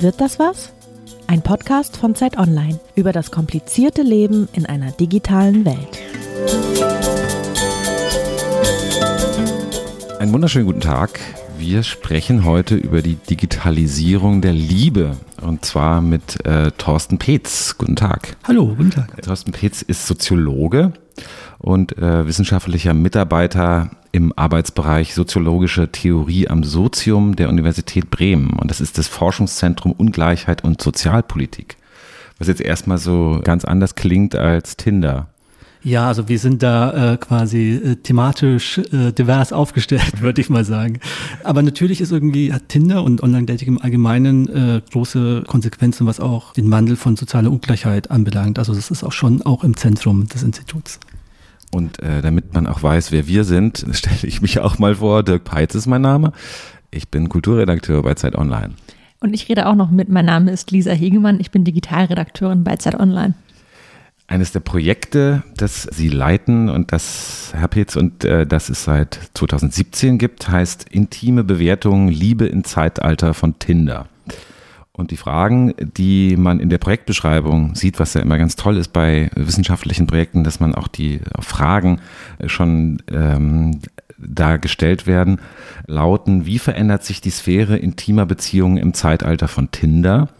Wird 0.00 0.20
das 0.20 0.38
was? 0.38 0.72
Ein 1.26 1.42
Podcast 1.42 1.96
von 1.96 2.14
Zeit 2.14 2.38
Online 2.38 2.78
über 2.94 3.10
das 3.10 3.32
komplizierte 3.32 4.02
Leben 4.02 4.48
in 4.52 4.64
einer 4.64 4.92
digitalen 4.92 5.64
Welt. 5.64 5.98
Einen 10.20 10.32
wunderschönen 10.32 10.66
guten 10.66 10.80
Tag. 10.80 11.18
Wir 11.58 11.82
sprechen 11.82 12.44
heute 12.44 12.76
über 12.76 13.02
die 13.02 13.16
Digitalisierung 13.16 14.40
der 14.40 14.52
Liebe 14.52 15.16
und 15.42 15.64
zwar 15.64 16.00
mit 16.00 16.46
äh, 16.46 16.70
Thorsten 16.78 17.18
Peetz. 17.18 17.76
Guten 17.76 17.96
Tag. 17.96 18.36
Hallo, 18.44 18.66
guten 18.76 18.90
Tag. 18.90 19.20
Thorsten 19.22 19.50
Peetz 19.50 19.82
ist 19.82 20.06
Soziologe 20.06 20.92
und 21.58 21.98
äh, 21.98 22.26
wissenschaftlicher 22.26 22.94
Mitarbeiter 22.94 23.90
im 24.12 24.32
Arbeitsbereich 24.36 25.14
Soziologische 25.14 25.90
Theorie 25.90 26.48
am 26.48 26.64
Sozium 26.64 27.36
der 27.36 27.48
Universität 27.48 28.10
Bremen. 28.10 28.50
Und 28.50 28.70
das 28.70 28.80
ist 28.80 28.98
das 28.98 29.08
Forschungszentrum 29.08 29.92
Ungleichheit 29.92 30.64
und 30.64 30.80
Sozialpolitik. 30.80 31.76
Was 32.38 32.48
jetzt 32.48 32.60
erstmal 32.60 32.98
so 32.98 33.40
ganz 33.42 33.64
anders 33.64 33.94
klingt 33.94 34.34
als 34.34 34.76
Tinder. 34.76 35.28
Ja, 35.82 36.08
also 36.08 36.28
wir 36.28 36.38
sind 36.38 36.62
da 36.62 37.12
äh, 37.12 37.16
quasi 37.18 37.70
äh, 37.70 37.96
thematisch 37.96 38.78
äh, 38.78 39.12
divers 39.12 39.52
aufgestellt, 39.52 40.20
würde 40.20 40.40
ich 40.40 40.50
mal 40.50 40.64
sagen. 40.64 41.00
Aber 41.44 41.62
natürlich 41.62 42.00
ist 42.00 42.10
irgendwie 42.10 42.52
hat 42.52 42.68
Tinder 42.68 43.04
und 43.04 43.22
Online-Dating 43.22 43.68
im 43.68 43.80
Allgemeinen 43.80 44.48
äh, 44.48 44.80
große 44.92 45.44
Konsequenzen, 45.46 46.06
was 46.06 46.18
auch 46.18 46.52
den 46.52 46.70
Wandel 46.70 46.96
von 46.96 47.16
sozialer 47.16 47.50
Ungleichheit 47.50 48.10
anbelangt. 48.10 48.58
Also 48.58 48.74
das 48.74 48.90
ist 48.90 49.04
auch 49.04 49.12
schon 49.12 49.42
auch 49.42 49.62
im 49.62 49.76
Zentrum 49.76 50.26
des 50.26 50.42
Instituts. 50.42 50.98
Und 51.72 52.02
äh, 52.02 52.22
damit 52.22 52.54
man 52.54 52.66
auch 52.66 52.82
weiß, 52.82 53.12
wer 53.12 53.26
wir 53.26 53.44
sind, 53.44 53.84
stelle 53.92 54.16
ich 54.22 54.42
mich 54.42 54.60
auch 54.60 54.78
mal 54.78 54.96
vor. 54.96 55.22
Dirk 55.22 55.44
Peitz 55.44 55.74
ist 55.74 55.86
mein 55.86 56.02
Name. 56.02 56.32
Ich 56.90 57.08
bin 57.08 57.28
Kulturredakteur 57.28 58.02
bei 58.02 58.14
Zeit 58.14 58.34
Online. 58.34 58.74
Und 59.20 59.34
ich 59.34 59.48
rede 59.48 59.66
auch 59.66 59.74
noch 59.74 59.90
mit. 59.90 60.08
Mein 60.08 60.26
Name 60.26 60.50
ist 60.52 60.70
Lisa 60.70 60.92
Hegemann. 60.92 61.40
Ich 61.40 61.50
bin 61.50 61.64
Digitalredakteurin 61.64 62.64
bei 62.64 62.76
Zeit 62.76 62.98
Online. 62.98 63.34
Eines 64.28 64.52
der 64.52 64.60
Projekte, 64.60 65.42
das 65.56 65.82
Sie 65.84 66.08
leiten 66.08 66.68
und 66.68 66.92
das 66.92 67.52
Herr 67.54 67.68
Petz 67.68 67.96
und 67.96 68.24
äh, 68.24 68.46
das 68.46 68.68
es 68.68 68.84
seit 68.84 69.18
2017 69.34 70.18
gibt, 70.18 70.48
heißt 70.48 70.86
Intime 70.90 71.44
Bewertung 71.44 72.08
Liebe 72.08 72.46
im 72.46 72.62
Zeitalter 72.62 73.32
von 73.32 73.58
Tinder. 73.58 74.06
Und 74.98 75.12
die 75.12 75.16
Fragen, 75.16 75.74
die 75.78 76.36
man 76.36 76.58
in 76.58 76.70
der 76.70 76.78
Projektbeschreibung 76.78 77.76
sieht, 77.76 78.00
was 78.00 78.14
ja 78.14 78.20
immer 78.20 78.36
ganz 78.36 78.56
toll 78.56 78.76
ist 78.76 78.92
bei 78.92 79.30
wissenschaftlichen 79.36 80.08
Projekten, 80.08 80.42
dass 80.42 80.58
man 80.58 80.74
auch 80.74 80.88
die 80.88 81.20
Fragen 81.38 82.00
schon 82.46 83.00
ähm, 83.08 83.78
da 84.18 84.56
gestellt 84.56 85.06
werden, 85.06 85.40
lauten, 85.86 86.46
wie 86.46 86.58
verändert 86.58 87.04
sich 87.04 87.20
die 87.20 87.30
Sphäre 87.30 87.76
intimer 87.76 88.26
Beziehungen 88.26 88.76
im 88.76 88.92
Zeitalter 88.92 89.46
von 89.46 89.70
Tinder? 89.70 90.30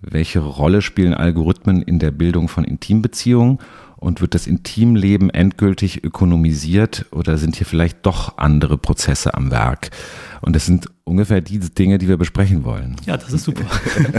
Welche 0.00 0.40
Rolle 0.40 0.82
spielen 0.82 1.14
Algorithmen 1.14 1.80
in 1.80 2.00
der 2.00 2.10
Bildung 2.10 2.48
von 2.48 2.64
Intimbeziehungen? 2.64 3.60
Und 4.02 4.20
wird 4.20 4.34
das 4.34 4.48
Intimleben 4.48 5.30
endgültig 5.30 6.02
ökonomisiert 6.02 7.06
oder 7.12 7.38
sind 7.38 7.54
hier 7.54 7.66
vielleicht 7.66 8.04
doch 8.04 8.36
andere 8.36 8.76
Prozesse 8.76 9.34
am 9.34 9.52
Werk? 9.52 9.90
Und 10.40 10.56
das 10.56 10.66
sind 10.66 10.88
ungefähr 11.04 11.40
die 11.40 11.60
Dinge, 11.60 11.98
die 11.98 12.08
wir 12.08 12.16
besprechen 12.16 12.64
wollen. 12.64 12.96
Ja, 13.06 13.16
das 13.16 13.32
ist 13.32 13.44
super. 13.44 13.62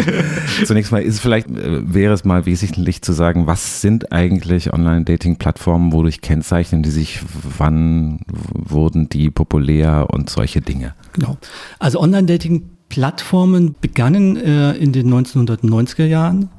Zunächst 0.65 0.93
mal 0.93 1.01
ist 1.01 1.19
vielleicht, 1.19 1.49
äh, 1.49 1.93
wäre 1.93 2.13
es 2.13 2.23
mal 2.23 2.45
wesentlich 2.45 3.01
zu 3.01 3.11
sagen, 3.11 3.45
was 3.45 3.81
sind 3.81 4.13
eigentlich 4.13 4.71
Online-Dating-Plattformen, 4.71 5.91
wodurch 5.91 6.21
kennzeichnen 6.21 6.81
die 6.81 6.89
sich, 6.89 7.19
wann 7.57 8.21
wurden 8.27 9.09
die 9.09 9.29
populär 9.31 10.07
und 10.11 10.29
solche 10.29 10.61
Dinge? 10.61 10.93
Genau. 11.11 11.37
Also 11.79 11.99
Online-Dating-Plattformen 11.99 13.75
begannen 13.81 14.37
äh, 14.37 14.77
in 14.77 14.93
den 14.93 15.13
1990er 15.13 16.05
Jahren 16.05 16.49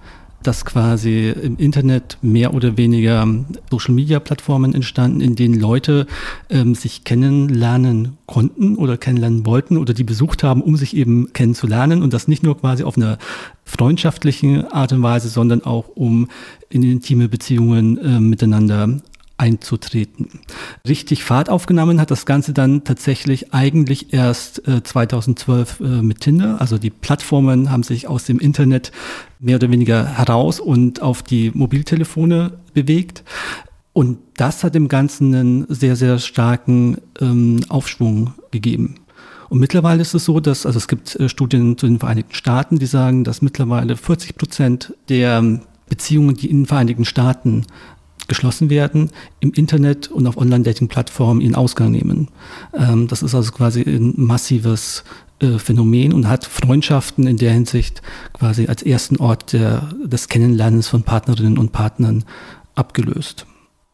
dass 0.46 0.64
quasi 0.64 1.30
im 1.30 1.56
Internet 1.56 2.18
mehr 2.22 2.54
oder 2.54 2.76
weniger 2.76 3.26
Social-Media-Plattformen 3.70 4.74
entstanden, 4.74 5.20
in 5.20 5.34
denen 5.34 5.58
Leute 5.58 6.06
ähm, 6.50 6.74
sich 6.74 7.04
kennenlernen 7.04 8.16
konnten 8.26 8.76
oder 8.76 8.96
kennenlernen 8.96 9.46
wollten 9.46 9.76
oder 9.76 9.94
die 9.94 10.04
besucht 10.04 10.42
haben, 10.42 10.62
um 10.62 10.76
sich 10.76 10.96
eben 10.96 11.32
kennenzulernen 11.32 12.02
und 12.02 12.12
das 12.12 12.28
nicht 12.28 12.42
nur 12.42 12.58
quasi 12.58 12.84
auf 12.84 12.96
einer 12.96 13.18
freundschaftlichen 13.64 14.70
Art 14.70 14.92
und 14.92 15.02
Weise, 15.02 15.28
sondern 15.28 15.64
auch 15.64 15.88
um 15.94 16.28
in 16.68 16.82
intime 16.82 17.28
Beziehungen 17.28 17.98
äh, 17.98 18.20
miteinander 18.20 19.00
einzutreten. 19.36 20.28
Richtig 20.86 21.24
Fahrt 21.24 21.50
aufgenommen 21.50 22.00
hat 22.00 22.10
das 22.10 22.26
Ganze 22.26 22.52
dann 22.52 22.84
tatsächlich 22.84 23.52
eigentlich 23.52 24.12
erst 24.12 24.66
äh, 24.68 24.82
2012 24.82 25.80
äh, 25.80 25.84
mit 26.02 26.20
Tinder. 26.20 26.60
Also 26.60 26.78
die 26.78 26.90
Plattformen 26.90 27.70
haben 27.70 27.82
sich 27.82 28.06
aus 28.06 28.24
dem 28.24 28.38
Internet 28.38 28.92
mehr 29.40 29.56
oder 29.56 29.70
weniger 29.70 30.06
heraus 30.06 30.60
und 30.60 31.02
auf 31.02 31.22
die 31.22 31.50
Mobiltelefone 31.52 32.52
bewegt. 32.74 33.24
Und 33.92 34.18
das 34.36 34.64
hat 34.64 34.74
dem 34.74 34.88
Ganzen 34.88 35.34
einen 35.34 35.66
sehr, 35.68 35.96
sehr 35.96 36.18
starken 36.18 36.98
ähm, 37.20 37.60
Aufschwung 37.68 38.34
gegeben. 38.50 38.96
Und 39.48 39.60
mittlerweile 39.60 40.02
ist 40.02 40.14
es 40.14 40.24
so, 40.24 40.40
dass, 40.40 40.66
also 40.66 40.78
es 40.78 40.88
gibt 40.88 41.14
äh, 41.16 41.28
Studien 41.28 41.76
zu 41.78 41.86
den 41.86 41.98
Vereinigten 41.98 42.34
Staaten, 42.34 42.78
die 42.78 42.86
sagen, 42.86 43.24
dass 43.24 43.42
mittlerweile 43.42 43.96
40 43.96 44.36
Prozent 44.36 44.94
der 45.08 45.60
Beziehungen, 45.88 46.34
die 46.34 46.50
in 46.50 46.62
den 46.62 46.66
Vereinigten 46.66 47.04
Staaten 47.04 47.66
geschlossen 48.28 48.70
werden, 48.70 49.10
im 49.40 49.52
Internet 49.52 50.08
und 50.10 50.26
auf 50.26 50.36
Online-Dating-Plattformen 50.36 51.40
ihren 51.40 51.54
Ausgang 51.54 51.90
nehmen. 51.90 52.28
Ähm, 52.72 53.08
das 53.08 53.22
ist 53.22 53.34
also 53.34 53.52
quasi 53.52 53.82
ein 53.82 54.14
massives 54.16 55.04
äh, 55.40 55.58
Phänomen 55.58 56.12
und 56.12 56.28
hat 56.28 56.44
Freundschaften 56.44 57.26
in 57.26 57.36
der 57.36 57.52
Hinsicht 57.52 58.02
quasi 58.32 58.66
als 58.66 58.82
ersten 58.82 59.16
Ort 59.16 59.52
der, 59.52 59.90
des 60.04 60.28
Kennenlernens 60.28 60.88
von 60.88 61.02
Partnerinnen 61.02 61.58
und 61.58 61.72
Partnern 61.72 62.24
abgelöst. 62.74 63.46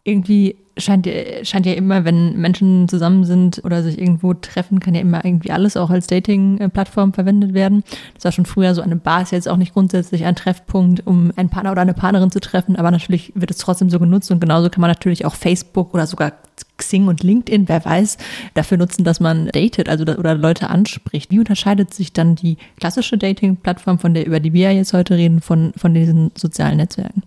Irgendwie 0.05 0.57
scheint, 0.81 1.09
scheint 1.43 1.67
ja 1.67 1.75
immer, 1.75 2.05
wenn 2.05 2.39
Menschen 2.41 2.89
zusammen 2.89 3.25
sind 3.25 3.63
oder 3.65 3.83
sich 3.83 3.99
irgendwo 3.99 4.35
treffen, 4.35 4.81
kann 4.81 4.95
ja 4.95 5.01
immer 5.01 5.25
irgendwie 5.25 5.51
alles 5.51 5.77
auch 5.77 5.91
als 5.91 6.07
Dating-Plattform 6.07 7.13
verwendet 7.13 7.55
werden. 7.55 7.85
Das 8.15 8.25
war 8.25 8.33
schon 8.33 8.47
früher 8.47 8.75
so, 8.75 8.83
eine 8.83 8.97
Bar 8.97 9.23
ist 9.23 9.33
jetzt 9.33 9.49
auch 9.49 9.57
nicht 9.57 9.75
grundsätzlich 9.75 10.25
ein 10.25 10.37
Treffpunkt, 10.37 11.07
um 11.07 11.33
einen 11.37 11.51
Partner 11.51 11.73
oder 11.73 11.83
eine 11.83 11.95
Partnerin 11.95 12.31
zu 12.31 12.41
treffen, 12.41 12.77
aber 12.77 12.91
natürlich 12.91 13.33
wird 13.35 13.51
es 13.51 13.59
trotzdem 13.59 13.91
so 13.91 13.99
genutzt 13.99 14.31
und 14.31 14.41
genauso 14.41 14.71
kann 14.71 14.81
man 14.81 14.91
natürlich 14.91 15.25
auch 15.25 15.35
Facebook 15.35 15.95
oder 15.95 16.07
sogar 16.07 16.33
Xing 16.77 17.09
und 17.09 17.23
LinkedIn, 17.23 17.69
wer 17.69 17.85
weiß, 17.85 18.19
dafür 18.55 18.79
nutzen, 18.79 19.05
dass 19.05 19.21
man 19.21 19.47
datet, 19.49 19.89
also 19.89 20.05
oder 20.05 20.35
Leute 20.35 20.71
anspricht. 20.71 21.31
Wie 21.31 21.39
unterscheidet 21.39 21.95
sich 21.95 22.13
dann 22.13 22.35
die 22.35 22.57
klassische 22.79 23.19
Dating-Plattform, 23.19 23.99
von 23.99 24.15
der 24.15 24.27
über 24.27 24.41
die 24.41 24.53
wir 24.53 24.73
jetzt 24.73 24.93
heute 24.93 25.17
reden, 25.17 25.41
von, 25.41 25.73
von 25.77 25.95
diesen 25.95 26.33
sozialen 26.37 26.79
Netzwerken? 26.79 27.23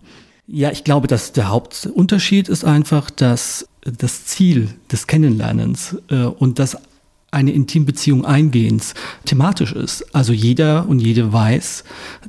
Ja, 0.47 0.71
ich 0.71 0.83
glaube, 0.83 1.07
dass 1.07 1.31
der 1.31 1.49
Hauptunterschied 1.49 2.49
ist 2.49 2.65
einfach, 2.65 3.09
dass 3.09 3.67
das 3.81 4.25
Ziel 4.25 4.69
des 4.91 5.07
Kennenlernens 5.07 5.97
äh, 6.09 6.23
und 6.23 6.59
das 6.59 6.77
eine 7.31 7.51
Intimbeziehung 7.51 8.25
eingehens 8.25 8.93
thematisch 9.25 9.73
ist. 9.73 10.13
Also 10.13 10.33
jeder 10.33 10.87
und 10.87 10.99
jede 10.99 11.33
weiß, 11.33 11.83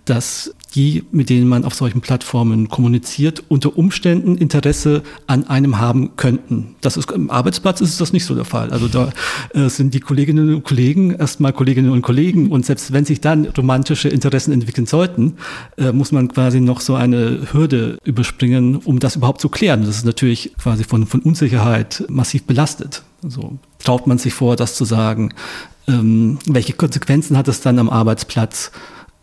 dass 0.04 0.54
die, 0.75 1.05
mit 1.12 1.31
denen 1.31 1.49
man 1.49 1.65
auf 1.65 1.75
solchen 1.75 2.01
Plattformen 2.01 2.69
kommuniziert, 2.69 3.45
unter 3.49 3.77
Umständen 3.79 4.37
Interesse 4.37 5.03
an 5.27 5.45
einem 5.47 5.79
haben 5.79 6.17
könnten. 6.17 6.75
Das 6.81 6.97
ist, 6.97 7.11
Im 7.12 7.31
Arbeitsplatz 7.31 7.81
ist 7.81 8.01
das 8.01 8.12
nicht 8.12 8.25
so 8.25 8.35
der 8.35 8.45
Fall. 8.45 8.71
Also 8.71 8.89
da 8.89 9.11
äh, 9.55 9.69
sind 9.69 9.95
die 9.95 10.01
Kolleginnen 10.01 10.55
und 10.55 10.65
Kollegen 10.65 11.12
erstmal 11.12 11.53
Kolleginnen 11.53 11.91
und 11.91 12.03
Kollegen 12.03 12.51
und 12.51 12.67
selbst 12.67 12.93
wenn 12.93 13.05
sich 13.05 13.21
dann 13.21 13.47
romantische 13.47 14.09
Interessen 14.09 14.53
entwickeln 14.53 14.87
sollten, 14.87 15.35
äh, 15.77 15.93
muss 15.93 16.12
man 16.12 16.29
quasi 16.29 16.61
noch 16.61 16.81
so 16.81 16.95
eine 16.95 17.53
Hürde 17.53 17.99
überspringen, 18.05 18.77
um 18.77 18.99
das 18.99 19.17
überhaupt 19.17 19.41
zu 19.41 19.49
klären. 19.49 19.85
Das 19.85 19.97
ist 19.97 20.05
natürlich 20.05 20.53
quasi 20.61 20.85
von, 20.85 21.06
von 21.06 21.20
Unsicherheit 21.20 22.05
massiv 22.09 22.44
belastet. 22.44 23.03
Also 23.23 23.59
traut 23.79 24.06
man 24.06 24.19
sich 24.19 24.35
vor, 24.35 24.56
das 24.56 24.75
zu 24.75 24.85
sagen? 24.85 25.32
Ähm, 25.87 26.38
welche 26.47 26.73
Konsequenzen 26.73 27.37
hat 27.37 27.49
es 27.49 27.61
dann 27.61 27.79
am 27.79 27.91
Arbeitsplatz? 27.91 28.70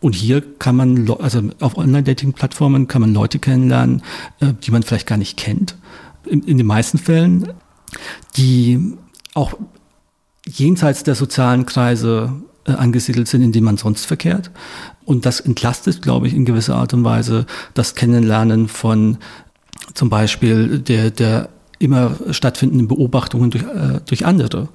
Und 0.01 0.15
hier 0.15 0.42
kann 0.57 0.75
man, 0.75 1.09
also 1.09 1.42
auf 1.59 1.77
Online-Dating-Plattformen 1.77 2.88
kann 2.88 3.01
man 3.01 3.13
Leute 3.13 3.39
kennenlernen, 3.39 4.01
äh, 4.39 4.53
die 4.62 4.71
man 4.71 4.83
vielleicht 4.83 5.07
gar 5.07 5.18
nicht 5.18 5.38
kennt. 5.38 5.77
In, 6.25 6.44
in 6.44 6.57
den 6.57 6.68
meisten 6.68 6.98
Fällen, 6.98 7.53
die 8.36 8.98
auch 9.33 9.53
jenseits 10.48 11.03
der 11.03 11.15
sozialen 11.15 11.65
Kreise 11.65 12.33
äh, 12.65 12.71
angesiedelt 12.71 13.27
sind, 13.27 13.44
in 13.44 13.51
denen 13.51 13.65
man 13.65 13.77
sonst 13.77 14.06
verkehrt. 14.06 14.51
Und 15.06 15.25
das 15.25 15.39
entlastet, 15.39 16.01
glaube 16.01 16.27
ich, 16.27 16.33
in 16.33 16.45
gewisser 16.45 16.75
Art 16.75 16.94
und 16.94 17.04
Weise 17.04 17.45
das 17.75 17.95
Kennenlernen 17.95 18.68
von 18.68 19.18
zum 19.94 20.09
Beispiel 20.09 20.80
der, 20.80 21.12
der 21.12 21.50
immer 21.80 22.15
stattfindenden 22.31 22.88
Beobachtungen 22.88 23.51
durch, 23.51 23.63
äh, 23.63 24.00
durch 24.06 24.25
andere. 24.25 24.69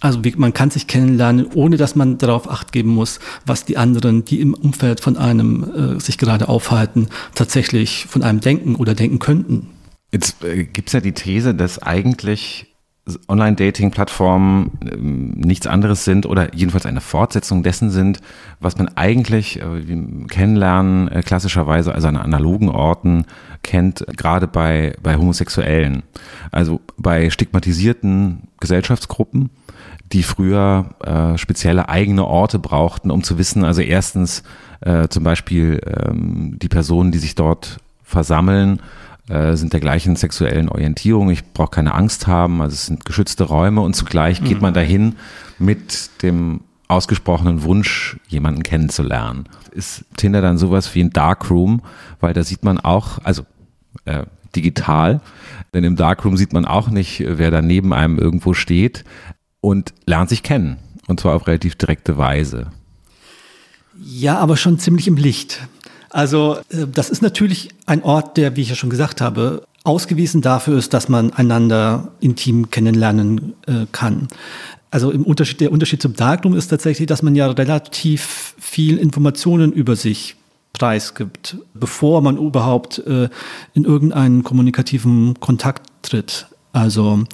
Also 0.00 0.20
man 0.36 0.54
kann 0.54 0.70
sich 0.70 0.86
kennenlernen, 0.86 1.46
ohne 1.54 1.76
dass 1.76 1.94
man 1.94 2.18
darauf 2.18 2.50
acht 2.50 2.72
geben 2.72 2.90
muss, 2.90 3.20
was 3.44 3.64
die 3.64 3.76
anderen, 3.76 4.24
die 4.24 4.40
im 4.40 4.54
Umfeld 4.54 5.00
von 5.00 5.16
einem 5.16 5.96
äh, 5.96 6.00
sich 6.00 6.16
gerade 6.16 6.48
aufhalten, 6.48 7.08
tatsächlich 7.34 8.06
von 8.08 8.22
einem 8.22 8.40
denken 8.40 8.76
oder 8.76 8.94
denken 8.94 9.18
könnten. 9.18 9.68
Jetzt 10.10 10.42
äh, 10.42 10.64
gibt 10.64 10.88
es 10.88 10.94
ja 10.94 11.00
die 11.00 11.12
These, 11.12 11.54
dass 11.54 11.80
eigentlich 11.80 12.70
Online-Dating-Plattformen 13.28 14.78
ähm, 14.90 15.30
nichts 15.32 15.66
anderes 15.66 16.04
sind 16.04 16.26
oder 16.26 16.54
jedenfalls 16.54 16.86
eine 16.86 17.00
Fortsetzung 17.00 17.62
dessen 17.62 17.90
sind, 17.90 18.20
was 18.60 18.76
man 18.76 18.88
eigentlich 18.96 19.60
äh, 19.60 20.24
kennenlernen, 20.28 21.08
äh, 21.08 21.22
klassischerweise 21.22 21.94
also 21.94 22.08
an 22.08 22.16
analogen 22.16 22.68
Orten 22.68 23.24
kennt, 23.62 24.04
gerade 24.16 24.46
bei, 24.46 24.94
bei 25.02 25.16
Homosexuellen. 25.16 26.02
Also 26.52 26.80
bei 26.96 27.30
stigmatisierten 27.30 28.48
Gesellschaftsgruppen, 28.60 29.50
die 30.12 30.22
früher 30.22 30.86
äh, 31.04 31.38
spezielle 31.38 31.88
eigene 31.88 32.24
Orte 32.24 32.58
brauchten, 32.58 33.10
um 33.10 33.22
zu 33.22 33.38
wissen, 33.38 33.64
also 33.64 33.80
erstens 33.80 34.42
äh, 34.80 35.08
zum 35.08 35.22
Beispiel 35.22 35.80
ähm, 35.86 36.58
die 36.60 36.68
Personen, 36.68 37.12
die 37.12 37.18
sich 37.18 37.34
dort 37.34 37.78
versammeln, 38.02 38.80
äh, 39.28 39.54
sind 39.54 39.72
der 39.72 39.80
gleichen 39.80 40.16
sexuellen 40.16 40.68
Orientierung. 40.68 41.30
Ich 41.30 41.52
brauche 41.52 41.70
keine 41.70 41.94
Angst 41.94 42.26
haben. 42.26 42.60
Also 42.60 42.74
es 42.74 42.86
sind 42.86 43.04
geschützte 43.04 43.44
Räume 43.44 43.80
und 43.82 43.94
zugleich 43.94 44.42
geht 44.42 44.56
mhm. 44.56 44.62
man 44.62 44.74
dahin 44.74 45.16
mit 45.58 46.22
dem 46.22 46.60
ausgesprochenen 46.88 47.62
Wunsch, 47.62 48.18
jemanden 48.26 48.64
kennenzulernen. 48.64 49.44
Ist 49.70 50.04
Tinder 50.16 50.42
dann 50.42 50.58
sowas 50.58 50.92
wie 50.96 51.04
ein 51.04 51.10
Darkroom, 51.10 51.82
weil 52.18 52.32
da 52.32 52.42
sieht 52.42 52.64
man 52.64 52.80
auch, 52.80 53.18
also 53.22 53.44
äh, 54.06 54.24
digital, 54.56 55.20
denn 55.72 55.84
im 55.84 55.94
Darkroom 55.94 56.36
sieht 56.36 56.52
man 56.52 56.64
auch 56.64 56.90
nicht, 56.90 57.22
wer 57.24 57.52
da 57.52 57.62
neben 57.62 57.92
einem 57.92 58.18
irgendwo 58.18 58.54
steht 58.54 59.04
und 59.60 59.92
lernt 60.06 60.28
sich 60.30 60.42
kennen. 60.42 60.78
Und 61.06 61.20
zwar 61.20 61.34
auf 61.34 61.46
relativ 61.46 61.74
direkte 61.74 62.16
Weise. 62.18 62.70
Ja, 64.02 64.38
aber 64.38 64.56
schon 64.56 64.78
ziemlich 64.78 65.08
im 65.08 65.16
Licht. 65.16 65.60
Also 66.10 66.58
äh, 66.70 66.86
das 66.92 67.10
ist 67.10 67.22
natürlich 67.22 67.70
ein 67.86 68.02
Ort, 68.02 68.36
der, 68.36 68.56
wie 68.56 68.62
ich 68.62 68.70
ja 68.70 68.74
schon 68.74 68.90
gesagt 68.90 69.20
habe, 69.20 69.64
ausgewiesen 69.84 70.42
dafür 70.42 70.78
ist, 70.78 70.92
dass 70.92 71.08
man 71.08 71.32
einander 71.32 72.12
intim 72.20 72.70
kennenlernen 72.70 73.54
äh, 73.66 73.86
kann. 73.92 74.28
Also 74.90 75.10
im 75.10 75.22
Unterschied, 75.22 75.60
der 75.60 75.72
Unterschied 75.72 76.02
zum 76.02 76.14
Darkroom 76.14 76.56
ist 76.56 76.68
tatsächlich, 76.68 77.06
dass 77.06 77.22
man 77.22 77.36
ja 77.36 77.46
relativ 77.46 78.54
viel 78.58 78.98
Informationen 78.98 79.72
über 79.72 79.94
sich 79.94 80.36
preisgibt, 80.72 81.56
bevor 81.74 82.22
man 82.22 82.36
überhaupt 82.36 82.98
äh, 82.98 83.28
in 83.74 83.84
irgendeinen 83.84 84.42
kommunikativen 84.42 85.38
Kontakt 85.38 85.86
tritt. 86.02 86.46
Also 86.72 87.24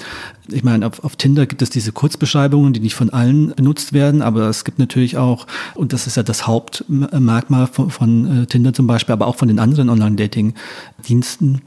ich 0.48 0.64
meine, 0.64 0.86
auf, 0.86 1.04
auf, 1.04 1.16
Tinder 1.16 1.46
gibt 1.46 1.60
es 1.60 1.70
diese 1.70 1.92
Kurzbeschreibungen, 1.92 2.72
die 2.72 2.80
nicht 2.80 2.94
von 2.94 3.10
allen 3.10 3.54
benutzt 3.54 3.92
werden, 3.92 4.22
aber 4.22 4.48
es 4.48 4.64
gibt 4.64 4.78
natürlich 4.78 5.18
auch, 5.18 5.46
und 5.74 5.92
das 5.92 6.06
ist 6.06 6.16
ja 6.16 6.22
das 6.22 6.46
Hauptmerkmal 6.46 7.66
von, 7.66 7.90
von 7.90 8.42
äh, 8.42 8.46
Tinder 8.46 8.72
zum 8.72 8.86
Beispiel, 8.86 9.12
aber 9.12 9.26
auch 9.26 9.36
von 9.36 9.48
den 9.48 9.58
anderen 9.58 9.90
Online-Dating-Diensten, 9.90 11.60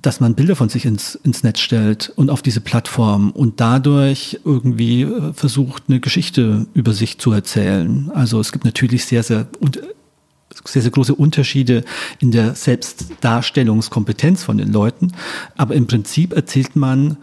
dass 0.00 0.20
man 0.20 0.34
Bilder 0.34 0.56
von 0.56 0.68
sich 0.68 0.84
ins, 0.86 1.14
ins 1.16 1.42
Netz 1.42 1.60
stellt 1.60 2.12
und 2.16 2.30
auf 2.30 2.42
diese 2.42 2.60
Plattform 2.60 3.30
und 3.30 3.60
dadurch 3.60 4.40
irgendwie 4.44 5.02
äh, 5.02 5.32
versucht, 5.32 5.84
eine 5.88 6.00
Geschichte 6.00 6.66
über 6.74 6.92
sich 6.92 7.18
zu 7.18 7.32
erzählen. 7.32 8.10
Also 8.14 8.38
es 8.40 8.52
gibt 8.52 8.64
natürlich 8.64 9.04
sehr, 9.04 9.22
sehr 9.22 9.46
sehr, 10.64 10.82
sehr 10.82 10.90
große 10.90 11.14
Unterschiede 11.14 11.84
in 12.20 12.30
der 12.30 12.54
Selbstdarstellungskompetenz 12.54 14.42
von 14.42 14.58
den 14.58 14.72
Leuten. 14.72 15.12
Aber 15.56 15.74
im 15.74 15.86
Prinzip 15.86 16.32
erzählt 16.32 16.76
man, 16.76 17.16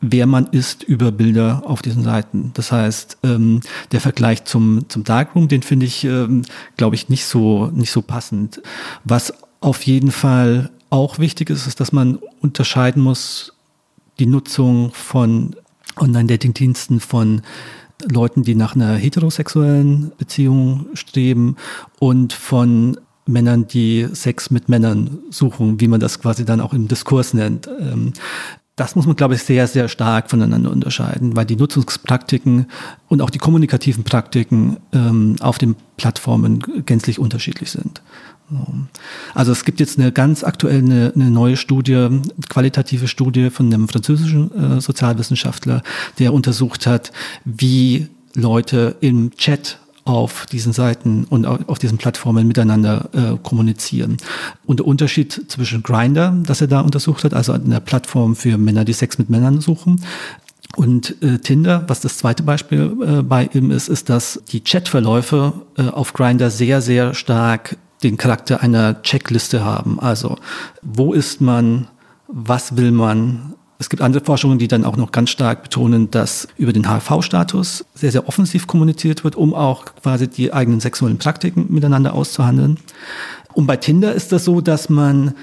wer 0.00 0.26
man 0.26 0.46
ist 0.48 0.82
über 0.82 1.12
Bilder 1.12 1.62
auf 1.64 1.82
diesen 1.82 2.02
Seiten. 2.02 2.50
Das 2.54 2.72
heißt, 2.72 3.18
ähm, 3.22 3.60
der 3.92 4.00
Vergleich 4.00 4.44
zum, 4.44 4.88
zum 4.88 5.04
Darkroom, 5.04 5.48
den 5.48 5.62
finde 5.62 5.86
ich, 5.86 6.04
ähm, 6.04 6.42
glaube 6.76 6.94
ich, 6.94 7.08
nicht 7.08 7.24
so, 7.24 7.68
nicht 7.68 7.90
so 7.90 8.02
passend. 8.02 8.60
Was 9.04 9.32
auf 9.60 9.82
jeden 9.82 10.10
Fall 10.10 10.70
auch 10.90 11.18
wichtig 11.18 11.50
ist, 11.50 11.66
ist, 11.66 11.80
dass 11.80 11.92
man 11.92 12.18
unterscheiden 12.40 13.02
muss, 13.02 13.54
die 14.18 14.26
Nutzung 14.26 14.92
von 14.92 15.56
Online-Dating-Diensten 15.96 17.00
von 17.00 17.42
Leuten, 18.02 18.42
die 18.42 18.54
nach 18.54 18.74
einer 18.74 18.94
heterosexuellen 18.94 20.12
Beziehung 20.18 20.86
streben 20.94 21.56
und 21.98 22.32
von 22.32 22.98
Männern, 23.26 23.66
die 23.66 24.08
Sex 24.12 24.50
mit 24.50 24.68
Männern 24.68 25.18
suchen, 25.30 25.80
wie 25.80 25.88
man 25.88 26.00
das 26.00 26.20
quasi 26.20 26.44
dann 26.44 26.60
auch 26.60 26.74
im 26.74 26.88
Diskurs 26.88 27.32
nennt. 27.34 27.68
Ähm, 27.80 28.12
das 28.76 28.96
muss 28.96 29.06
man, 29.06 29.14
glaube 29.14 29.34
ich, 29.34 29.42
sehr, 29.42 29.68
sehr 29.68 29.88
stark 29.88 30.30
voneinander 30.30 30.70
unterscheiden, 30.70 31.36
weil 31.36 31.46
die 31.46 31.56
Nutzungspraktiken 31.56 32.66
und 33.08 33.22
auch 33.22 33.30
die 33.30 33.38
kommunikativen 33.38 34.02
Praktiken 34.02 34.78
ähm, 34.92 35.36
auf 35.40 35.58
den 35.58 35.76
Plattformen 35.96 36.58
gänzlich 36.84 37.20
unterschiedlich 37.20 37.70
sind. 37.70 38.02
Also 39.34 39.52
es 39.52 39.64
gibt 39.64 39.80
jetzt 39.80 39.98
eine 39.98 40.12
ganz 40.12 40.44
aktuelle, 40.44 40.78
eine, 40.78 41.12
eine 41.14 41.30
neue 41.30 41.56
Studie, 41.56 42.08
qualitative 42.48 43.08
Studie 43.08 43.50
von 43.50 43.66
einem 43.66 43.88
französischen 43.88 44.76
äh, 44.76 44.80
Sozialwissenschaftler, 44.80 45.82
der 46.18 46.32
untersucht 46.32 46.86
hat, 46.86 47.12
wie 47.44 48.08
Leute 48.34 48.96
im 49.00 49.30
Chat 49.36 49.78
auf 50.04 50.44
diesen 50.46 50.74
Seiten 50.74 51.24
und 51.24 51.46
auf 51.46 51.78
diesen 51.78 51.96
Plattformen 51.96 52.46
miteinander 52.46 53.08
äh, 53.12 53.38
kommunizieren. 53.42 54.18
Und 54.66 54.80
der 54.80 54.86
Unterschied 54.86 55.44
zwischen 55.48 55.82
Grinder, 55.82 56.36
das 56.44 56.60
er 56.60 56.66
da 56.66 56.80
untersucht 56.80 57.24
hat, 57.24 57.32
also 57.32 57.52
einer 57.52 57.80
Plattform 57.80 58.36
für 58.36 58.58
Männer, 58.58 58.84
die 58.84 58.92
Sex 58.92 59.18
mit 59.18 59.30
Männern 59.30 59.60
suchen, 59.60 60.02
und 60.76 61.22
äh, 61.22 61.38
Tinder, 61.38 61.84
was 61.86 62.00
das 62.00 62.18
zweite 62.18 62.42
Beispiel 62.42 62.96
äh, 63.00 63.22
bei 63.22 63.48
ihm 63.52 63.70
ist, 63.70 63.88
ist, 63.88 64.08
dass 64.08 64.42
die 64.50 64.60
Chatverläufe 64.60 65.52
äh, 65.76 65.82
auf 65.82 66.12
Grinder 66.14 66.50
sehr, 66.50 66.80
sehr 66.80 67.14
stark 67.14 67.76
den 68.04 68.16
Charakter 68.16 68.62
einer 68.62 69.02
Checkliste 69.02 69.64
haben. 69.64 69.98
Also 69.98 70.36
wo 70.82 71.12
ist 71.12 71.40
man, 71.40 71.88
was 72.28 72.76
will 72.76 72.92
man? 72.92 73.54
Es 73.78 73.90
gibt 73.90 74.02
andere 74.02 74.24
Forschungen, 74.24 74.58
die 74.58 74.68
dann 74.68 74.84
auch 74.84 74.96
noch 74.96 75.10
ganz 75.10 75.30
stark 75.30 75.64
betonen, 75.64 76.10
dass 76.10 76.46
über 76.56 76.72
den 76.72 76.88
HIV-Status 76.88 77.84
sehr, 77.94 78.12
sehr 78.12 78.28
offensiv 78.28 78.66
kommuniziert 78.66 79.24
wird, 79.24 79.34
um 79.34 79.52
auch 79.52 79.84
quasi 80.02 80.28
die 80.28 80.52
eigenen 80.52 80.80
sexuellen 80.80 81.18
Praktiken 81.18 81.66
miteinander 81.70 82.14
auszuhandeln. 82.14 82.78
Und 83.52 83.66
bei 83.66 83.76
Tinder 83.76 84.14
ist 84.14 84.30
das 84.30 84.44
so, 84.44 84.60
dass 84.60 84.88
man 84.88 85.34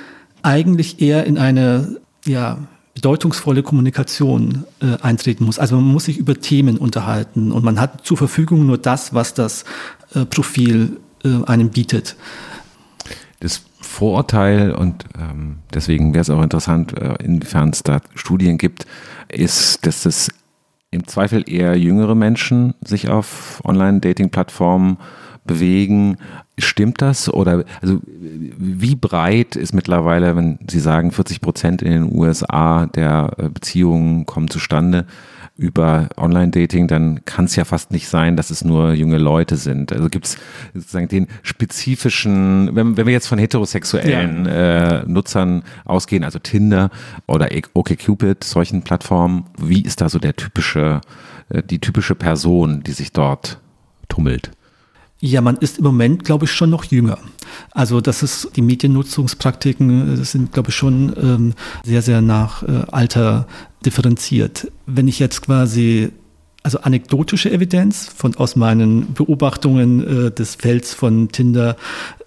eigentlich 0.44 1.02
eher 1.02 1.26
in 1.26 1.38
eine 1.38 1.98
ja, 2.26 2.58
bedeutungsvolle 2.94 3.64
Kommunikation 3.64 4.66
äh, 4.82 4.98
eintreten 5.02 5.46
muss. 5.46 5.60
Also 5.60 5.76
man 5.76 5.86
muss 5.86 6.06
sich 6.06 6.18
über 6.18 6.40
Themen 6.40 6.78
unterhalten 6.78 7.52
und 7.52 7.64
man 7.64 7.80
hat 7.80 8.06
zur 8.06 8.18
Verfügung 8.18 8.66
nur 8.66 8.78
das, 8.78 9.14
was 9.14 9.34
das 9.34 9.66
äh, 10.14 10.26
Profil 10.26 10.98
äh, 11.24 11.44
einem 11.46 11.70
bietet. 11.70 12.16
Das 13.42 13.66
Vorurteil, 13.82 14.72
und 14.72 15.06
ähm, 15.20 15.58
deswegen 15.74 16.14
wäre 16.14 16.22
es 16.22 16.30
auch 16.30 16.42
interessant, 16.42 16.98
äh, 16.98 17.16
inwiefern 17.24 17.72
es 17.72 17.84
da 17.84 18.00
Studien 18.16 18.58
gibt, 18.58 18.86
ist, 19.28 19.86
dass 19.86 20.06
es 20.06 20.30
im 20.92 21.08
Zweifel 21.08 21.44
eher 21.50 21.76
jüngere 21.78 22.16
Menschen 22.16 22.76
sich 22.82 23.10
auf 23.10 23.62
Online-Dating-Plattformen 23.66 24.98
bewegen. 25.46 26.18
Stimmt 26.60 27.02
das? 27.02 27.34
Oder 27.34 27.64
also 27.82 28.00
wie 28.06 28.96
breit 28.96 29.56
ist 29.56 29.74
mittlerweile, 29.74 30.36
wenn 30.36 30.60
Sie 30.70 30.80
sagen, 30.80 31.12
40 31.12 31.42
Prozent 31.42 31.82
in 31.82 31.92
den 31.92 32.16
USA 32.16 32.86
der 32.86 33.32
äh, 33.38 33.50
Beziehungen 33.50 34.26
kommen 34.28 34.50
zustande, 34.50 35.06
über 35.62 36.10
Online-Dating, 36.18 36.88
dann 36.88 37.24
kann 37.26 37.46
es 37.46 37.56
ja 37.56 37.66
fast 37.66 37.92
nicht 37.92 38.08
sein, 38.08 38.36
dass 38.36 38.50
es 38.50 38.64
nur 38.64 38.94
junge 38.94 39.20
Leute 39.20 39.58
sind. 39.58 39.94
Also 39.94 40.10
gibt 40.10 40.26
es 40.26 40.38
sozusagen 40.74 41.08
den 41.08 41.28
spezifischen, 41.44 42.76
wenn, 42.76 42.98
wenn 42.98 43.06
wir 43.06 43.14
jetzt 43.14 43.28
von 43.28 43.38
heterosexuellen 43.38 44.46
ja. 44.46 45.02
äh, 45.02 45.04
Nutzern 45.06 45.62
ausgehen, 45.86 46.24
also 46.24 46.40
Tinder 46.40 46.90
oder 47.28 47.50
OkCupid, 47.74 48.44
solchen 48.44 48.82
Plattformen, 48.82 49.46
wie 49.60 49.82
ist 49.82 50.02
da 50.02 50.10
so 50.10 50.18
der 50.18 50.36
typische, 50.36 51.02
äh, 51.50 51.62
die 51.62 51.80
typische 51.80 52.16
Person, 52.16 52.82
die 52.82 52.94
sich 52.94 53.12
dort 53.12 53.60
tummelt? 54.10 54.52
Ja, 55.24 55.42
man 55.42 55.58
ist 55.58 55.78
im 55.78 55.84
Moment, 55.84 56.24
glaube 56.24 56.46
ich, 56.46 56.52
schon 56.52 56.72
noch 56.72 56.84
jünger. 56.84 57.20
Also 57.70 58.02
das 58.02 58.24
ist, 58.24 58.50
die 58.56 58.64
Mediennutzungspraktiken 58.64 60.18
das 60.18 60.32
sind, 60.32 60.52
glaube 60.52 60.70
ich, 60.70 60.76
schon 60.76 61.14
ähm, 61.16 61.54
sehr, 61.84 62.02
sehr 62.02 62.22
nach 62.22 62.64
äh, 62.64 62.86
Alter 62.92 63.48
differenziert. 63.86 64.72
Wenn 64.88 65.08
ich 65.08 65.20
jetzt 65.20 65.44
quasi 65.44 66.12
also 66.64 66.80
anekdotische 66.80 67.52
Evidenz 67.52 68.08
von 68.16 68.36
aus 68.36 68.56
meinen 68.56 69.14
Beobachtungen 69.14 70.28
äh, 70.28 70.32
des 70.32 70.56
Felds 70.56 70.94
von 70.94 71.30
Tinder 71.32 71.76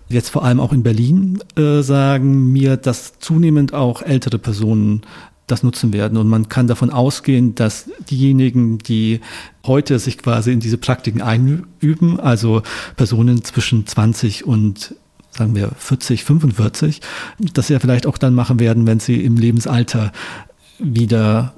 jetzt 0.08 0.28
vor 0.28 0.44
allem 0.44 0.60
auch 0.60 0.72
in 0.72 0.82
Berlin 0.82 1.40
äh, 1.56 1.82
sagen 1.82 2.52
mir, 2.52 2.76
dass 2.76 3.18
zunehmend 3.18 3.74
auch 3.74 4.02
ältere 4.02 4.38
Personen 4.38 5.02
das 5.46 5.62
nutzen 5.62 5.92
werden. 5.92 6.16
Und 6.18 6.28
man 6.28 6.48
kann 6.48 6.66
davon 6.66 6.90
ausgehen, 6.90 7.54
dass 7.54 7.90
diejenigen, 8.08 8.78
die 8.78 9.20
heute 9.66 9.98
sich 9.98 10.18
quasi 10.18 10.52
in 10.52 10.60
diese 10.60 10.78
Praktiken 10.78 11.20
einüben, 11.20 12.18
also 12.18 12.62
Personen 12.96 13.44
zwischen 13.44 13.86
20 13.86 14.46
und 14.46 14.94
sagen 15.30 15.54
wir 15.54 15.70
40, 15.76 16.24
45, 16.24 17.00
das 17.52 17.68
ja 17.68 17.78
vielleicht 17.78 18.06
auch 18.06 18.18
dann 18.18 18.34
machen 18.34 18.60
werden, 18.60 18.86
wenn 18.86 19.00
sie 19.00 19.22
im 19.24 19.36
Lebensalter 19.36 20.12
wieder 20.78 21.54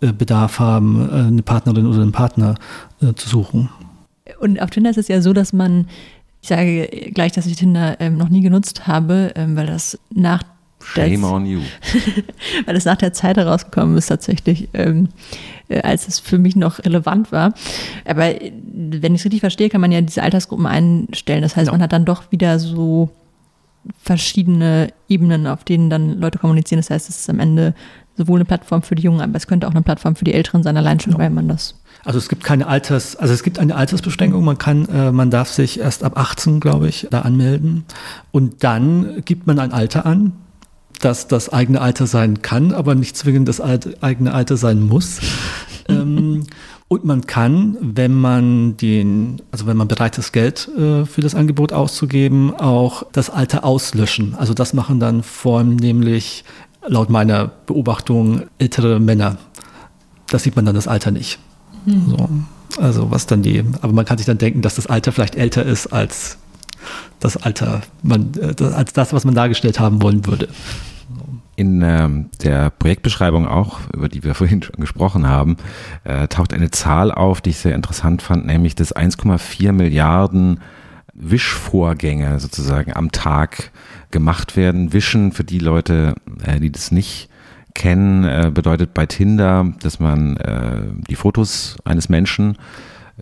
äh, 0.00 0.12
Bedarf 0.12 0.58
haben, 0.58 1.08
äh, 1.08 1.12
eine 1.12 1.42
Partnerin 1.42 1.86
oder 1.86 2.02
einen 2.02 2.12
Partner 2.12 2.54
äh, 3.02 3.14
zu 3.14 3.28
suchen. 3.28 3.68
Und 4.40 4.60
auf 4.60 4.70
Tinder 4.70 4.90
ist 4.90 4.98
es 4.98 5.08
ja 5.08 5.20
so, 5.20 5.32
dass 5.32 5.52
man, 5.52 5.88
ich 6.42 6.48
sage 6.48 6.86
gleich, 7.14 7.32
dass 7.32 7.46
ich 7.46 7.56
Tinder 7.56 7.96
ähm, 8.00 8.16
noch 8.16 8.28
nie 8.28 8.42
genutzt 8.42 8.86
habe, 8.86 9.32
ähm, 9.34 9.56
weil 9.56 9.66
das 9.66 9.98
nach 10.14 10.42
Shame 10.94 11.22
das, 11.22 11.30
on 11.30 11.46
you. 11.46 11.60
weil 12.66 12.76
es 12.76 12.84
nach 12.84 12.96
der 12.96 13.12
Zeit 13.12 13.36
herausgekommen 13.36 13.96
ist 13.96 14.06
tatsächlich, 14.06 14.68
ähm, 14.74 15.08
äh, 15.68 15.80
als 15.82 16.06
es 16.08 16.18
für 16.20 16.38
mich 16.38 16.56
noch 16.56 16.78
relevant 16.84 17.32
war. 17.32 17.52
Aber 18.04 18.40
äh, 18.40 18.52
wenn 18.72 19.14
ich 19.14 19.20
es 19.20 19.24
richtig 19.24 19.40
verstehe, 19.40 19.68
kann 19.68 19.80
man 19.80 19.92
ja 19.92 20.00
diese 20.00 20.22
Altersgruppen 20.22 20.66
einstellen. 20.66 21.42
Das 21.42 21.56
heißt, 21.56 21.66
Ja. 21.66 21.72
man 21.72 21.82
hat 21.82 21.92
dann 21.92 22.04
doch 22.04 22.30
wieder 22.30 22.58
so 22.58 23.10
verschiedene 24.02 24.88
Ebenen, 25.08 25.46
auf 25.46 25.64
denen 25.64 25.90
dann 25.90 26.18
Leute 26.20 26.38
kommunizieren. 26.38 26.80
Das 26.80 26.90
heißt, 26.90 27.08
es 27.08 27.20
ist 27.20 27.30
am 27.30 27.40
Ende 27.40 27.74
sowohl 28.16 28.38
eine 28.38 28.44
Plattform 28.44 28.82
für 28.82 28.94
die 28.94 29.02
Jungen, 29.02 29.20
aber 29.20 29.36
es 29.36 29.46
könnte 29.46 29.66
auch 29.68 29.72
eine 29.72 29.82
Plattform 29.82 30.16
für 30.16 30.24
die 30.24 30.32
Älteren 30.32 30.62
sein, 30.62 30.76
allein 30.76 30.98
schon, 31.00 31.12
Ja. 31.12 31.18
weil 31.18 31.30
man 31.30 31.48
das. 31.48 31.74
Also 32.04 32.18
es 32.18 32.28
gibt 32.28 32.44
keine 32.44 32.66
Alters, 32.66 33.16
also 33.16 33.34
es 33.34 33.42
gibt 33.42 33.58
eine 33.58 33.74
Altersbeschränkung. 33.74 34.44
Man 34.44 34.58
kann, 34.58 34.88
äh, 34.88 35.10
man 35.12 35.30
darf 35.30 35.50
sich 35.50 35.80
erst 35.80 36.04
ab 36.04 36.16
18, 36.16 36.60
glaube 36.60 36.88
ich, 36.88 37.08
da 37.10 37.22
anmelden. 37.22 37.84
Und 38.32 38.62
dann 38.64 39.22
gibt 39.24 39.46
man 39.46 39.58
ein 39.58 39.72
Alter 39.72 40.06
an, 40.06 40.32
das 41.00 41.28
das 41.28 41.48
eigene 41.48 41.80
Alter 41.80 42.06
sein 42.06 42.42
kann, 42.42 42.72
aber 42.72 42.94
nicht 42.94 43.16
zwingend 43.16 43.48
das 43.48 43.60
alte, 43.60 43.96
eigene 44.00 44.32
Alter 44.32 44.56
sein 44.56 44.80
muss. 44.80 45.20
ähm, 45.88 46.44
und 46.88 47.04
man 47.04 47.26
kann, 47.26 47.76
wenn 47.80 48.14
man 48.14 48.76
den, 48.76 49.42
also 49.50 49.66
wenn 49.66 49.76
man 49.76 49.88
bereit 49.88 50.18
ist, 50.18 50.32
Geld 50.32 50.68
äh, 50.78 51.04
für 51.04 51.20
das 51.20 51.34
Angebot 51.34 51.72
auszugeben, 51.72 52.54
auch 52.54 53.02
das 53.12 53.28
Alter 53.28 53.64
auslöschen. 53.64 54.34
Also 54.36 54.54
das 54.54 54.72
machen 54.72 55.00
dann 55.00 55.22
vornehmlich 55.24 56.44
laut 56.86 57.10
meiner 57.10 57.50
Beobachtung 57.66 58.42
ältere 58.58 59.00
Männer. 59.00 59.36
Das 60.28 60.44
sieht 60.44 60.54
man 60.54 60.64
dann 60.64 60.76
das 60.76 60.86
Alter 60.86 61.10
nicht. 61.10 61.38
So. 61.86 62.28
Also 62.78 63.10
was 63.10 63.26
dann 63.26 63.42
die, 63.42 63.64
aber 63.80 63.92
man 63.92 64.04
kann 64.04 64.18
sich 64.18 64.26
dann 64.26 64.38
denken, 64.38 64.60
dass 64.60 64.74
das 64.74 64.86
Alter 64.86 65.12
vielleicht 65.12 65.36
älter 65.36 65.64
ist 65.64 65.88
als 65.88 66.38
das 67.20 67.36
Alter, 67.36 67.82
man, 68.02 68.32
äh, 68.34 68.54
das- 68.54 68.72
als 68.74 68.92
das, 68.92 69.12
was 69.12 69.24
man 69.24 69.34
dargestellt 69.34 69.80
haben 69.80 70.02
wollen 70.02 70.26
würde. 70.26 70.48
In 71.58 71.80
ähm, 71.80 72.28
der 72.42 72.68
Projektbeschreibung 72.70 73.46
auch, 73.48 73.78
über 73.94 74.08
die 74.08 74.22
wir 74.22 74.34
vorhin 74.36 74.62
schon 74.62 74.76
gesprochen 74.76 75.26
haben, 75.26 75.56
äh, 76.04 76.28
taucht 76.28 76.52
eine 76.52 76.70
Zahl 76.70 77.10
auf, 77.12 77.40
die 77.40 77.50
ich 77.50 77.58
sehr 77.58 77.74
interessant 77.74 78.22
fand, 78.22 78.46
nämlich 78.46 78.74
dass 78.74 78.94
1,4 78.94 79.72
Milliarden 79.72 80.60
Wischvorgänge 81.14 82.38
sozusagen 82.40 82.92
am 82.94 83.10
Tag 83.10 83.70
gemacht 84.10 84.56
werden. 84.56 84.92
Wischen 84.92 85.32
für 85.32 85.44
die 85.44 85.58
Leute, 85.58 86.14
äh, 86.44 86.60
die 86.60 86.70
das 86.70 86.92
nicht 86.92 87.28
kennen, 87.74 88.24
äh, 88.24 88.50
bedeutet 88.52 88.94
bei 88.94 89.06
Tinder, 89.06 89.72
dass 89.80 90.00
man 90.00 90.36
äh, 90.38 90.82
die 91.08 91.16
Fotos 91.16 91.76
eines 91.84 92.08
Menschen 92.08 92.56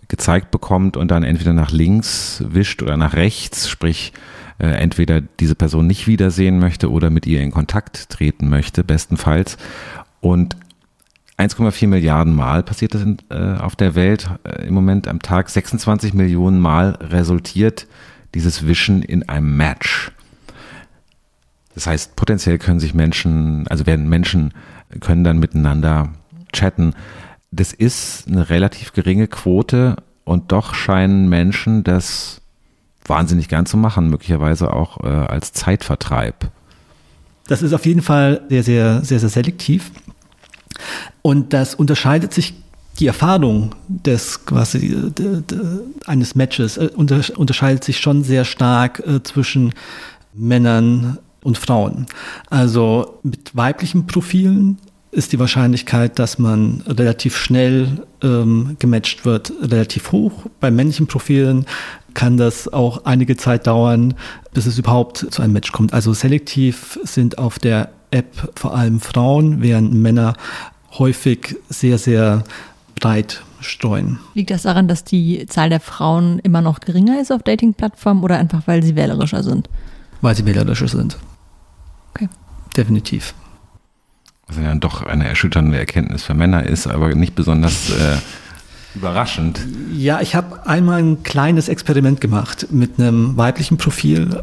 gezeigt 0.07 0.51
bekommt 0.51 0.97
und 0.97 1.09
dann 1.09 1.23
entweder 1.23 1.53
nach 1.53 1.71
links 1.71 2.43
wischt 2.47 2.81
oder 2.83 2.97
nach 2.97 3.13
rechts, 3.13 3.69
sprich 3.69 4.13
äh, 4.59 4.67
entweder 4.67 5.21
diese 5.21 5.55
Person 5.55 5.87
nicht 5.87 6.07
wiedersehen 6.07 6.59
möchte 6.59 6.91
oder 6.91 7.09
mit 7.09 7.25
ihr 7.25 7.41
in 7.41 7.51
Kontakt 7.51 8.09
treten 8.09 8.49
möchte, 8.49 8.83
bestenfalls. 8.83 9.57
Und 10.21 10.55
1,4 11.37 11.87
Milliarden 11.87 12.33
Mal 12.33 12.63
passiert 12.63 12.93
das 12.93 13.01
in, 13.01 13.17
äh, 13.29 13.57
auf 13.57 13.75
der 13.75 13.95
Welt 13.95 14.29
äh, 14.43 14.67
im 14.67 14.73
Moment 14.73 15.07
am 15.07 15.21
Tag. 15.21 15.49
26 15.49 16.13
Millionen 16.13 16.59
Mal 16.59 16.97
resultiert 17.01 17.87
dieses 18.33 18.67
Wischen 18.67 19.01
in 19.01 19.27
einem 19.27 19.57
Match. 19.57 20.11
Das 21.73 21.87
heißt, 21.87 22.15
potenziell 22.15 22.57
können 22.57 22.79
sich 22.79 22.93
Menschen, 22.93 23.67
also 23.67 23.85
werden 23.85 24.07
Menschen, 24.07 24.53
können 25.01 25.25
dann 25.25 25.39
miteinander 25.39 26.09
chatten. 26.53 26.93
Das 27.51 27.73
ist 27.73 28.27
eine 28.27 28.49
relativ 28.49 28.93
geringe 28.93 29.27
Quote 29.27 29.97
und 30.23 30.51
doch 30.51 30.73
scheinen 30.73 31.29
Menschen 31.29 31.83
das 31.83 32.41
wahnsinnig 33.05 33.47
gern 33.47 33.65
zu 33.65 33.77
machen, 33.77 34.09
möglicherweise 34.09 34.73
auch 34.73 35.03
äh, 35.03 35.07
als 35.07 35.53
Zeitvertreib. 35.53 36.49
Das 37.47 37.61
ist 37.61 37.73
auf 37.73 37.85
jeden 37.85 38.01
Fall 38.01 38.41
sehr, 38.49 38.63
sehr, 38.63 39.03
sehr, 39.03 39.19
sehr 39.19 39.29
selektiv. 39.29 39.91
Und 41.21 41.53
das 41.53 41.75
unterscheidet 41.75 42.33
sich, 42.33 42.55
die 42.99 43.07
Erfahrung 43.07 43.75
des 43.87 44.45
quasi 44.45 44.95
de, 45.09 45.41
de, 45.41 45.59
eines 46.05 46.35
Matches 46.35 46.77
äh, 46.77 46.89
unter, 46.95 47.21
unterscheidet 47.37 47.83
sich 47.83 47.99
schon 47.99 48.23
sehr 48.23 48.45
stark 48.45 49.03
äh, 49.05 49.21
zwischen 49.21 49.73
Männern 50.33 51.19
und 51.43 51.57
Frauen. 51.57 52.07
Also 52.49 53.19
mit 53.21 53.55
weiblichen 53.55 54.07
Profilen 54.07 54.77
ist 55.15 55.31
die 55.31 55.39
Wahrscheinlichkeit, 55.39 56.19
dass 56.19 56.37
man 56.39 56.83
relativ 56.87 57.37
schnell 57.37 58.05
ähm, 58.21 58.75
gematcht 58.79 59.25
wird, 59.25 59.53
relativ 59.61 60.11
hoch. 60.11 60.45
Bei 60.59 60.69
männlichen 60.69 61.07
Profilen 61.07 61.65
kann 62.13 62.37
das 62.37 62.71
auch 62.71 63.05
einige 63.05 63.37
Zeit 63.37 63.65
dauern, 63.65 64.15
bis 64.53 64.65
es 64.65 64.77
überhaupt 64.77 65.25
zu 65.29 65.41
einem 65.41 65.53
Match 65.53 65.71
kommt. 65.71 65.93
Also 65.93 66.13
selektiv 66.13 66.99
sind 67.03 67.37
auf 67.37 67.59
der 67.59 67.89
App 68.11 68.51
vor 68.55 68.75
allem 68.75 68.99
Frauen, 68.99 69.61
während 69.61 69.93
Männer 69.93 70.33
häufig 70.97 71.55
sehr, 71.69 71.97
sehr 71.97 72.43
breit 72.99 73.41
streuen. 73.61 74.19
Liegt 74.33 74.51
das 74.51 74.63
daran, 74.63 74.87
dass 74.87 75.05
die 75.05 75.45
Zahl 75.47 75.69
der 75.69 75.79
Frauen 75.79 76.39
immer 76.39 76.61
noch 76.61 76.81
geringer 76.81 77.21
ist 77.21 77.31
auf 77.31 77.41
Dating-Plattformen 77.41 78.21
oder 78.23 78.37
einfach, 78.37 78.63
weil 78.65 78.83
sie 78.83 78.95
wählerischer 78.95 79.43
sind? 79.43 79.69
Weil 80.21 80.35
sie 80.35 80.45
wählerischer 80.45 80.87
sind. 80.87 81.17
Okay. 82.13 82.27
Definitiv. 82.75 83.33
Was 84.47 84.57
ja 84.57 84.63
dann 84.63 84.79
doch 84.79 85.03
eine 85.03 85.27
erschütternde 85.27 85.77
Erkenntnis 85.77 86.23
für 86.23 86.33
Männer 86.33 86.63
ist, 86.65 86.87
aber 86.87 87.13
nicht 87.15 87.33
besonders 87.35 87.89
äh, 87.89 88.17
überraschend. 88.93 89.59
Ja, 89.91 90.21
ich 90.21 90.35
habe 90.35 90.67
einmal 90.67 91.01
ein 91.01 91.23
kleines 91.23 91.67
Experiment 91.67 92.21
gemacht 92.21 92.67
mit 92.71 92.99
einem 92.99 93.37
weiblichen 93.37 93.77
Profil. 93.77 94.41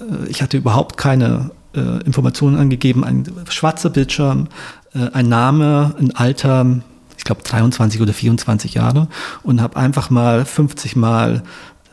Äh, 0.00 0.28
Ich 0.28 0.42
hatte 0.42 0.56
überhaupt 0.56 0.96
keine 0.96 1.50
äh, 1.74 2.02
Informationen 2.04 2.56
angegeben. 2.56 3.04
Ein 3.04 3.24
schwarzer 3.48 3.90
Bildschirm, 3.90 4.48
äh, 4.94 5.10
ein 5.12 5.28
Name, 5.28 5.94
ein 5.98 6.14
Alter, 6.16 6.80
ich 7.16 7.24
glaube 7.24 7.42
23 7.42 8.00
oder 8.00 8.12
24 8.12 8.74
Jahre 8.74 9.08
und 9.44 9.60
habe 9.62 9.76
einfach 9.76 10.10
mal 10.10 10.44
50 10.44 10.96
Mal 10.96 11.42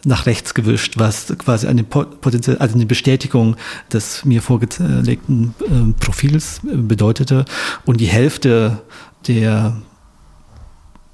nach 0.05 0.25
rechts 0.25 0.53
gewischt, 0.53 0.98
was 0.98 1.34
quasi 1.38 1.67
eine 1.67 1.84
potenziell, 1.84 2.58
also 2.58 2.75
eine 2.75 2.86
Bestätigung 2.86 3.55
des 3.91 4.25
mir 4.25 4.41
vorgelegten 4.41 5.53
äh, 5.60 5.93
Profils 6.00 6.62
bedeutete. 6.63 7.46
Und 7.86 8.00
die 8.01 8.08
Hälfte 8.08 8.81
der 9.27 9.77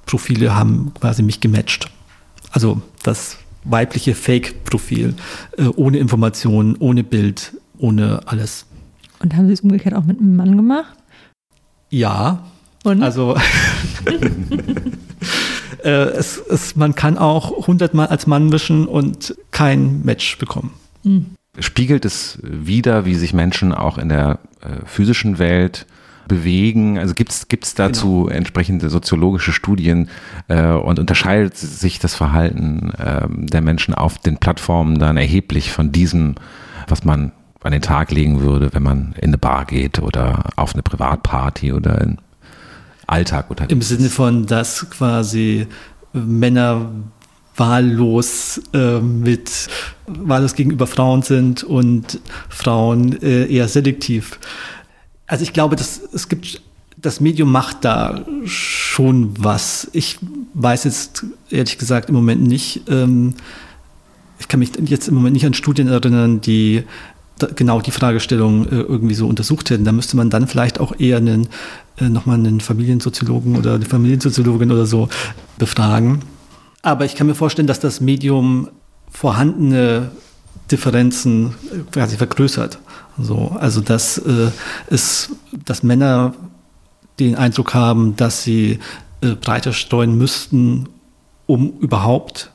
Profile 0.06 0.54
haben 0.54 0.92
quasi 0.98 1.22
mich 1.22 1.40
gematcht. 1.40 1.90
Also 2.50 2.80
das 3.02 3.36
weibliche 3.64 4.14
Fake-Profil, 4.14 5.14
äh, 5.58 5.64
ohne 5.64 5.98
Informationen, 5.98 6.76
ohne 6.78 7.04
Bild, 7.04 7.52
ohne 7.78 8.20
alles. 8.26 8.66
Und 9.20 9.36
haben 9.36 9.46
sie 9.48 9.52
es 9.52 9.60
umgekehrt 9.60 9.94
auch 9.94 10.04
mit 10.04 10.18
einem 10.18 10.36
Mann 10.36 10.56
gemacht? 10.56 10.94
Ja, 11.90 12.44
Und? 12.84 13.02
also 13.02 13.36
äh, 15.84 15.88
es, 15.90 16.38
es, 16.38 16.76
man 16.76 16.94
kann 16.94 17.18
auch 17.18 17.66
hundertmal 17.66 18.08
als 18.08 18.26
Mann 18.26 18.52
wischen 18.52 18.86
und 18.86 19.34
kein 19.50 20.02
Match 20.04 20.38
bekommen. 20.38 20.72
Spiegelt 21.58 22.04
es 22.04 22.38
wider, 22.42 23.04
wie 23.04 23.14
sich 23.14 23.32
Menschen 23.32 23.72
auch 23.72 23.98
in 23.98 24.08
der 24.08 24.38
äh, 24.60 24.84
physischen 24.84 25.38
Welt 25.38 25.86
bewegen? 26.28 26.98
Also 26.98 27.14
gibt 27.14 27.32
es 27.32 27.74
dazu 27.74 28.28
entsprechende 28.28 28.90
soziologische 28.90 29.52
Studien 29.52 30.08
äh, 30.46 30.70
und 30.70 30.98
unterscheidet 30.98 31.56
sich 31.56 31.98
das 31.98 32.14
Verhalten 32.14 32.92
äh, 32.98 33.26
der 33.28 33.62
Menschen 33.62 33.94
auf 33.94 34.18
den 34.18 34.36
Plattformen 34.36 34.98
dann 34.98 35.16
erheblich 35.16 35.72
von 35.72 35.90
diesem, 35.90 36.36
was 36.86 37.04
man 37.04 37.32
an 37.62 37.72
den 37.72 37.82
Tag 37.82 38.12
legen 38.12 38.40
würde, 38.40 38.72
wenn 38.72 38.82
man 38.82 39.14
in 39.16 39.30
eine 39.30 39.38
Bar 39.38 39.64
geht 39.64 39.98
oder 39.98 40.44
auf 40.54 40.74
eine 40.74 40.82
Privatparty 40.82 41.72
oder 41.72 42.00
in 42.00 42.18
Alltag 43.08 43.50
oder 43.50 43.68
Im 43.70 43.82
Sinne 43.82 44.10
von, 44.10 44.46
dass 44.46 44.88
quasi 44.90 45.66
Männer 46.12 46.90
wahllos 47.56 48.60
äh, 48.72 49.00
mit 49.00 49.68
wahllos 50.06 50.54
gegenüber 50.54 50.86
Frauen 50.86 51.22
sind 51.22 51.64
und 51.64 52.20
Frauen 52.48 53.20
äh, 53.20 53.46
eher 53.46 53.68
selektiv. 53.68 54.38
Also 55.26 55.42
ich 55.42 55.52
glaube, 55.52 55.76
dass 55.76 56.00
es 56.12 56.28
gibt 56.28 56.62
das 57.00 57.20
Medium 57.20 57.52
macht 57.52 57.84
da 57.84 58.24
schon 58.44 59.32
was. 59.38 59.88
Ich 59.92 60.18
weiß 60.54 60.84
jetzt 60.84 61.24
ehrlich 61.50 61.78
gesagt 61.78 62.08
im 62.08 62.14
Moment 62.16 62.42
nicht. 62.42 62.82
Ähm, 62.88 63.34
ich 64.40 64.48
kann 64.48 64.60
mich 64.60 64.72
jetzt 64.86 65.08
im 65.08 65.14
Moment 65.14 65.34
nicht 65.34 65.46
an 65.46 65.54
Studien 65.54 65.88
erinnern, 65.88 66.40
die 66.40 66.84
genau 67.54 67.80
die 67.80 67.92
Fragestellung 67.92 68.66
äh, 68.66 68.80
irgendwie 68.80 69.14
so 69.14 69.28
untersucht 69.28 69.70
hätten. 69.70 69.84
Da 69.84 69.92
müsste 69.92 70.16
man 70.16 70.30
dann 70.30 70.48
vielleicht 70.48 70.80
auch 70.80 70.98
eher 70.98 71.18
einen, 71.18 71.44
äh, 71.44 71.48
nochmal 72.00 72.36
einen 72.36 72.60
Familiensoziologen 72.60 73.56
oder 73.56 73.74
eine 73.74 73.84
Familiensoziologin 73.84 74.70
oder 74.70 74.86
so 74.86 75.08
befragen. 75.58 76.22
Aber 76.82 77.04
ich 77.04 77.16
kann 77.16 77.26
mir 77.26 77.34
vorstellen, 77.34 77.66
dass 77.66 77.80
das 77.80 78.00
Medium 78.00 78.68
vorhandene 79.10 80.10
Differenzen 80.70 81.54
quasi 81.90 82.16
vergrößert. 82.16 82.78
So, 83.18 83.56
also 83.58 83.80
dass 83.80 84.18
äh, 84.18 84.50
es, 84.88 85.30
dass 85.64 85.82
Männer 85.82 86.34
den 87.18 87.34
Eindruck 87.34 87.74
haben, 87.74 88.14
dass 88.16 88.44
sie 88.44 88.78
äh, 89.20 89.34
breiter 89.34 89.72
streuen 89.72 90.16
müssten, 90.16 90.88
um 91.46 91.72
überhaupt 91.80 92.50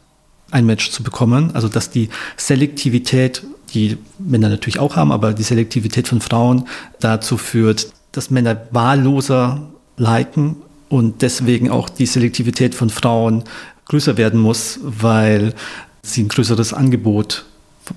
ein 0.52 0.66
Match 0.66 0.92
zu 0.92 1.04
bekommen. 1.04 1.52
Also 1.54 1.68
dass 1.68 1.90
die 1.90 2.10
Selektivität, 2.38 3.44
die 3.74 3.98
Männer 4.20 4.50
natürlich 4.50 4.80
auch 4.80 4.96
haben, 4.96 5.12
aber 5.12 5.34
die 5.34 5.44
Selektivität 5.44 6.08
von 6.08 6.22
Frauen 6.22 6.68
dazu 7.00 7.38
führt, 7.38 7.88
dass 8.14 8.32
Männer 8.32 8.62
wahlloser 8.72 9.62
liken 9.98 10.56
und 10.88 11.22
deswegen 11.22 11.70
auch 11.70 11.90
die 11.90 12.06
Selektivität 12.06 12.74
von 12.74 12.90
Frauen 12.90 13.44
größer 13.90 14.16
werden 14.16 14.40
muss, 14.40 14.80
weil 14.82 15.54
sie 16.02 16.24
ein 16.24 16.30
größeres 16.30 16.74
Angebot 16.74 17.46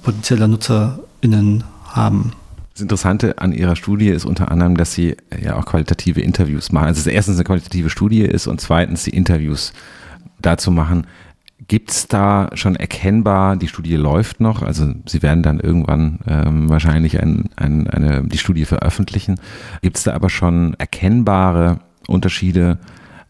potenzieller 0.03 0.49
NutzerInnen 0.49 1.63
haben. 1.85 2.33
Das 2.75 2.83
Interessante 2.83 3.39
an 3.39 3.53
Ihrer 3.53 3.77
Studie 3.77 4.09
ist 4.09 4.27
unter 4.27 4.51
anderem, 4.51 4.77
dass 4.77 4.93
Sie 4.93 5.17
ja 5.43 5.57
auch 5.57 5.65
qualitative 5.65 6.21
Interviews 6.21 6.73
machen. 6.73 6.89
Also 6.89 6.99
dass 6.99 7.07
erstens 7.07 7.37
eine 7.37 7.45
qualitative 7.45 7.89
Studie 7.89 8.23
ist 8.23 8.47
und 8.47 8.61
zweitens 8.61 9.05
die 9.05 9.17
Interviews 9.17 9.73
dazu 10.43 10.71
machen. 10.71 11.07
Gibt 11.69 11.91
es 11.91 12.07
da 12.07 12.51
schon 12.53 12.77
erkennbar, 12.77 13.57
die 13.57 13.69
Studie 13.69 13.97
läuft 13.97 14.41
noch, 14.41 14.63
also 14.63 14.93
Sie 15.07 15.23
werden 15.23 15.43
dann 15.43 15.59
irgendwann 15.59 16.19
ähm, 16.27 16.69
wahrscheinlich 16.69 17.21
ein, 17.21 17.49
ein, 17.57 17.89
eine, 17.89 18.25
die 18.25 18.39
Studie 18.39 18.67
veröffentlichen. 18.67 19.41
Gibt 19.81 19.97
es 19.97 20.05
da 20.05 20.13
aber 20.13 20.29
schon 20.29 20.75
erkennbare 20.75 21.81
Unterschiede, 22.07 22.79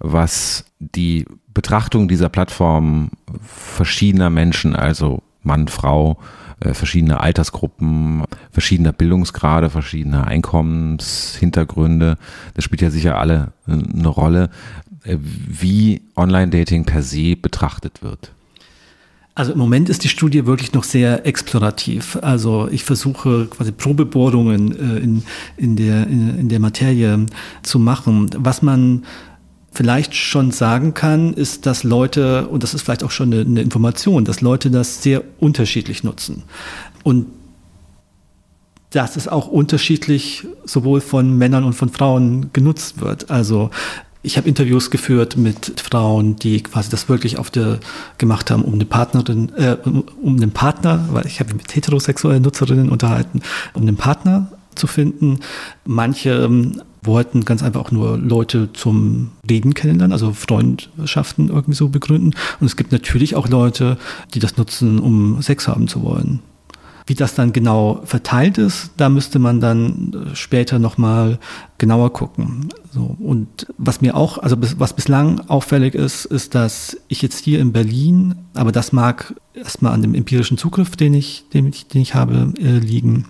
was 0.00 0.64
die 0.80 1.25
Betrachtung 1.54 2.09
dieser 2.09 2.28
Plattform 2.28 3.11
verschiedener 3.40 4.28
Menschen, 4.28 4.75
also 4.75 5.23
Mann, 5.42 5.68
Frau, 5.68 6.18
äh, 6.61 6.75
verschiedene 6.75 7.21
Altersgruppen, 7.21 8.25
verschiedener 8.50 8.92
Bildungsgrade, 8.92 9.71
verschiedener 9.71 10.26
Einkommenshintergründe. 10.26 12.16
Das 12.54 12.64
spielt 12.64 12.83
ja 12.83 12.90
sicher 12.90 13.18
alle 13.18 13.52
äh, 13.68 13.73
eine 13.73 14.09
Rolle, 14.09 14.50
wie 15.07 16.03
Online-Dating 16.17 16.85
per 16.85 17.03
se 17.03 17.37
betrachtet 17.37 18.03
wird. 18.03 18.33
Also 19.37 19.53
im 19.53 19.59
Moment 19.59 19.91
ist 19.91 20.03
die 20.03 20.09
Studie 20.09 20.47
wirklich 20.47 20.73
noch 20.73 20.85
sehr 20.85 21.27
explorativ. 21.27 22.19
Also 22.23 22.69
ich 22.71 22.85
versuche 22.85 23.47
quasi 23.47 23.71
Probebohrungen 23.71 24.73
in, 24.73 25.23
in, 25.59 25.77
der, 25.77 26.07
in, 26.07 26.39
in 26.39 26.49
der 26.49 26.59
Materie 26.59 27.27
zu 27.63 27.79
machen. 27.79 28.31
Was 28.39 28.63
man 28.63 29.05
vielleicht 29.73 30.15
schon 30.15 30.53
sagen 30.53 30.95
kann, 30.95 31.35
ist, 31.35 31.67
dass 31.67 31.85
Leute, 31.85 32.49
und 32.49 32.63
das 32.63 32.73
ist 32.73 32.81
vielleicht 32.81 33.05
auch 33.05 33.11
schon 33.11 33.31
eine, 33.31 33.43
eine 33.43 33.61
Information, 33.61 34.25
dass 34.25 34.41
Leute 34.41 34.71
das 34.71 35.03
sehr 35.03 35.23
unterschiedlich 35.39 36.03
nutzen. 36.03 36.45
Und 37.03 37.27
dass 38.89 39.17
es 39.17 39.29
auch 39.29 39.49
unterschiedlich 39.49 40.47
sowohl 40.65 41.03
von 41.03 41.37
Männern 41.37 41.65
und 41.65 41.75
von 41.75 41.91
Frauen 41.91 42.51
genutzt 42.55 43.03
wird. 43.03 43.31
Also 43.31 43.71
ich 44.26 44.37
habe 44.37 44.49
Interviews 44.49 44.90
geführt 44.90 45.37
mit 45.37 45.80
Frauen, 45.80 46.35
die 46.35 46.61
quasi 46.61 46.90
das 46.90 47.09
wirklich 47.09 47.38
auf 47.38 47.49
der 47.50 47.78
gemacht 48.18 48.50
haben, 48.50 48.62
um 48.64 48.75
eine 48.75 48.85
Partnerin, 48.85 49.52
äh, 49.56 49.76
um 49.85 50.37
einen 50.37 50.50
Partner, 50.50 51.09
weil 51.12 51.26
ich 51.26 51.38
habe 51.38 51.54
mit 51.54 51.75
heterosexuellen 51.75 52.42
Nutzerinnen 52.42 52.88
unterhalten, 52.88 53.40
um 53.73 53.83
einen 53.83 53.97
Partner 53.97 54.49
zu 54.75 54.88
finden. 54.88 55.38
Manche 55.85 56.30
ähm, 56.30 56.83
wollten 57.02 57.45
ganz 57.45 57.62
einfach 57.62 57.80
auch 57.80 57.92
nur 57.92 58.18
Leute 58.18 58.73
zum 58.73 59.30
Reden 59.49 59.75
kennenlernen, 59.75 60.12
also 60.12 60.33
Freundschaften 60.33 61.49
irgendwie 61.49 61.76
so 61.76 61.88
begründen. 61.88 62.35
Und 62.61 62.66
es 62.66 62.76
gibt 62.76 62.90
natürlich 62.90 63.37
auch 63.37 63.49
Leute, 63.49 63.97
die 64.35 64.40
das 64.40 64.56
nutzen, 64.56 64.99
um 64.99 65.40
Sex 65.40 65.68
haben 65.68 65.87
zu 65.87 66.02
wollen. 66.02 66.40
Wie 67.07 67.15
das 67.15 67.37
dann 67.37 67.53
genau 67.53 68.03
verteilt 68.05 68.59
ist, 68.59 68.91
da 68.97 69.09
müsste 69.09 69.39
man 69.39 69.61
dann 69.61 70.31
später 70.35 70.81
nochmal 70.81 71.39
genauer 71.79 72.13
gucken. 72.13 72.71
So, 72.93 73.17
und 73.21 73.69
was 73.79 74.01
mir 74.01 74.17
auch, 74.17 74.39
also 74.39 74.57
was 74.59 74.93
bislang 74.93 75.41
auffällig 75.49 75.95
ist, 75.95 76.25
ist, 76.25 76.57
dass 76.57 76.97
ich 77.07 77.23
jetzt 77.23 77.45
hier 77.45 77.61
in 77.61 77.73
Berlin, 77.73 78.35
aber 78.55 78.73
das 78.73 78.93
mag 78.93 79.35
erstmal 79.55 79.93
an 79.93 80.03
dem 80.03 80.15
empirischen 80.15 80.59
Zugriff, 80.59 80.97
den 80.97 81.15
ich, 81.15 81.45
den 81.55 81.69
ich, 81.69 81.87
den 81.87 82.03
ich 82.03 82.17
habe, 82.17 82.53
äh, 82.59 82.79
liegen, 82.79 83.27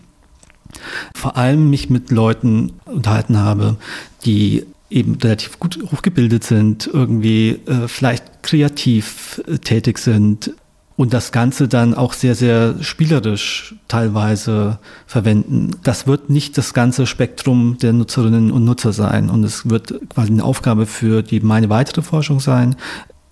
vor 1.14 1.37
allem 1.37 1.68
mich 1.68 1.90
mit 1.90 2.11
Leuten 2.11 2.73
unterhalten 2.87 3.38
habe, 3.38 3.76
die 4.25 4.64
eben 4.88 5.16
relativ 5.16 5.59
gut 5.59 5.78
hochgebildet 5.92 6.45
sind, 6.45 6.88
irgendwie 6.90 7.61
äh, 7.66 7.88
vielleicht 7.88 8.42
kreativ 8.42 9.42
äh, 9.46 9.59
tätig 9.59 9.98
sind 9.98 10.53
und 10.96 11.12
das 11.12 11.30
Ganze 11.30 11.68
dann 11.68 11.94
auch 11.94 12.14
sehr, 12.14 12.35
sehr 12.35 12.82
spielerisch 12.82 13.74
teilweise 13.87 14.78
verwenden. 15.06 15.72
Das 15.82 16.06
wird 16.06 16.30
nicht 16.30 16.56
das 16.56 16.72
ganze 16.72 17.06
Spektrum 17.06 17.76
der 17.80 17.92
Nutzerinnen 17.92 18.50
und 18.50 18.64
Nutzer 18.64 18.92
sein 18.92 19.28
und 19.28 19.44
es 19.44 19.68
wird 19.68 19.94
quasi 20.09 20.32
eine 20.32 20.44
Aufgabe 20.44 20.87
für 20.87 21.22
die 21.22 21.40
meine 21.40 21.68
weitere 21.68 22.02
Forschung 22.02 22.40
sein, 22.40 22.76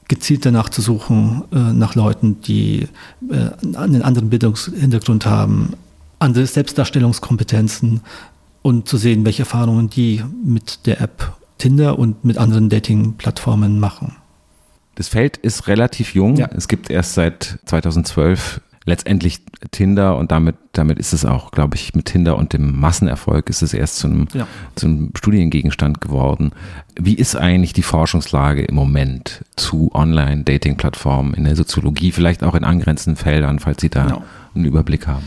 gezielt 0.08 0.44
danach 0.44 0.68
zu 0.68 0.82
suchen, 0.82 1.44
äh, 1.52 1.72
nach 1.72 1.94
Leuten, 1.94 2.40
die 2.42 2.88
äh, 3.30 3.76
einen 3.76 4.02
anderen 4.02 4.28
Bildungshintergrund 4.28 5.24
haben, 5.24 5.72
andere 6.18 6.46
Selbstdarstellungskompetenzen 6.46 8.02
und 8.60 8.88
zu 8.88 8.98
sehen, 8.98 9.24
welche 9.24 9.42
Erfahrungen 9.42 9.88
die 9.88 10.22
mit 10.44 10.86
der 10.86 11.00
App 11.00 11.32
Tinder 11.58 11.98
und 11.98 12.24
mit 12.24 12.36
anderen 12.36 12.68
Dating-Plattformen 12.68 13.80
machen. 13.80 14.16
Das 14.94 15.08
Feld 15.08 15.36
ist 15.36 15.66
relativ 15.66 16.14
jung. 16.14 16.36
Ja. 16.36 16.48
Es 16.54 16.68
gibt 16.68 16.90
erst 16.90 17.14
seit 17.14 17.58
2012 17.66 18.60
letztendlich 18.86 19.40
Tinder 19.70 20.16
und 20.18 20.30
damit, 20.30 20.56
damit 20.72 20.98
ist 20.98 21.12
es 21.14 21.24
auch, 21.24 21.52
glaube 21.52 21.76
ich, 21.76 21.94
mit 21.94 22.06
Tinder 22.06 22.36
und 22.36 22.52
dem 22.52 22.78
Massenerfolg 22.78 23.48
ist 23.48 23.62
es 23.62 23.72
erst 23.72 23.96
zu 23.96 24.08
einem, 24.08 24.28
ja. 24.34 24.46
zu 24.74 24.86
einem 24.86 25.10
Studiengegenstand 25.16 26.00
geworden. 26.00 26.52
Wie 27.00 27.14
ist 27.14 27.34
eigentlich 27.34 27.72
die 27.72 27.82
Forschungslage 27.82 28.62
im 28.62 28.74
Moment 28.74 29.42
zu 29.56 29.90
Online-Dating-Plattformen 29.94 31.34
in 31.34 31.44
der 31.44 31.56
Soziologie, 31.56 32.12
vielleicht 32.12 32.44
auch 32.44 32.54
in 32.54 32.64
angrenzenden 32.64 33.16
Feldern, 33.16 33.58
falls 33.58 33.80
Sie 33.80 33.88
da 33.88 34.04
genau. 34.04 34.24
einen 34.54 34.66
Überblick 34.66 35.06
haben? 35.06 35.24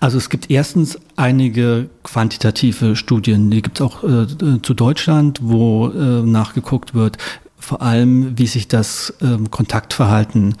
Also 0.00 0.18
es 0.18 0.28
gibt 0.28 0.50
erstens 0.50 0.98
einige 1.14 1.88
quantitative 2.02 2.96
Studien, 2.96 3.50
die 3.50 3.62
gibt 3.62 3.80
es 3.80 3.86
auch 3.86 4.02
äh, 4.02 4.26
zu 4.62 4.74
Deutschland, 4.74 5.38
wo 5.42 5.88
äh, 5.88 6.22
nachgeguckt 6.22 6.92
wird, 6.92 7.18
vor 7.66 7.82
allem 7.82 8.38
wie 8.38 8.46
sich 8.46 8.68
das 8.68 9.12
äh, 9.20 9.38
Kontaktverhalten 9.50 10.54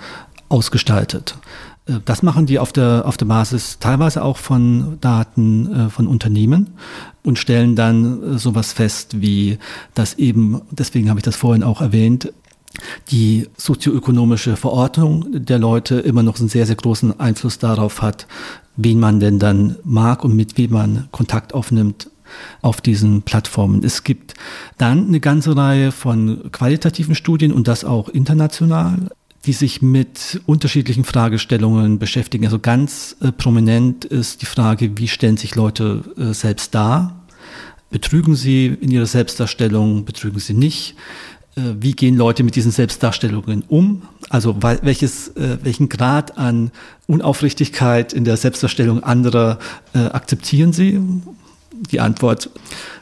ausgestaltet. 0.48 1.36
Äh, 1.86 2.00
das 2.04 2.24
machen 2.24 2.46
die 2.46 2.58
auf 2.58 2.72
der, 2.72 3.04
auf 3.06 3.16
der 3.16 3.26
Basis 3.26 3.78
teilweise 3.78 4.24
auch 4.24 4.38
von 4.38 4.98
Daten 5.00 5.72
äh, 5.72 5.88
von 5.88 6.08
Unternehmen 6.08 6.74
und 7.22 7.38
stellen 7.38 7.76
dann 7.76 8.34
äh, 8.34 8.38
sowas 8.38 8.72
fest, 8.72 9.20
wie 9.20 9.58
dass 9.94 10.14
eben, 10.14 10.62
deswegen 10.72 11.08
habe 11.08 11.20
ich 11.20 11.24
das 11.24 11.36
vorhin 11.36 11.62
auch 11.62 11.80
erwähnt, 11.80 12.32
die 13.12 13.48
sozioökonomische 13.56 14.56
Verordnung 14.56 15.26
der 15.30 15.60
Leute 15.60 16.00
immer 16.00 16.24
noch 16.24 16.40
einen 16.40 16.48
sehr, 16.48 16.66
sehr 16.66 16.74
großen 16.74 17.20
Einfluss 17.20 17.58
darauf 17.58 18.02
hat, 18.02 18.26
wen 18.74 18.98
man 18.98 19.20
denn 19.20 19.38
dann 19.38 19.76
mag 19.84 20.24
und 20.24 20.34
mit 20.34 20.58
wem 20.58 20.72
man 20.72 21.08
Kontakt 21.12 21.54
aufnimmt 21.54 22.10
auf 22.62 22.80
diesen 22.80 23.22
Plattformen. 23.22 23.84
Es 23.84 24.04
gibt 24.04 24.34
dann 24.78 25.08
eine 25.08 25.20
ganze 25.20 25.56
Reihe 25.56 25.92
von 25.92 26.50
qualitativen 26.52 27.14
Studien 27.14 27.52
und 27.52 27.68
das 27.68 27.84
auch 27.84 28.08
international, 28.08 29.10
die 29.46 29.52
sich 29.52 29.80
mit 29.80 30.40
unterschiedlichen 30.46 31.04
Fragestellungen 31.04 31.98
beschäftigen. 31.98 32.44
Also 32.44 32.58
ganz 32.58 33.16
äh, 33.20 33.30
prominent 33.30 34.04
ist 34.04 34.42
die 34.42 34.46
Frage, 34.46 34.98
wie 34.98 35.08
stellen 35.08 35.36
sich 35.36 35.54
Leute 35.54 36.02
äh, 36.18 36.34
selbst 36.34 36.74
dar? 36.74 37.22
Betrügen 37.90 38.34
sie 38.34 38.66
in 38.66 38.90
ihrer 38.90 39.06
Selbstdarstellung, 39.06 40.04
betrügen 40.04 40.40
sie 40.40 40.54
nicht? 40.54 40.96
Äh, 41.56 41.74
wie 41.80 41.92
gehen 41.92 42.16
Leute 42.16 42.42
mit 42.42 42.56
diesen 42.56 42.72
Selbstdarstellungen 42.72 43.64
um? 43.68 44.02
Also 44.28 44.56
welches, 44.60 45.28
äh, 45.36 45.58
welchen 45.62 45.88
Grad 45.88 46.36
an 46.38 46.72
Unaufrichtigkeit 47.06 48.12
in 48.12 48.24
der 48.24 48.36
Selbstdarstellung 48.36 49.02
anderer 49.02 49.58
äh, 49.94 49.98
akzeptieren 49.98 50.72
sie? 50.72 51.00
Die 51.90 52.00
Antwort, 52.00 52.50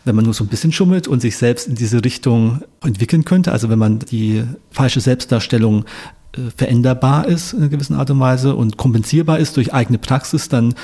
wenn 0.05 0.17
man 0.17 0.25
nur 0.25 0.35
so 0.35 0.45
ein 0.45 0.49
bisschen 0.49 0.73
schummelt 0.73 1.09
und 1.09 1.21
sich 1.21 1.37
selbst 1.37 1.69
in 1.69 1.75
diese 1.75 2.05
Richtung 2.05 2.63
entwickeln 2.83 3.25
könnte, 3.25 3.53
also 3.53 3.69
wenn 3.69 3.79
man 3.79 3.99
die 4.01 4.45
falsche 4.71 5.01
Selbstdarstellung 5.01 5.85
veränderbar 6.57 7.27
ist 7.27 7.53
in 7.53 7.61
einer 7.61 7.69
gewissen 7.69 7.95
Art 7.95 8.11
und 8.11 8.21
Weise 8.21 8.55
und 8.55 8.77
kompensierbar 8.77 9.39
ist 9.39 9.57
durch 9.57 9.73
eigene 9.73 9.99
Praxis, 9.99 10.49
dann 10.49 10.75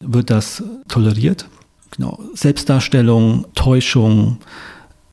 wird 0.00 0.30
das 0.30 0.62
toleriert. 0.88 1.46
Genau. 1.92 2.18
Selbstdarstellung, 2.34 3.46
Täuschung, 3.54 4.38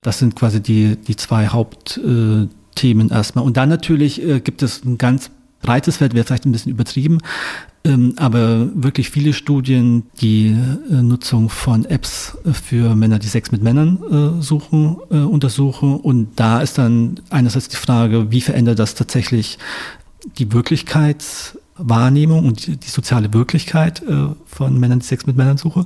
das 0.02 0.19
sind 0.19 0.36
quasi 0.36 0.62
die, 0.62 0.98
die 0.98 1.15
zwei 1.15 1.48
Hauptthemen 1.48 3.10
äh, 3.10 3.13
erstmal. 3.13 3.45
Und 3.45 3.58
dann 3.58 3.69
natürlich 3.69 4.21
äh, 4.21 4.39
gibt 4.39 4.62
es 4.62 4.84
ein 4.84 4.98
ganz 4.98 5.32
breites 5.62 5.98
Feld, 5.98 6.13
wäre 6.13 6.26
vielleicht 6.26 6.45
ein 6.45 6.52
bisschen 6.52 6.71
übertrieben, 6.71 7.19
aber 8.17 8.67
wirklich 8.76 9.10
viele 9.10 9.34
Studien, 9.34 10.04
die 10.21 10.48
äh, 10.48 11.02
Nutzung 11.02 11.50
von 11.50 11.86
Apps 11.86 12.38
für 12.52 12.95
Männer, 12.95 13.19
die 13.19 13.28
Sex 13.28 13.52
mit 13.52 13.62
Männern 13.62 14.00
äh, 14.39 14.41
suchen, 14.41 14.98
äh, 15.12 15.17
untersuchen. 15.17 15.98
Und 15.98 16.30
da 16.36 16.62
ist 16.62 16.78
dann 16.78 17.19
einerseits 17.30 17.69
die 17.69 17.76
Frage, 17.76 18.32
wie 18.32 18.41
verändert 18.41 18.80
das 18.80 18.95
tatsächlich 18.95 19.60
die 20.38 20.52
Wirklichkeitswahrnehmung 20.52 22.45
und 22.45 22.67
die, 22.67 22.89
soziale 22.89 23.34
Wirklichkeit 23.34 24.02
äh, 24.04 24.30
von 24.45 24.80
Männern, 24.80 25.00
die 25.00 25.06
Sex 25.06 25.26
mit 25.28 25.38
Männern 25.38 25.58
suchen. 25.58 25.86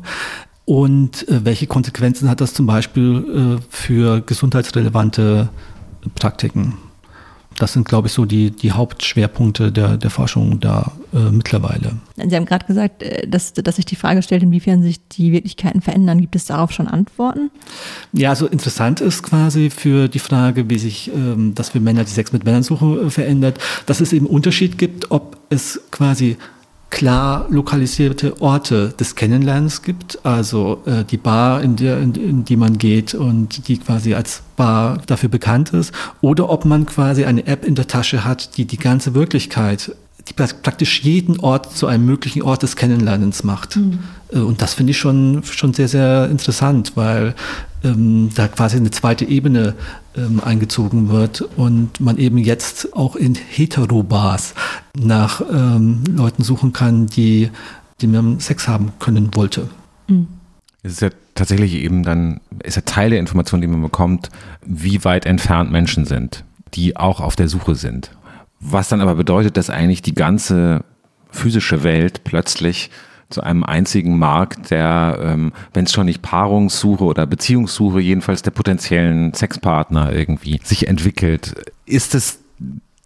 Und 0.65 1.27
äh, 1.27 1.43
welche 1.45 1.67
Konsequenzen 1.67 2.29
hat 2.29 2.41
das 2.41 2.53
zum 2.53 2.65
Beispiel 2.65 3.57
äh, 3.59 3.62
für 3.69 4.21
gesundheitsrelevante 4.21 5.49
Praktiken? 6.15 6.75
Das 7.60 7.74
sind, 7.74 7.88
glaube 7.88 8.08
ich, 8.08 8.13
so 8.13 8.26
die, 8.26 8.52
die 8.52 8.72
Hauptschwerpunkte 8.72 9.72
der, 9.72 9.98
der 9.98 10.10
Forschung 10.10 10.60
da 10.60 10.93
äh, 11.13 11.30
mittlerweile. 11.30 11.98
Sie 12.15 12.36
haben 12.36 12.45
gerade 12.45 12.65
gesagt, 12.65 13.04
äh, 13.04 13.28
dass, 13.28 13.54
dass 13.54 13.76
sich 13.76 13.86
die 13.86 13.95
Frage 13.95 14.22
stellt, 14.22 14.43
inwiefern 14.43 14.82
sich 14.82 15.06
die 15.10 15.32
Wirklichkeiten 15.32 15.82
verändern. 15.82 16.22
Gibt 16.22 16.36
es 16.36 16.45
darauf 16.45 16.72
schon 16.72 16.88
Antworten? 16.88 17.52
Ja, 18.13 18.30
also 18.30 18.48
interessant 18.48 19.02
ist 19.02 19.24
quasi 19.24 19.69
für 19.69 20.08
die 20.08 20.19
Frage, 20.19 20.69
wie 20.69 20.78
sich 20.78 21.12
ähm, 21.13 21.54
das 21.54 21.69
für 21.69 21.80
Männer, 21.80 22.06
die 22.06 22.12
Sex 22.12 22.32
mit 22.32 22.45
Männern 22.45 22.63
suchen, 22.63 23.08
äh, 23.08 23.10
verändert, 23.10 23.60
dass 23.86 24.00
es 24.00 24.13
eben 24.13 24.26
Unterschied 24.26 24.78
gibt, 24.78 25.12
ob 25.12 25.38
es 25.50 25.82
quasi 25.91 26.38
klar 26.89 27.45
lokalisierte 27.49 28.41
Orte 28.41 28.93
des 28.99 29.15
Kennenlernens 29.15 29.82
gibt, 29.84 30.19
also 30.23 30.82
äh, 30.86 31.04
die 31.04 31.17
Bar, 31.17 31.62
in, 31.62 31.75
der, 31.75 31.99
in, 31.99 32.15
in, 32.15 32.45
die 32.45 32.56
man 32.56 32.78
geht 32.78 33.13
und 33.13 33.67
die 33.67 33.78
quasi 33.78 34.13
als 34.13 34.41
Bar 34.56 34.99
dafür 35.06 35.30
bekannt 35.30 35.71
ist, 35.71 35.93
oder 36.21 36.49
ob 36.49 36.65
man 36.65 36.86
quasi 36.86 37.25
eine 37.25 37.45
App 37.47 37.65
in 37.65 37.75
der 37.75 37.88
Tasche 37.88 38.25
hat, 38.25 38.58
die 38.58 38.65
die 38.65 38.78
ganze 38.78 39.13
Wirklichkeit, 39.13 39.95
die 40.28 40.34
praktisch 40.34 41.02
jeden 41.02 41.39
Ort 41.39 41.75
zu 41.75 41.88
einem 41.88 42.06
möglichen 42.06 42.43
Ort 42.43 42.63
des 42.63 42.75
Kennenlernens 42.75 43.43
macht. 43.43 43.78
Mhm. 43.78 43.99
Und 44.32 44.62
das 44.62 44.75
finde 44.75 44.91
ich 44.91 44.97
schon, 44.97 45.41
schon 45.43 45.73
sehr, 45.73 45.88
sehr 45.88 46.30
interessant, 46.30 46.91
weil 46.95 47.34
ähm, 47.83 48.29
da 48.35 48.47
quasi 48.47 48.77
eine 48.77 48.91
zweite 48.91 49.25
Ebene 49.25 49.75
ähm, 50.15 50.41
eingezogen 50.43 51.09
wird 51.09 51.41
und 51.41 51.99
man 51.99 52.17
eben 52.17 52.37
jetzt 52.37 52.95
auch 52.95 53.15
in 53.15 53.35
Heterobars 53.35 54.53
nach 54.97 55.41
ähm, 55.51 56.03
Leuten 56.09 56.43
suchen 56.43 56.73
kann, 56.73 57.07
die, 57.07 57.49
die 58.01 58.07
man 58.07 58.39
Sex 58.39 58.67
haben 58.67 58.91
können 58.99 59.35
wollte. 59.35 59.69
Mhm. 60.07 60.27
Es 60.81 60.93
ist 60.93 61.01
ja 61.01 61.09
tatsächlich 61.35 61.73
eben 61.75 62.03
dann, 62.03 62.39
ist 62.63 62.75
ja 62.75 62.81
Teil 62.83 63.09
der 63.09 63.19
Information, 63.19 63.59
die 63.61 63.67
man 63.67 63.81
bekommt, 63.81 64.29
wie 64.65 65.03
weit 65.03 65.25
entfernt 65.25 65.71
Menschen 65.71 66.05
sind, 66.05 66.45
die 66.73 66.95
auch 66.95 67.19
auf 67.19 67.35
der 67.35 67.49
Suche 67.49 67.75
sind. 67.75 68.11
Was 68.61 68.89
dann 68.89 69.01
aber 69.01 69.15
bedeutet, 69.15 69.57
dass 69.57 69.69
eigentlich 69.69 70.01
die 70.01 70.13
ganze 70.13 70.83
physische 71.31 71.83
Welt 71.83 72.23
plötzlich 72.23 72.89
zu 73.29 73.41
einem 73.41 73.63
einzigen 73.63 74.17
Markt, 74.17 74.71
der, 74.71 75.19
ähm, 75.21 75.51
wenn 75.73 75.85
es 75.85 75.93
schon 75.93 76.05
nicht 76.05 76.21
Paarungssuche 76.21 77.03
oder 77.03 77.25
Beziehungssuche, 77.25 77.99
jedenfalls 77.99 78.41
der 78.41 78.51
potenziellen 78.51 79.33
Sexpartner 79.33 80.11
irgendwie 80.13 80.59
sich 80.63 80.87
entwickelt. 80.87 81.71
Ist 81.85 82.15
es 82.15 82.39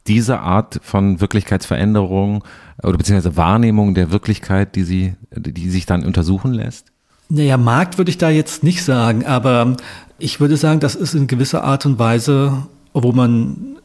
diese 0.08 0.40
Art 0.40 0.80
von 0.82 1.22
Wirklichkeitsveränderung 1.22 2.44
oder 2.82 2.98
beziehungsweise 2.98 3.38
Wahrnehmung 3.38 3.94
der 3.94 4.12
Wirklichkeit, 4.12 4.76
die 4.76 4.84
sie, 4.84 5.16
die 5.32 5.70
sich 5.70 5.86
dann 5.86 6.06
untersuchen 6.06 6.54
lässt? 6.54 6.88
Naja, 7.30 7.58
Markt 7.58 7.98
würde 7.98 8.12
ich 8.12 8.18
da 8.18 8.30
jetzt 8.30 8.64
nicht 8.64 8.84
sagen, 8.84 9.26
aber 9.26 9.78
ich 10.20 10.40
würde 10.40 10.58
sagen, 10.58 10.80
das 10.80 10.96
ist 10.96 11.14
in 11.14 11.28
gewisser 11.28 11.64
Art 11.64 11.86
und 11.86 12.00
Weise, 12.00 12.66
wo 12.94 13.12
man 13.12 13.78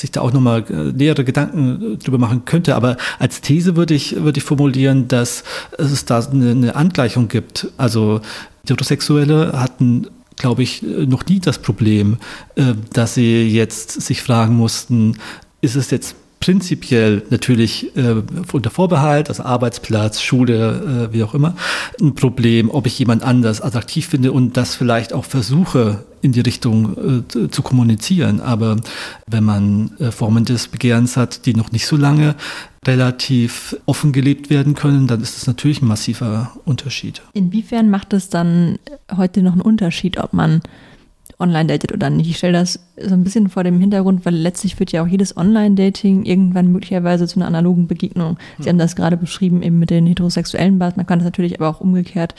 sich 0.00 0.10
da 0.10 0.20
auch 0.20 0.32
nochmal 0.32 0.64
äh, 0.70 0.92
nähere 0.92 1.24
Gedanken 1.24 1.94
äh, 1.94 1.96
drüber 1.96 2.18
machen 2.18 2.44
könnte. 2.44 2.74
Aber 2.76 2.96
als 3.18 3.40
These 3.40 3.76
würde 3.76 3.94
ich, 3.94 4.22
würde 4.22 4.38
ich 4.38 4.44
formulieren, 4.44 5.08
dass 5.08 5.44
es 5.78 6.04
da 6.04 6.20
eine, 6.20 6.74
Angleichung 6.76 7.28
gibt. 7.28 7.68
Also 7.76 8.20
Heterosexuelle 8.62 9.52
hatten 9.54 10.08
glaube 10.36 10.62
ich, 10.62 10.82
äh, 10.82 11.06
noch 11.06 11.24
nie 11.26 11.40
das 11.40 11.58
Problem, 11.58 12.18
dass 12.92 13.14
sie 13.14 13.48
jetzt 13.48 14.02
sich 14.02 14.20
fragen 14.20 14.54
mussten, 14.54 15.16
ist 15.62 15.76
es 15.76 15.90
jetzt 15.90 16.14
prinzipiell 16.40 17.22
natürlich 17.30 17.96
äh, 17.96 18.22
unter 18.52 18.70
Vorbehalt, 18.70 19.28
also 19.28 19.42
Arbeitsplatz, 19.42 20.20
Schule, 20.20 21.08
äh, 21.10 21.12
wie 21.12 21.22
auch 21.22 21.34
immer, 21.34 21.56
ein 22.00 22.14
Problem, 22.14 22.70
ob 22.70 22.86
ich 22.86 22.98
jemand 22.98 23.22
anders 23.22 23.60
attraktiv 23.60 24.06
finde 24.06 24.32
und 24.32 24.56
das 24.56 24.74
vielleicht 24.74 25.12
auch 25.12 25.24
versuche 25.24 26.04
in 26.22 26.32
die 26.32 26.40
Richtung 26.40 27.24
äh, 27.34 27.48
zu 27.48 27.62
kommunizieren. 27.62 28.40
Aber 28.40 28.76
wenn 29.26 29.44
man 29.44 29.92
äh, 29.98 30.10
Formen 30.10 30.44
des 30.44 30.68
Begehrens 30.68 31.16
hat, 31.16 31.46
die 31.46 31.54
noch 31.54 31.72
nicht 31.72 31.86
so 31.86 31.96
lange 31.96 32.34
relativ 32.86 33.76
offen 33.86 34.12
gelebt 34.12 34.50
werden 34.50 34.74
können, 34.74 35.06
dann 35.06 35.20
ist 35.20 35.36
das 35.36 35.46
natürlich 35.46 35.82
ein 35.82 35.88
massiver 35.88 36.52
Unterschied. 36.64 37.22
Inwiefern 37.32 37.90
macht 37.90 38.12
es 38.12 38.28
dann 38.28 38.78
heute 39.16 39.42
noch 39.42 39.52
einen 39.52 39.62
Unterschied, 39.62 40.18
ob 40.18 40.32
man 40.32 40.60
online 41.38 41.66
datet 41.66 41.92
oder 41.92 42.10
nicht. 42.10 42.30
Ich 42.30 42.38
stelle 42.38 42.54
das 42.54 42.80
so 43.00 43.14
ein 43.14 43.24
bisschen 43.24 43.48
vor 43.48 43.64
dem 43.64 43.78
Hintergrund, 43.78 44.24
weil 44.24 44.34
letztlich 44.34 44.76
führt 44.76 44.92
ja 44.92 45.02
auch 45.02 45.06
jedes 45.06 45.36
Online-Dating 45.36 46.24
irgendwann 46.24 46.72
möglicherweise 46.72 47.26
zu 47.26 47.38
einer 47.38 47.46
analogen 47.46 47.86
Begegnung. 47.86 48.38
Sie 48.58 48.64
hm. 48.64 48.70
haben 48.70 48.78
das 48.78 48.96
gerade 48.96 49.16
beschrieben 49.16 49.62
eben 49.62 49.78
mit 49.78 49.90
den 49.90 50.06
heterosexuellen 50.06 50.78
Bars. 50.78 50.96
Man 50.96 51.06
kann 51.06 51.18
das 51.18 51.26
natürlich 51.26 51.60
aber 51.60 51.68
auch 51.68 51.80
umgekehrt 51.80 52.34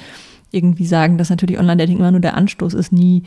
irgendwie 0.52 0.86
sagen, 0.86 1.18
dass 1.18 1.30
natürlich 1.30 1.60
Online-Dating 1.60 1.98
immer 1.98 2.12
nur 2.12 2.22
der 2.22 2.36
Anstoß 2.36 2.74
ist, 2.74 2.92
nie 2.92 3.24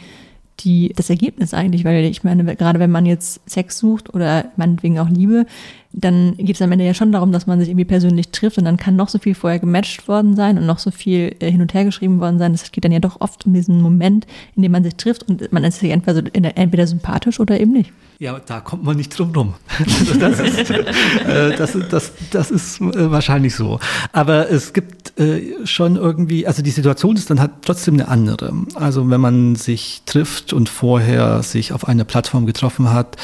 die, 0.61 0.92
das 0.94 1.11
Ergebnis 1.11 1.54
eigentlich, 1.54 1.85
weil 1.85 2.04
ich 2.04 2.24
meine, 2.24 2.56
gerade 2.56 2.78
wenn 2.78 2.90
man 2.90 3.06
jetzt 3.06 3.40
Sex 3.48 3.78
sucht 3.78 4.12
oder 4.12 4.46
meinetwegen 4.56 4.98
auch 4.98 5.09
Liebe, 5.09 5.46
dann 5.92 6.37
geht 6.37 6.55
es 6.55 6.62
am 6.62 6.70
Ende 6.70 6.85
ja 6.85 6.94
schon 6.94 7.11
darum, 7.11 7.33
dass 7.33 7.48
man 7.48 7.59
sich 7.59 7.68
irgendwie 7.68 7.85
persönlich 7.85 8.29
trifft 8.29 8.59
und 8.59 8.64
dann 8.64 8.76
kann 8.76 8.94
noch 8.94 9.09
so 9.09 9.18
viel 9.18 9.35
vorher 9.35 9.59
gematcht 9.59 10.07
worden 10.07 10.37
sein 10.37 10.57
und 10.57 10.64
noch 10.64 10.79
so 10.79 10.92
viel 10.92 11.35
äh, 11.40 11.50
hin 11.50 11.61
und 11.61 11.74
her 11.74 11.85
geschrieben 11.85 12.20
worden 12.20 12.38
sein. 12.38 12.55
Es 12.55 12.70
geht 12.70 12.85
dann 12.85 12.92
ja 12.92 13.00
doch 13.00 13.20
oft 13.20 13.44
um 13.44 13.55
diesen 13.55 13.83
Moment, 13.83 14.26
in 14.55 14.62
dem 14.62 14.70
man 14.70 14.85
sich 14.85 14.94
trifft 14.94 15.29
und 15.29 15.53
man 15.53 15.64
ist 15.64 15.81
sich 15.81 15.90
entweder, 15.90 16.31
entweder 16.33 16.87
sympathisch 16.87 17.40
oder 17.40 17.59
eben 17.59 17.72
nicht. 17.72 17.92
Ja, 18.20 18.38
da 18.38 18.61
kommt 18.61 18.85
man 18.85 18.98
nicht 18.98 19.18
drum 19.18 19.33
rum. 19.35 19.55
das, 20.20 20.38
ist, 20.38 20.70
äh, 20.70 21.57
das, 21.57 21.76
das, 21.88 22.12
das 22.31 22.50
ist 22.50 22.81
äh, 22.81 23.11
wahrscheinlich 23.11 23.57
so. 23.57 23.81
Aber 24.12 24.48
es 24.48 24.72
gibt 24.72 25.18
äh, 25.18 25.66
schon 25.66 25.96
irgendwie, 25.96 26.46
also 26.46 26.62
die 26.62 26.70
Situation 26.70 27.16
ist 27.16 27.31
dann 27.31 27.40
halt 27.40 27.50
trotzdem 27.62 27.94
eine 27.94 28.07
andere. 28.07 28.53
Also 28.74 29.11
wenn 29.11 29.20
man 29.20 29.57
sich 29.57 30.03
trifft 30.07 30.53
und 30.53 30.68
vorher 30.68 31.42
sich 31.42 31.72
auf 31.72 31.88
einer 31.88 32.05
Plattform 32.05 32.46
getroffen 32.46 32.92
hat 32.92 33.16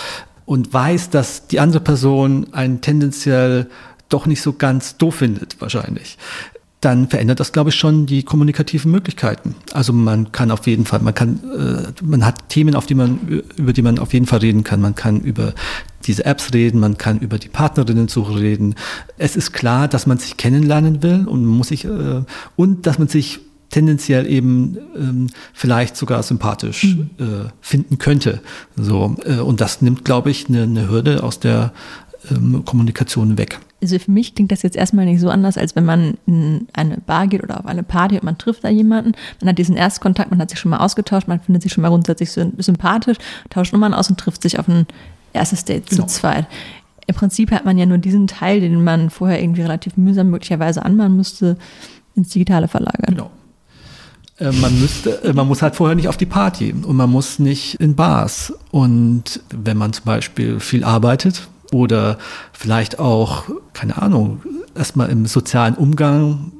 und 0.46 0.72
weiß, 0.72 1.10
dass 1.10 1.46
die 1.48 1.60
andere 1.60 1.80
Person 1.80 2.46
einen 2.52 2.80
tendenziell 2.80 3.68
doch 4.08 4.26
nicht 4.26 4.40
so 4.40 4.52
ganz 4.54 4.96
doof 4.96 5.16
findet, 5.16 5.60
wahrscheinlich 5.60 6.16
dann 6.86 7.08
verändert 7.08 7.40
das, 7.40 7.52
glaube 7.52 7.70
ich, 7.70 7.74
schon 7.74 8.06
die 8.06 8.22
kommunikativen 8.22 8.92
Möglichkeiten. 8.92 9.56
Also 9.72 9.92
man 9.92 10.30
kann 10.30 10.52
auf 10.52 10.66
jeden 10.66 10.84
Fall, 10.84 11.00
man 11.00 11.14
kann, 11.14 11.40
äh, 11.52 12.04
man 12.04 12.24
hat 12.24 12.48
Themen, 12.48 12.76
auf 12.76 12.86
die 12.86 12.94
man, 12.94 13.42
über 13.56 13.72
die 13.72 13.82
man 13.82 13.98
auf 13.98 14.12
jeden 14.12 14.26
Fall 14.26 14.40
reden 14.40 14.62
kann. 14.62 14.80
Man 14.80 14.94
kann 14.94 15.20
über 15.20 15.54
diese 16.04 16.24
Apps 16.24 16.52
reden, 16.52 16.78
man 16.78 16.98
kann 16.98 17.18
über 17.18 17.38
die 17.38 17.48
Partnerinnensuche 17.48 18.38
reden. 18.38 18.76
Es 19.18 19.36
ist 19.36 19.52
klar, 19.52 19.88
dass 19.88 20.06
man 20.06 20.18
sich 20.18 20.36
kennenlernen 20.36 21.02
will 21.02 21.26
und 21.26 21.44
muss 21.44 21.68
sich 21.68 21.86
äh, 21.86 22.22
und 22.56 22.86
dass 22.86 22.98
man 22.98 23.08
sich 23.08 23.40
tendenziell 23.76 24.26
eben 24.26 24.78
ähm, 24.96 25.26
vielleicht 25.52 25.98
sogar 25.98 26.22
sympathisch 26.22 26.84
mhm. 26.84 27.10
äh, 27.18 27.50
finden 27.60 27.98
könnte. 27.98 28.40
So 28.74 29.14
äh, 29.26 29.36
und 29.36 29.60
das 29.60 29.82
nimmt, 29.82 30.02
glaube 30.02 30.30
ich, 30.30 30.48
eine, 30.48 30.62
eine 30.62 30.88
Hürde 30.88 31.22
aus 31.22 31.40
der 31.40 31.74
ähm, 32.30 32.64
Kommunikation 32.64 33.36
weg. 33.36 33.58
Also 33.82 33.98
für 33.98 34.10
mich 34.10 34.34
klingt 34.34 34.50
das 34.50 34.62
jetzt 34.62 34.78
erstmal 34.78 35.04
nicht 35.04 35.20
so 35.20 35.28
anders, 35.28 35.58
als 35.58 35.76
wenn 35.76 35.84
man 35.84 36.16
in 36.24 36.68
eine 36.72 36.96
Bar 36.96 37.26
geht 37.26 37.42
oder 37.42 37.60
auf 37.60 37.66
eine 37.66 37.82
Party 37.82 38.14
und 38.14 38.24
man 38.24 38.38
trifft 38.38 38.64
da 38.64 38.70
jemanden. 38.70 39.12
Man 39.40 39.50
hat 39.50 39.58
diesen 39.58 39.76
Erstkontakt, 39.76 40.30
man 40.30 40.40
hat 40.40 40.48
sich 40.48 40.58
schon 40.58 40.70
mal 40.70 40.78
ausgetauscht, 40.78 41.28
man 41.28 41.40
findet 41.40 41.62
sich 41.62 41.74
schon 41.74 41.82
mal 41.82 41.90
grundsätzlich 41.90 42.30
sympathisch, 42.30 43.18
tauscht 43.50 43.74
Nummern 43.74 43.92
aus 43.92 44.08
und 44.08 44.18
trifft 44.18 44.40
sich 44.40 44.58
auf 44.58 44.68
ein 44.68 44.86
erstes 45.34 45.66
Date 45.66 45.90
genau. 45.90 46.06
zu 46.06 46.14
zweit. 46.14 46.46
Im 47.06 47.14
Prinzip 47.14 47.50
hat 47.50 47.66
man 47.66 47.76
ja 47.76 47.84
nur 47.84 47.98
diesen 47.98 48.26
Teil, 48.26 48.60
den 48.60 48.82
man 48.82 49.10
vorher 49.10 49.42
irgendwie 49.42 49.62
relativ 49.62 49.98
mühsam 49.98 50.30
möglicherweise 50.30 50.82
anmachen 50.82 51.14
müsste, 51.14 51.58
ins 52.14 52.30
Digitale 52.30 52.68
verlagern. 52.68 53.14
Genau. 53.14 53.30
Äh, 54.38 54.52
man 54.52 54.80
müsste, 54.80 55.22
äh, 55.24 55.32
man 55.32 55.48
muss 55.48 55.62
halt 55.62 55.76
vorher 55.76 55.96
nicht 55.96 56.08
auf 56.08 56.16
die 56.16 56.26
Party 56.26 56.72
und 56.72 56.96
man 56.96 57.10
muss 57.10 57.38
nicht 57.38 57.80
in 57.80 57.94
Bars. 57.94 58.52
Und 58.70 59.40
wenn 59.50 59.76
man 59.76 59.92
zum 59.92 60.04
Beispiel 60.04 60.60
viel 60.60 60.84
arbeitet, 60.84 61.48
oder 61.72 62.18
vielleicht 62.52 62.98
auch, 62.98 63.44
keine 63.72 64.00
Ahnung, 64.00 64.42
erstmal 64.74 65.10
im 65.10 65.26
sozialen 65.26 65.74
Umgang 65.74 66.52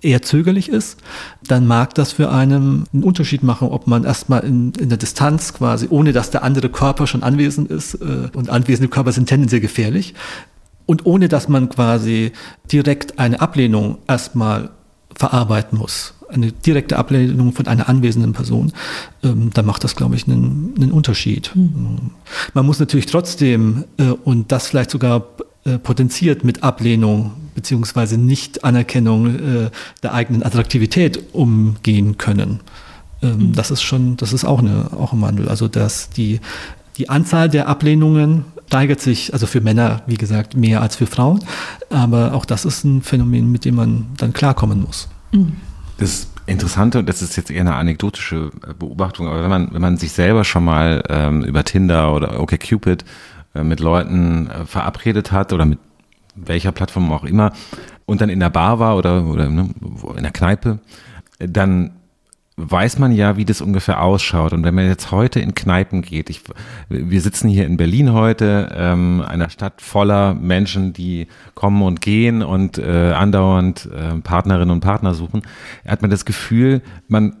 eher 0.00 0.22
zögerlich 0.22 0.68
ist, 0.68 0.98
dann 1.46 1.66
mag 1.66 1.94
das 1.94 2.12
für 2.12 2.30
einen 2.30 2.84
einen 2.92 3.02
Unterschied 3.02 3.42
machen, 3.42 3.68
ob 3.68 3.88
man 3.88 4.04
erstmal 4.04 4.44
in, 4.44 4.72
in 4.74 4.88
der 4.88 4.98
Distanz 4.98 5.52
quasi, 5.52 5.88
ohne 5.90 6.12
dass 6.12 6.30
der 6.30 6.44
andere 6.44 6.68
Körper 6.68 7.06
schon 7.06 7.24
anwesend 7.24 7.70
ist, 7.70 7.94
äh, 7.94 8.28
und 8.34 8.48
anwesende 8.48 8.88
Körper 8.88 9.12
sind 9.12 9.28
tendenziell 9.28 9.60
gefährlich, 9.60 10.14
und 10.86 11.04
ohne 11.04 11.28
dass 11.28 11.48
man 11.48 11.68
quasi 11.68 12.32
direkt 12.70 13.18
eine 13.18 13.40
Ablehnung 13.40 13.98
erstmal 14.06 14.70
verarbeiten 15.18 15.76
muss 15.76 16.14
eine 16.30 16.52
direkte 16.52 16.96
Ablehnung 16.96 17.52
von 17.52 17.66
einer 17.66 17.88
anwesenden 17.88 18.32
Person, 18.32 18.72
ähm, 19.22 19.50
da 19.52 19.62
macht 19.62 19.84
das, 19.84 19.96
glaube 19.96 20.16
ich, 20.16 20.26
einen, 20.26 20.74
einen 20.76 20.92
Unterschied. 20.92 21.50
Mhm. 21.54 22.10
Man 22.54 22.66
muss 22.66 22.78
natürlich 22.78 23.06
trotzdem, 23.06 23.84
äh, 23.98 24.10
und 24.10 24.52
das 24.52 24.68
vielleicht 24.68 24.90
sogar 24.90 25.26
äh, 25.64 25.78
potenziert 25.78 26.44
mit 26.44 26.62
Ablehnung 26.62 27.32
beziehungsweise 27.54 28.18
Nicht-Anerkennung 28.18 29.36
äh, 29.36 29.70
der 30.02 30.14
eigenen 30.14 30.42
Attraktivität 30.42 31.34
umgehen 31.34 32.18
können. 32.18 32.60
Ähm, 33.22 33.38
mhm. 33.38 33.52
Das 33.54 33.70
ist 33.70 33.82
schon, 33.82 34.16
das 34.16 34.32
ist 34.32 34.44
auch, 34.44 34.60
eine, 34.60 34.90
auch 34.92 35.12
ein 35.12 35.20
Wandel. 35.20 35.48
Also 35.48 35.66
dass 35.66 36.10
die, 36.10 36.40
die 36.98 37.08
Anzahl 37.08 37.48
der 37.48 37.68
Ablehnungen 37.68 38.44
steigert 38.68 39.00
sich, 39.00 39.32
also 39.32 39.46
für 39.46 39.62
Männer, 39.62 40.02
wie 40.06 40.16
gesagt, 40.16 40.54
mehr 40.54 40.82
als 40.82 40.94
für 40.94 41.06
Frauen. 41.06 41.40
Aber 41.88 42.34
auch 42.34 42.44
das 42.44 42.66
ist 42.66 42.84
ein 42.84 43.00
Phänomen, 43.02 43.50
mit 43.50 43.64
dem 43.64 43.76
man 43.76 44.08
dann 44.18 44.34
klarkommen 44.34 44.82
muss. 44.82 45.08
Mhm. 45.32 45.56
Das 45.96 46.28
Interessante, 46.44 46.98
und 46.98 47.08
das 47.08 47.22
ist 47.22 47.36
jetzt 47.36 47.50
eher 47.50 47.62
eine 47.62 47.74
anekdotische 47.74 48.50
äh, 48.66 48.74
Beobachtung, 48.78 49.26
aber 49.26 49.42
wenn 49.42 49.50
man, 49.50 49.72
wenn 49.72 49.80
man 49.80 49.96
sich 49.96 50.12
selber 50.12 50.44
schon 50.44 50.64
mal 50.64 51.02
ähm, 51.08 51.44
über 51.44 51.64
Tinder 51.64 52.14
oder 52.14 52.40
OkCupid 52.40 53.04
äh, 53.54 53.62
mit 53.62 53.80
Leuten 53.80 54.48
äh, 54.48 54.64
verabredet 54.66 55.32
hat 55.32 55.52
oder 55.52 55.64
mit 55.64 55.78
welcher 56.34 56.72
Plattform 56.72 57.10
auch 57.10 57.24
immer 57.24 57.52
und 58.06 58.20
dann 58.20 58.28
in 58.28 58.40
der 58.40 58.50
Bar 58.50 58.78
war 58.78 58.96
oder, 58.96 59.26
oder 59.26 59.48
ne, 59.48 59.70
in 60.16 60.22
der 60.22 60.32
Kneipe, 60.32 60.78
dann 61.38 61.92
weiß 62.58 62.98
man 62.98 63.12
ja, 63.12 63.36
wie 63.36 63.44
das 63.44 63.60
ungefähr 63.60 64.02
ausschaut. 64.02 64.52
Und 64.52 64.64
wenn 64.64 64.74
man 64.74 64.86
jetzt 64.86 65.12
heute 65.12 65.38
in 65.38 65.54
Kneipen 65.54 66.02
geht, 66.02 66.28
ich, 66.28 66.42
wir 66.88 67.20
sitzen 67.20 67.48
hier 67.48 67.64
in 67.64 67.76
Berlin 67.76 68.12
heute, 68.12 68.74
ähm, 68.76 69.22
einer 69.26 69.48
Stadt 69.48 69.80
voller 69.80 70.34
Menschen, 70.34 70.92
die 70.92 71.28
kommen 71.54 71.82
und 71.82 72.00
gehen 72.00 72.42
und 72.42 72.78
äh, 72.78 73.12
andauernd 73.12 73.88
äh, 73.92 74.18
Partnerinnen 74.20 74.70
und 74.70 74.80
Partner 74.80 75.14
suchen, 75.14 75.42
hat 75.86 76.02
man 76.02 76.10
das 76.10 76.24
Gefühl, 76.24 76.82
man 77.06 77.36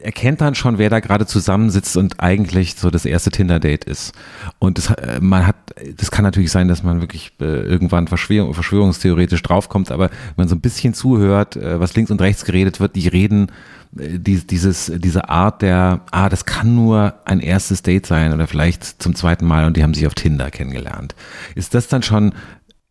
erkennt 0.00 0.40
dann 0.40 0.54
schon, 0.54 0.78
wer 0.78 0.90
da 0.90 1.00
gerade 1.00 1.26
zusammensitzt 1.26 1.96
und 1.96 2.20
eigentlich 2.20 2.74
so 2.76 2.90
das 2.90 3.04
erste 3.04 3.30
Tinder-Date 3.30 3.84
ist. 3.84 4.12
Und 4.58 4.78
das, 4.78 4.90
äh, 4.90 5.20
man 5.20 5.46
hat, 5.46 5.56
das 5.96 6.10
kann 6.10 6.24
natürlich 6.24 6.50
sein, 6.50 6.68
dass 6.68 6.82
man 6.82 7.00
wirklich 7.00 7.32
äh, 7.40 7.44
irgendwann 7.44 8.08
Verschwörung, 8.08 8.54
verschwörungstheoretisch 8.54 9.42
draufkommt, 9.42 9.90
aber 9.90 10.10
wenn 10.10 10.34
man 10.36 10.48
so 10.48 10.54
ein 10.54 10.60
bisschen 10.60 10.94
zuhört, 10.94 11.56
äh, 11.56 11.80
was 11.80 11.94
links 11.94 12.10
und 12.10 12.20
rechts 12.20 12.44
geredet 12.44 12.80
wird, 12.80 12.96
die 12.96 13.08
reden 13.08 13.50
die, 13.96 14.44
dieses, 14.44 14.92
diese 14.96 15.28
Art 15.28 15.62
der, 15.62 16.00
ah, 16.10 16.28
das 16.28 16.46
kann 16.46 16.74
nur 16.74 17.14
ein 17.24 17.40
erstes 17.40 17.82
Date 17.82 18.06
sein 18.06 18.32
oder 18.32 18.46
vielleicht 18.46 19.02
zum 19.02 19.14
zweiten 19.14 19.46
Mal 19.46 19.66
und 19.66 19.76
die 19.76 19.82
haben 19.82 19.94
sich 19.94 20.06
auf 20.06 20.14
Tinder 20.14 20.50
kennengelernt. 20.50 21.14
Ist 21.54 21.74
das 21.74 21.86
dann 21.88 22.02
schon 22.02 22.34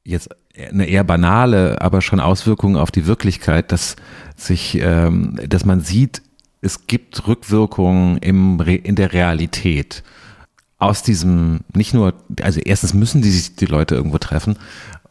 jetzt 0.06 0.30
eine 0.56 0.86
eher 0.86 1.04
banale, 1.04 1.82
aber 1.82 2.02
schon 2.02 2.20
Auswirkungen 2.20 2.76
auf 2.76 2.92
die 2.92 3.08
Wirklichkeit, 3.08 3.72
dass 3.72 3.96
sich, 4.36 4.78
ähm, 4.82 5.40
dass 5.48 5.66
man 5.66 5.82
sieht, 5.82 6.22
es 6.64 6.88
gibt 6.88 7.28
Rückwirkungen 7.28 8.18
im, 8.18 8.60
in 8.60 8.96
der 8.96 9.14
Realität 9.14 10.04
aus 10.80 11.04
diesem, 11.04 11.62
nicht 11.74 11.94
nur, 11.94 12.14
also 12.42 12.60
erstens 12.60 12.94
müssen 12.94 13.22
die 13.22 13.32
sich 13.32 13.56
die 13.56 13.66
Leute 13.66 13.96
irgendwo 13.96 14.18
treffen, 14.18 14.58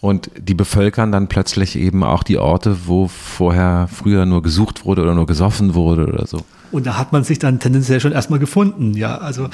und 0.00 0.32
die 0.36 0.54
bevölkern 0.54 1.12
dann 1.12 1.28
plötzlich 1.28 1.76
eben 1.76 2.02
auch 2.02 2.24
die 2.24 2.36
Orte, 2.36 2.76
wo 2.86 3.06
vorher 3.06 3.88
früher 3.90 4.26
nur 4.26 4.42
gesucht 4.42 4.84
wurde 4.84 5.02
oder 5.02 5.14
nur 5.14 5.26
gesoffen 5.26 5.74
wurde 5.74 6.08
oder 6.08 6.26
so. 6.26 6.44
Und 6.72 6.86
da 6.86 6.98
hat 6.98 7.12
man 7.12 7.22
sich 7.22 7.38
dann 7.38 7.60
tendenziell 7.60 8.00
schon 8.00 8.10
erstmal 8.10 8.40
gefunden, 8.40 8.94
ja. 8.94 9.18
Also 9.18 9.48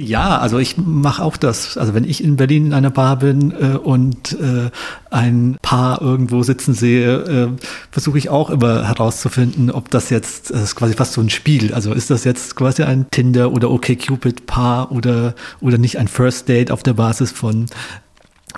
ja, 0.00 0.38
also 0.38 0.58
ich 0.58 0.76
mache 0.76 1.24
auch 1.24 1.36
das. 1.36 1.76
Also 1.76 1.92
wenn 1.92 2.04
ich 2.04 2.22
in 2.22 2.36
Berlin 2.36 2.66
in 2.66 2.72
einer 2.72 2.90
Bar 2.90 3.18
bin 3.18 3.50
äh, 3.50 3.76
und 3.76 4.32
äh, 4.40 4.70
ein 5.10 5.58
Paar 5.60 6.00
irgendwo 6.00 6.44
sitzen 6.44 6.72
sehe, 6.72 7.16
äh, 7.16 7.48
versuche 7.90 8.16
ich 8.16 8.28
auch 8.28 8.50
immer 8.50 8.86
herauszufinden, 8.86 9.72
ob 9.72 9.90
das 9.90 10.10
jetzt, 10.10 10.50
das 10.50 10.62
ist 10.62 10.76
quasi 10.76 10.94
fast 10.94 11.14
so 11.14 11.20
ein 11.20 11.30
Spiel. 11.30 11.74
Also 11.74 11.92
ist 11.92 12.10
das 12.10 12.22
jetzt 12.22 12.54
quasi 12.54 12.84
ein 12.84 13.06
Tinder 13.10 13.50
oder 13.50 13.70
OkCupid-Paar 13.72 14.92
oder, 14.92 15.34
oder 15.60 15.78
nicht 15.78 15.98
ein 15.98 16.06
First 16.06 16.48
Date 16.48 16.70
auf 16.70 16.84
der 16.84 16.94
Basis 16.94 17.32
von 17.32 17.66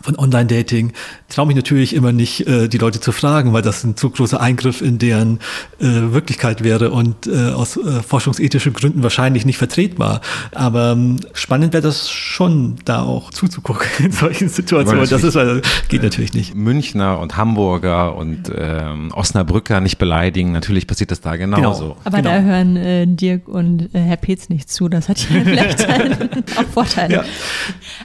von 0.02 0.18
Online-Dating 0.18 0.92
traue 1.28 1.46
mich 1.46 1.56
natürlich 1.56 1.94
immer 1.94 2.12
nicht, 2.12 2.46
äh, 2.46 2.68
die 2.68 2.78
Leute 2.78 3.00
zu 3.00 3.12
fragen, 3.12 3.52
weil 3.52 3.62
das 3.62 3.84
ein 3.84 3.96
zu 3.96 4.10
großer 4.10 4.40
Eingriff 4.40 4.80
in 4.82 4.98
deren 4.98 5.38
äh, 5.78 6.12
Wirklichkeit 6.12 6.64
wäre 6.64 6.90
und 6.90 7.26
äh, 7.26 7.50
aus 7.50 7.76
äh, 7.76 8.02
forschungsethischen 8.02 8.72
Gründen 8.72 9.02
wahrscheinlich 9.02 9.44
nicht 9.44 9.58
vertretbar. 9.58 10.20
Aber 10.52 10.92
ähm, 10.92 11.20
spannend 11.32 11.72
wäre 11.72 11.82
das 11.82 12.10
schon, 12.10 12.76
da 12.84 13.02
auch 13.02 13.30
zuzugucken 13.30 13.86
in 13.98 14.12
solchen 14.12 14.48
Situationen. 14.48 15.08
Das 15.08 15.22
ist, 15.22 15.36
also, 15.36 15.60
geht 15.88 16.02
natürlich 16.02 16.34
nicht. 16.34 16.54
Münchner 16.54 17.18
und 17.18 17.36
Hamburger 17.36 18.16
und 18.16 18.50
ähm, 18.56 19.12
Osnabrücker 19.12 19.80
nicht 19.80 19.98
beleidigen. 19.98 20.52
Natürlich 20.52 20.86
passiert 20.86 21.10
das 21.10 21.20
da 21.20 21.36
genauso. 21.36 21.80
Genau. 21.80 21.96
Aber 22.04 22.18
genau. 22.18 22.30
da 22.30 22.40
hören 22.40 22.76
äh, 22.76 23.06
Dirk 23.06 23.48
und 23.48 23.94
äh, 23.94 24.00
Herr 24.00 24.16
Petz 24.16 24.48
nicht 24.48 24.70
zu. 24.70 24.88
Das 24.88 25.08
hat 25.08 25.18
ja 25.30 25.40
vielleicht 25.44 25.88
auch 26.56 26.64
Vorteile. 26.72 27.14
Ja. 27.14 27.24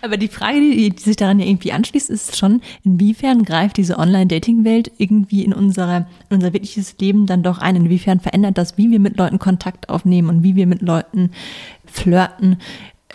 Aber 0.01 0.17
die 0.17 0.27
Frage, 0.27 0.59
die, 0.59 0.89
die 0.89 1.03
sich 1.03 1.15
daran 1.15 1.39
ja 1.39 1.45
irgendwie 1.45 1.71
anschließt, 1.75 2.09
ist 2.09 2.37
schon, 2.37 2.61
inwiefern 2.83 3.43
greift 3.43 3.77
diese 3.77 3.99
Online-Dating-Welt 3.99 4.91
irgendwie 4.97 5.43
in, 5.43 5.53
unsere, 5.53 6.07
in 6.29 6.37
unser 6.37 6.53
wirkliches 6.53 6.95
Leben 6.99 7.25
dann 7.25 7.43
doch 7.43 7.59
ein? 7.59 7.75
Inwiefern 7.75 8.19
verändert 8.19 8.57
das, 8.57 8.77
wie 8.77 8.89
wir 8.91 8.99
mit 8.99 9.17
Leuten 9.17 9.39
Kontakt 9.39 9.89
aufnehmen 9.89 10.29
und 10.29 10.43
wie 10.43 10.55
wir 10.55 10.67
mit 10.67 10.81
Leuten 10.81 11.31
flirten? 11.85 12.57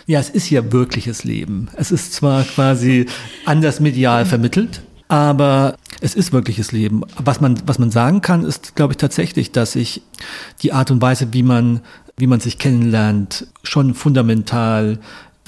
Ja, 0.07 0.19
es 0.19 0.29
ist 0.29 0.49
ja 0.49 0.71
wirkliches 0.71 1.23
Leben. 1.23 1.69
Es 1.75 1.91
ist 1.91 2.13
zwar 2.13 2.43
quasi 2.43 3.05
anders 3.45 3.79
medial 3.79 4.25
vermittelt, 4.25 4.81
aber 5.07 5.75
es 5.99 6.15
ist 6.15 6.33
wirkliches 6.33 6.71
Leben. 6.71 7.03
Was 7.17 7.41
man, 7.41 7.61
was 7.65 7.79
man 7.79 7.91
sagen 7.91 8.21
kann, 8.21 8.43
ist, 8.43 8.75
glaube 8.75 8.93
ich, 8.93 8.97
tatsächlich, 8.97 9.51
dass 9.51 9.73
sich 9.73 10.01
die 10.61 10.73
Art 10.73 10.89
und 10.89 11.01
Weise, 11.01 11.33
wie 11.33 11.43
man, 11.43 11.81
wie 12.17 12.27
man 12.27 12.39
sich 12.39 12.57
kennenlernt, 12.57 13.47
schon 13.63 13.93
fundamental 13.93 14.99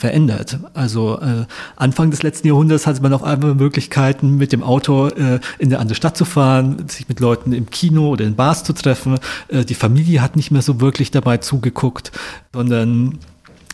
verändert. 0.04 0.58
Also 0.74 1.18
äh, 1.22 1.46
Anfang 1.78 2.12
des 2.12 2.24
letzten 2.24 2.48
Jahrhunderts 2.48 2.86
hatte 2.86 3.02
man 3.02 3.14
auf 3.14 3.24
einmal 3.24 3.56
Möglichkeiten, 3.56 4.36
mit 4.36 4.52
dem 4.52 4.62
Auto 4.62 5.08
äh, 5.08 5.40
in 5.60 5.70
eine 5.70 5.80
andere 5.80 5.96
Stadt 5.96 6.18
zu 6.18 6.26
fahren, 6.26 6.90
sich 6.90 7.08
mit 7.08 7.22
Leuten 7.22 7.54
im 7.54 7.70
Kino 7.70 8.10
oder 8.10 8.26
in 8.26 8.36
Bars 8.36 8.66
zu 8.66 8.74
treffen. 8.74 9.18
Äh, 9.48 9.64
die 9.64 9.76
Familie 9.76 10.22
hat 10.22 10.36
nicht 10.36 10.52
mehr 10.52 10.62
so 10.62 10.82
wirklich 10.82 11.10
dabei 11.10 11.38
zugeguckt, 11.38 12.12
sondern 12.52 13.18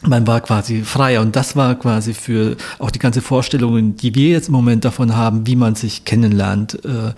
man 0.04 0.28
war 0.28 0.40
quasi 0.42 0.84
freier 0.84 1.22
und 1.22 1.36
das 1.36 1.56
war 1.56 1.74
quasi 1.74 2.14
für 2.14 2.58
auch 2.78 2.92
die 2.92 3.00
ganze 3.00 3.22
Vorstellungen, 3.22 3.96
die 3.96 4.14
wir 4.14 4.30
jetzt 4.30 4.50
im 4.50 4.54
Moment 4.54 4.86
davon 4.86 5.16
haben, 5.16 5.48
wie 5.48 5.56
man 5.56 5.74
sich 5.74 6.06
kennenlernt, 6.06 6.86
äh, 6.86 7.14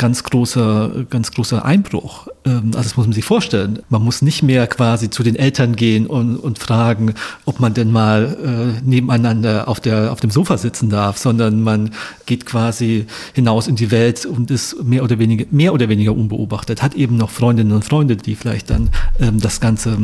ganz 0.00 0.24
großer, 0.24 1.04
ganz 1.10 1.30
großer 1.30 1.62
Einbruch. 1.62 2.26
Ähm, 2.46 2.68
also 2.68 2.82
das 2.84 2.96
muss 2.96 3.06
man 3.06 3.12
sich 3.12 3.24
vorstellen. 3.24 3.80
Man 3.90 4.02
muss 4.02 4.22
nicht 4.22 4.42
mehr 4.42 4.66
quasi 4.66 5.10
zu 5.10 5.22
den 5.22 5.36
Eltern 5.36 5.76
gehen 5.76 6.06
und, 6.06 6.38
und 6.38 6.58
fragen, 6.58 7.14
ob 7.44 7.60
man 7.60 7.74
denn 7.74 7.92
mal 7.92 8.34
äh, 8.42 8.82
nebeneinander 8.82 9.68
auf, 9.68 9.78
der, 9.78 10.10
auf 10.10 10.20
dem 10.20 10.30
Sofa 10.30 10.56
sitzen 10.56 10.88
darf, 10.88 11.18
sondern 11.18 11.60
man 11.60 11.90
geht 12.24 12.46
quasi 12.46 13.06
hinaus 13.34 13.68
in 13.68 13.76
die 13.76 13.90
Welt 13.90 14.24
und 14.24 14.50
ist 14.50 14.82
mehr 14.82 15.04
oder 15.04 15.18
weniger, 15.18 15.44
mehr 15.50 15.74
oder 15.74 15.90
weniger 15.90 16.16
unbeobachtet, 16.16 16.82
hat 16.82 16.94
eben 16.94 17.18
noch 17.18 17.28
Freundinnen 17.28 17.72
und 17.72 17.84
Freunde, 17.84 18.16
die 18.16 18.36
vielleicht 18.36 18.70
dann 18.70 18.88
ähm, 19.20 19.38
das 19.38 19.60
Ganze 19.60 19.98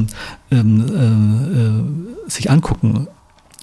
ähm, 0.51 0.85
äh, 0.91 2.29
äh, 2.29 2.31
sich 2.31 2.51
angucken 2.51 3.09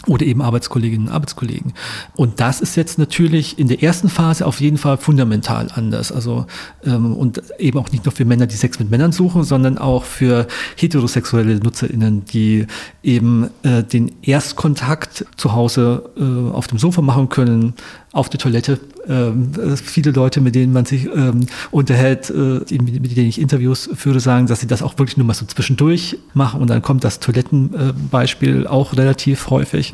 oder 0.07 0.25
eben 0.25 0.41
Arbeitskolleginnen 0.41 1.07
und 1.07 1.13
Arbeitskollegen. 1.13 1.73
Und 2.15 2.39
das 2.39 2.61
ist 2.61 2.75
jetzt 2.75 2.97
natürlich 2.97 3.57
in 3.57 3.67
der 3.67 3.81
ersten 3.81 4.09
Phase 4.09 4.45
auf 4.45 4.59
jeden 4.59 4.77
Fall 4.77 4.97
fundamental 4.97 5.69
anders. 5.73 6.11
Also 6.11 6.45
ähm, 6.85 7.13
und 7.13 7.41
eben 7.59 7.79
auch 7.79 7.91
nicht 7.91 8.05
nur 8.05 8.11
für 8.11 8.25
Männer, 8.25 8.47
die 8.47 8.55
Sex 8.55 8.79
mit 8.79 8.91
Männern 8.91 9.11
suchen, 9.11 9.43
sondern 9.43 9.77
auch 9.77 10.03
für 10.03 10.47
heterosexuelle 10.75 11.55
NutzerInnen, 11.55 12.25
die 12.25 12.67
eben 13.01 13.49
äh, 13.63 13.83
den 13.83 14.11
Erstkontakt 14.21 15.25
zu 15.37 15.53
Hause 15.53 16.09
äh, 16.17 16.51
auf 16.53 16.67
dem 16.67 16.79
Sofa 16.79 17.01
machen 17.01 17.29
können, 17.29 17.73
auf 18.13 18.29
der 18.29 18.39
Toilette. 18.39 18.79
Ähm, 19.07 19.51
viele 19.75 20.11
Leute, 20.11 20.39
mit 20.39 20.55
denen 20.55 20.71
man 20.71 20.85
sich 20.85 21.05
ähm, 21.13 21.47
unterhält, 21.71 22.29
äh, 22.29 22.33
mit 22.33 23.17
denen 23.17 23.27
ich 23.27 23.41
Interviews 23.41 23.89
führe, 23.95 24.19
sagen, 24.19 24.47
dass 24.47 24.61
sie 24.61 24.67
das 24.67 24.81
auch 24.81 24.97
wirklich 24.97 25.17
nur 25.17 25.25
mal 25.25 25.33
so 25.33 25.45
zwischendurch 25.45 26.17
machen 26.33 26.61
und 26.61 26.69
dann 26.69 26.81
kommt 26.81 27.03
das 27.03 27.19
Toilettenbeispiel 27.19 28.67
auch 28.67 28.95
relativ 28.95 29.49
häufig. 29.49 29.92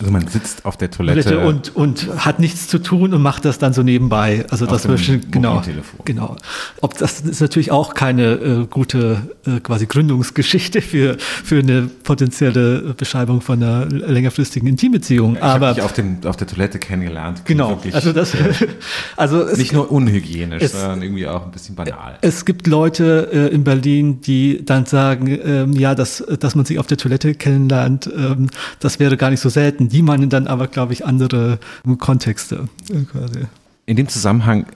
Also 0.00 0.12
man 0.12 0.26
sitzt 0.26 0.64
auf 0.64 0.78
der 0.78 0.90
Toilette, 0.90 1.40
und, 1.40 1.76
und 1.76 2.24
hat 2.24 2.40
nichts 2.40 2.68
zu 2.68 2.78
tun 2.78 3.12
und 3.12 3.20
macht 3.20 3.44
das 3.44 3.58
dann 3.58 3.74
so 3.74 3.82
nebenbei. 3.82 4.46
Also 4.48 4.64
das 4.64 4.88
wird 4.88 5.30
genau, 5.30 5.62
genau. 6.06 6.36
Ob 6.80 6.96
das 6.96 7.20
ist 7.20 7.40
natürlich 7.40 7.70
auch 7.70 7.92
keine 7.92 8.32
äh, 8.32 8.66
gute 8.66 9.22
äh, 9.46 9.60
quasi 9.60 9.84
Gründungsgeschichte 9.84 10.80
für 10.80 11.18
für 11.18 11.58
eine 11.58 11.82
potenzielle 11.82 12.94
Beschreibung 12.94 13.42
von 13.42 13.62
einer 13.62 13.84
längerfristigen 13.86 14.68
Intimbeziehung. 14.68 15.36
Ich 15.36 15.42
Aber 15.42 15.74
mich 15.74 15.82
auf, 15.82 15.92
dem, 15.92 16.18
auf 16.24 16.36
der 16.36 16.46
Toilette 16.46 16.78
kennengelernt. 16.78 17.42
Genau. 17.44 17.78
also 17.92 18.12
das, 18.12 18.34
also 19.16 19.42
es, 19.42 19.58
nicht 19.58 19.74
nur 19.74 19.92
unhygienisch, 19.92 20.62
es, 20.62 20.72
sondern 20.72 21.02
irgendwie 21.02 21.26
auch 21.26 21.44
ein 21.44 21.50
bisschen 21.50 21.74
banal. 21.74 22.16
Es 22.22 22.46
gibt 22.46 22.66
Leute 22.66 23.28
äh, 23.32 23.54
in 23.54 23.64
Berlin, 23.64 24.22
die 24.22 24.64
dann 24.64 24.86
sagen, 24.86 25.26
ähm, 25.44 25.72
ja, 25.74 25.94
dass 25.94 26.24
dass 26.40 26.54
man 26.54 26.64
sich 26.64 26.78
auf 26.78 26.86
der 26.86 26.96
Toilette 26.96 27.34
kennenlernt, 27.34 28.10
ähm, 28.16 28.48
das 28.78 28.98
wäre 28.98 29.18
gar 29.18 29.28
nicht 29.28 29.40
so 29.40 29.50
selten 29.50 29.89
die 29.90 30.02
meinen 30.02 30.30
dann 30.30 30.46
aber, 30.46 30.66
glaube 30.66 30.92
ich, 30.92 31.04
andere 31.04 31.58
Kontexte 31.98 32.68
quasi. 33.10 33.46
In 33.86 33.96
dem 33.96 34.08
Zusammenhang, 34.08 34.66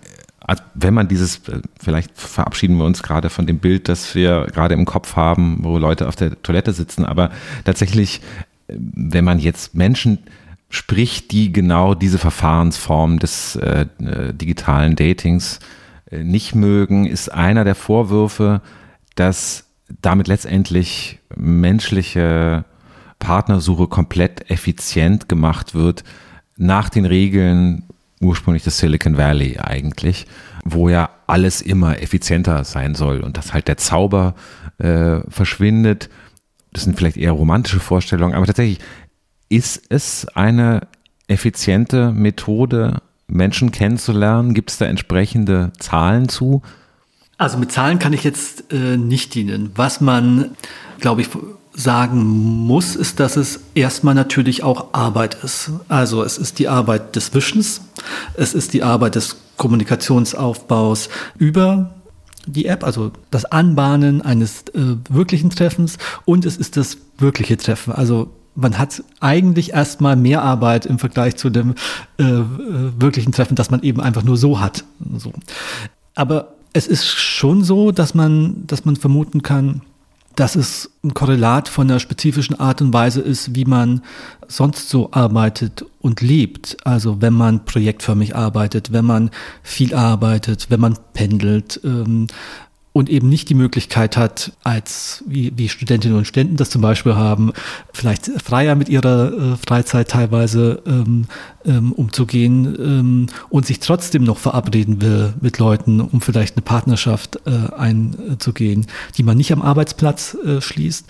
äh, 0.46 0.56
wenn 0.74 0.94
man 0.94 1.08
dieses, 1.08 1.48
äh, 1.48 1.60
vielleicht 1.80 2.18
verabschieden 2.18 2.76
wir 2.76 2.84
uns 2.84 3.02
gerade 3.02 3.30
von 3.30 3.46
dem 3.46 3.58
Bild, 3.58 3.88
das 3.88 4.14
wir 4.14 4.46
gerade 4.52 4.74
im 4.74 4.84
Kopf 4.84 5.16
haben, 5.16 5.58
wo 5.62 5.78
Leute 5.78 6.08
auf 6.08 6.16
der 6.16 6.42
Toilette 6.42 6.72
sitzen, 6.72 7.04
aber 7.04 7.30
tatsächlich, 7.64 8.20
äh, 8.68 8.74
wenn 8.76 9.24
man 9.24 9.38
jetzt 9.38 9.74
Menschen 9.74 10.18
spricht, 10.68 11.30
die 11.30 11.52
genau 11.52 11.94
diese 11.94 12.18
Verfahrensform 12.18 13.18
des 13.18 13.56
äh, 13.56 13.86
digitalen 13.98 14.96
Datings 14.96 15.60
äh, 16.10 16.22
nicht 16.24 16.54
mögen, 16.54 17.06
ist 17.06 17.32
einer 17.32 17.64
der 17.64 17.74
Vorwürfe, 17.74 18.60
dass 19.14 19.66
damit 20.02 20.28
letztendlich 20.28 21.20
menschliche 21.36 22.64
Partnersuche 23.18 23.86
komplett 23.86 24.50
effizient 24.50 25.28
gemacht 25.28 25.74
wird, 25.74 26.04
nach 26.56 26.88
den 26.88 27.04
Regeln 27.04 27.84
ursprünglich 28.20 28.64
des 28.64 28.78
Silicon 28.78 29.16
Valley 29.16 29.58
eigentlich, 29.58 30.26
wo 30.64 30.88
ja 30.88 31.10
alles 31.26 31.60
immer 31.60 32.00
effizienter 32.00 32.64
sein 32.64 32.94
soll 32.94 33.20
und 33.20 33.36
dass 33.36 33.52
halt 33.52 33.68
der 33.68 33.76
Zauber 33.76 34.34
äh, 34.78 35.20
verschwindet. 35.28 36.08
Das 36.72 36.84
sind 36.84 36.96
vielleicht 36.96 37.16
eher 37.16 37.32
romantische 37.32 37.80
Vorstellungen, 37.80 38.34
aber 38.34 38.46
tatsächlich 38.46 38.78
ist 39.48 39.82
es 39.90 40.26
eine 40.34 40.88
effiziente 41.28 42.12
Methode, 42.12 43.02
Menschen 43.26 43.72
kennenzulernen? 43.72 44.54
Gibt 44.54 44.70
es 44.70 44.78
da 44.78 44.86
entsprechende 44.86 45.72
Zahlen 45.78 46.28
zu? 46.28 46.62
Also 47.36 47.58
mit 47.58 47.72
Zahlen 47.72 47.98
kann 47.98 48.12
ich 48.12 48.24
jetzt 48.24 48.72
äh, 48.72 48.96
nicht 48.96 49.34
dienen. 49.34 49.72
Was 49.74 50.00
man, 50.00 50.56
glaube 51.00 51.22
ich, 51.22 51.28
sagen 51.74 52.24
muss, 52.24 52.94
ist, 52.94 53.20
dass 53.20 53.36
es 53.36 53.60
erstmal 53.74 54.14
natürlich 54.14 54.62
auch 54.62 54.88
Arbeit 54.92 55.34
ist. 55.42 55.70
Also 55.88 56.22
es 56.22 56.38
ist 56.38 56.58
die 56.58 56.68
Arbeit 56.68 57.16
des 57.16 57.34
Wischens, 57.34 57.80
es 58.34 58.54
ist 58.54 58.72
die 58.72 58.82
Arbeit 58.82 59.16
des 59.16 59.36
Kommunikationsaufbaus 59.56 61.08
über 61.36 61.94
die 62.46 62.66
App, 62.66 62.84
also 62.84 63.10
das 63.30 63.44
Anbahnen 63.44 64.22
eines 64.22 64.62
äh, 64.74 64.96
wirklichen 65.08 65.50
Treffens 65.50 65.98
und 66.24 66.44
es 66.44 66.56
ist 66.56 66.76
das 66.76 66.98
wirkliche 67.18 67.56
Treffen. 67.56 67.92
Also 67.92 68.30
man 68.54 68.78
hat 68.78 69.02
eigentlich 69.20 69.72
erstmal 69.72 70.14
mehr 70.14 70.42
Arbeit 70.42 70.86
im 70.86 70.98
Vergleich 70.98 71.36
zu 71.36 71.50
dem 71.50 71.74
äh, 72.18 72.22
äh 72.22 72.44
wirklichen 72.98 73.32
Treffen, 73.32 73.56
das 73.56 73.70
man 73.70 73.82
eben 73.82 74.00
einfach 74.00 74.22
nur 74.22 74.36
so 74.36 74.60
hat. 74.60 74.84
So. 75.16 75.32
Aber 76.14 76.54
es 76.72 76.86
ist 76.86 77.06
schon 77.06 77.64
so, 77.64 77.90
dass 77.90 78.14
man, 78.14 78.66
dass 78.66 78.84
man 78.84 78.96
vermuten 78.96 79.42
kann, 79.42 79.80
dass 80.36 80.56
es 80.56 80.90
ein 81.02 81.14
Korrelat 81.14 81.68
von 81.68 81.90
einer 81.90 82.00
spezifischen 82.00 82.58
Art 82.58 82.80
und 82.82 82.92
Weise 82.92 83.20
ist, 83.20 83.54
wie 83.54 83.64
man 83.64 84.02
sonst 84.48 84.88
so 84.88 85.10
arbeitet 85.12 85.84
und 86.00 86.20
lebt. 86.20 86.76
Also 86.84 87.20
wenn 87.20 87.34
man 87.34 87.64
projektförmig 87.64 88.34
arbeitet, 88.34 88.92
wenn 88.92 89.04
man 89.04 89.30
viel 89.62 89.94
arbeitet, 89.94 90.70
wenn 90.70 90.80
man 90.80 90.98
pendelt, 91.12 91.80
ähm, 91.84 92.26
und 92.94 93.10
eben 93.10 93.28
nicht 93.28 93.48
die 93.48 93.54
Möglichkeit 93.54 94.16
hat, 94.16 94.52
als 94.62 95.24
wie, 95.26 95.52
wie 95.56 95.68
Studentinnen 95.68 96.16
und 96.16 96.26
Studenten 96.26 96.56
das 96.56 96.70
zum 96.70 96.80
Beispiel 96.80 97.16
haben, 97.16 97.52
vielleicht 97.92 98.30
freier 98.40 98.76
mit 98.76 98.88
ihrer 98.88 99.32
äh, 99.32 99.56
Freizeit 99.56 100.08
teilweise 100.08 100.80
ähm, 100.86 101.26
ähm, 101.66 101.90
umzugehen 101.90 102.76
ähm, 102.78 103.26
und 103.50 103.66
sich 103.66 103.80
trotzdem 103.80 104.22
noch 104.22 104.38
verabreden 104.38 105.02
will 105.02 105.34
mit 105.40 105.58
Leuten, 105.58 106.00
um 106.00 106.20
vielleicht 106.20 106.56
eine 106.56 106.62
Partnerschaft 106.62 107.40
äh, 107.46 107.74
einzugehen, 107.74 108.86
die 109.18 109.24
man 109.24 109.36
nicht 109.36 109.52
am 109.52 109.60
Arbeitsplatz 109.60 110.36
äh, 110.46 110.60
schließt, 110.60 111.06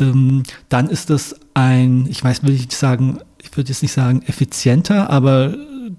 ähm, 0.00 0.42
dann 0.68 0.90
ist 0.90 1.08
das 1.08 1.36
ein, 1.54 2.06
ich 2.10 2.22
weiß, 2.22 2.42
will 2.42 2.52
ich 2.52 2.70
sagen, 2.76 3.20
ich 3.42 3.56
würde 3.56 3.70
jetzt 3.70 3.80
nicht 3.80 3.92
sagen 3.92 4.22
effizienter, 4.26 5.08
aber 5.08 5.54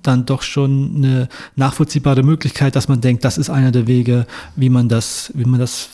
dann 0.07 0.25
doch 0.25 0.41
schon 0.41 0.95
eine 0.95 1.29
nachvollziehbare 1.55 2.23
Möglichkeit, 2.23 2.75
dass 2.75 2.87
man 2.87 3.01
denkt, 3.01 3.25
das 3.25 3.37
ist 3.37 3.49
einer 3.49 3.71
der 3.71 3.87
Wege, 3.87 4.27
wie 4.55 4.69
man 4.69 4.89
das, 4.89 5.31
wie 5.33 5.45
man 5.45 5.59
das 5.59 5.89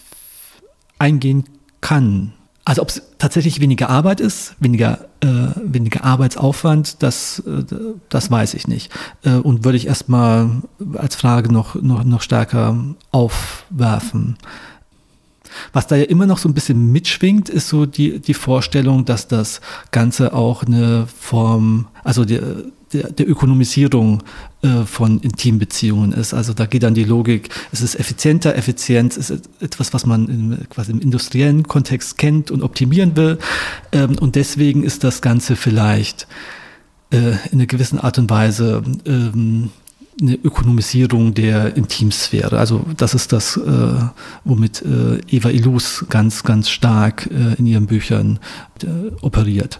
eingehen 0.98 1.46
kann. 1.82 2.34
Also 2.66 2.84
ob 2.84 2.90
es 2.90 3.02
tatsächlich 3.18 3.62
weniger 3.62 3.90
Arbeit 3.90 4.20
ist, 4.20 4.56
weniger, 4.60 5.06
äh, 5.22 5.48
weniger 5.56 6.04
Arbeitsaufwand, 6.04 7.02
das, 7.02 7.40
äh, 7.40 7.64
das 8.10 8.30
weiß 8.30 8.54
ich 8.54 8.68
nicht. 8.68 8.92
Äh, 9.24 9.36
und 9.36 9.66
würde 9.66 9.78
ich 9.78 9.88
erstmal 9.88 10.62
als 10.96 11.16
Frage 11.16 11.52
noch, 11.52 11.76
noch, 11.76 12.04
noch 12.04 12.22
stärker 12.22 12.78
aufwerfen. 13.12 14.38
Was 15.74 15.88
da 15.88 15.96
ja 15.96 16.04
immer 16.04 16.28
noch 16.28 16.38
so 16.38 16.48
ein 16.48 16.54
bisschen 16.54 16.92
mitschwingt, 16.92 17.50
ist 17.50 17.70
so 17.70 17.88
die, 17.88 18.20
die 18.20 18.36
Vorstellung, 18.36 19.04
dass 19.04 19.28
das 19.28 19.62
Ganze 19.92 20.34
auch 20.34 20.64
eine 20.64 21.08
Form, 21.08 21.88
also 22.04 22.24
die, 22.24 22.40
der, 22.94 23.12
der 23.12 23.30
Ökonomisierung 23.30 24.24
äh, 24.62 24.84
von 24.84 25.20
Intimbeziehungen 25.20 26.14
ist. 26.14 26.34
Also 26.34 26.54
da 26.54 26.66
geht 26.66 26.84
dann 26.84 26.94
die 26.94 27.04
Logik, 27.04 27.50
es 27.72 27.82
ist 27.82 27.96
effizienter, 27.96 28.56
Effizienz 28.56 29.18
ist 29.18 29.32
etwas, 29.60 29.94
was 29.94 30.06
man 30.06 30.28
im, 30.28 30.58
quasi 30.70 30.92
im 30.92 31.00
industriellen 31.00 31.64
Kontext 31.64 32.18
kennt 32.18 32.52
und 32.52 32.64
optimieren 32.64 33.16
will. 33.16 33.38
Ähm, 33.92 34.18
und 34.20 34.36
deswegen 34.36 34.84
ist 34.84 35.04
das 35.04 35.22
Ganze 35.22 35.56
vielleicht 35.56 36.28
äh, 37.12 37.32
in 37.52 37.54
einer 37.54 37.66
gewissen 37.66 38.00
Art 38.00 38.18
und 38.18 38.30
Weise 38.30 38.84
ähm, 39.06 39.70
eine 40.22 40.36
Ökonomisierung 40.36 41.34
der 41.34 41.78
Intimsphäre. 41.78 42.60
Also 42.60 42.86
das 42.98 43.14
ist 43.14 43.32
das, 43.32 43.58
äh, 43.58 43.62
womit 44.44 44.82
äh, 44.82 45.20
Eva 45.30 45.50
Illus 45.50 46.06
ganz, 46.10 46.44
ganz 46.44 46.70
stark 46.70 47.30
äh, 47.32 47.54
in 47.58 47.66
ihren 47.66 47.88
Büchern 47.88 48.40
äh, 48.84 48.88
operiert. 49.22 49.80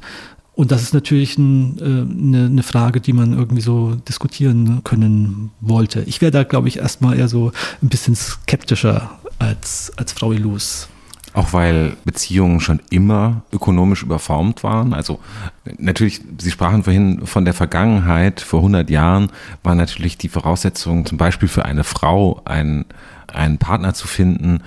Und 0.60 0.72
das 0.72 0.82
ist 0.82 0.94
natürlich 0.94 1.38
ein, 1.38 1.78
äh, 1.80 1.84
eine, 1.84 2.48
eine, 2.48 2.64
Frage, 2.64 3.00
die 3.00 3.14
man 3.14 3.32
irgendwie 3.32 3.62
so 3.62 3.96
diskutieren 3.96 4.82
können 4.84 5.52
wollte. 5.62 6.02
Ich 6.02 6.20
wäre 6.20 6.34
da, 6.34 6.44
glaube 6.44 6.68
ich, 6.68 6.80
erstmal 6.80 7.18
eher 7.18 7.30
so 7.30 7.54
ein 7.82 7.88
bisschen 7.88 8.14
skeptischer 8.14 9.10
als, 9.40 9.94
als 9.96 10.12
Frau 10.12 10.34
Ilus. 10.34 10.90
Auch 11.32 11.54
weil 11.54 11.96
Beziehungen 12.04 12.60
schon 12.60 12.82
immer 12.90 13.44
ökonomisch 13.54 14.04
überformt 14.04 14.62
waren. 14.62 14.94
Also 14.94 15.22
natürlich, 15.78 16.20
Sie 16.38 16.52
sprachen 16.52 16.84
vorhin 16.84 17.26
von 17.26 17.46
der 17.46 17.54
Vergangenheit. 17.54 18.42
Vor 18.42 18.60
100 18.60 18.90
Jahren 18.90 19.32
war 19.64 19.76
natürlich 19.76 20.18
die 20.18 20.28
Voraussetzung, 20.28 21.06
zum 21.06 21.18
Beispiel 21.18 21.48
für 21.48 21.64
eine 21.64 21.86
Frau 21.86 22.42
einen, 22.44 22.84
einen 23.28 23.60
Partner 23.60 23.94
zu 23.94 24.10
finden, 24.10 24.60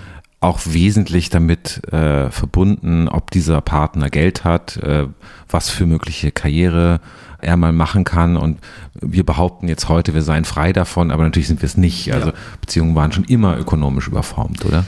auch 0.42 0.60
wesentlich 0.64 1.30
damit 1.30 1.82
äh, 1.92 2.30
verbunden, 2.30 3.08
ob 3.08 3.30
dieser 3.30 3.60
Partner 3.60 4.10
Geld 4.10 4.44
hat, 4.44 4.76
äh, 4.78 5.06
was 5.48 5.70
für 5.70 5.86
mögliche 5.86 6.32
Karriere 6.32 7.00
er 7.40 7.56
mal 7.56 7.72
machen 7.72 8.04
kann. 8.04 8.36
Und 8.36 8.58
wir 9.00 9.24
behaupten 9.24 9.68
jetzt 9.68 9.88
heute, 9.88 10.14
wir 10.14 10.22
seien 10.22 10.44
frei 10.44 10.72
davon, 10.72 11.10
aber 11.10 11.24
natürlich 11.24 11.48
sind 11.48 11.62
wir 11.62 11.66
es 11.66 11.76
nicht. 11.76 12.12
Also 12.12 12.28
ja. 12.28 12.34
Beziehungen 12.60 12.94
waren 12.94 13.12
schon 13.12 13.24
immer 13.24 13.58
ökonomisch 13.58 14.08
überformt, 14.08 14.64
oder? 14.64 14.84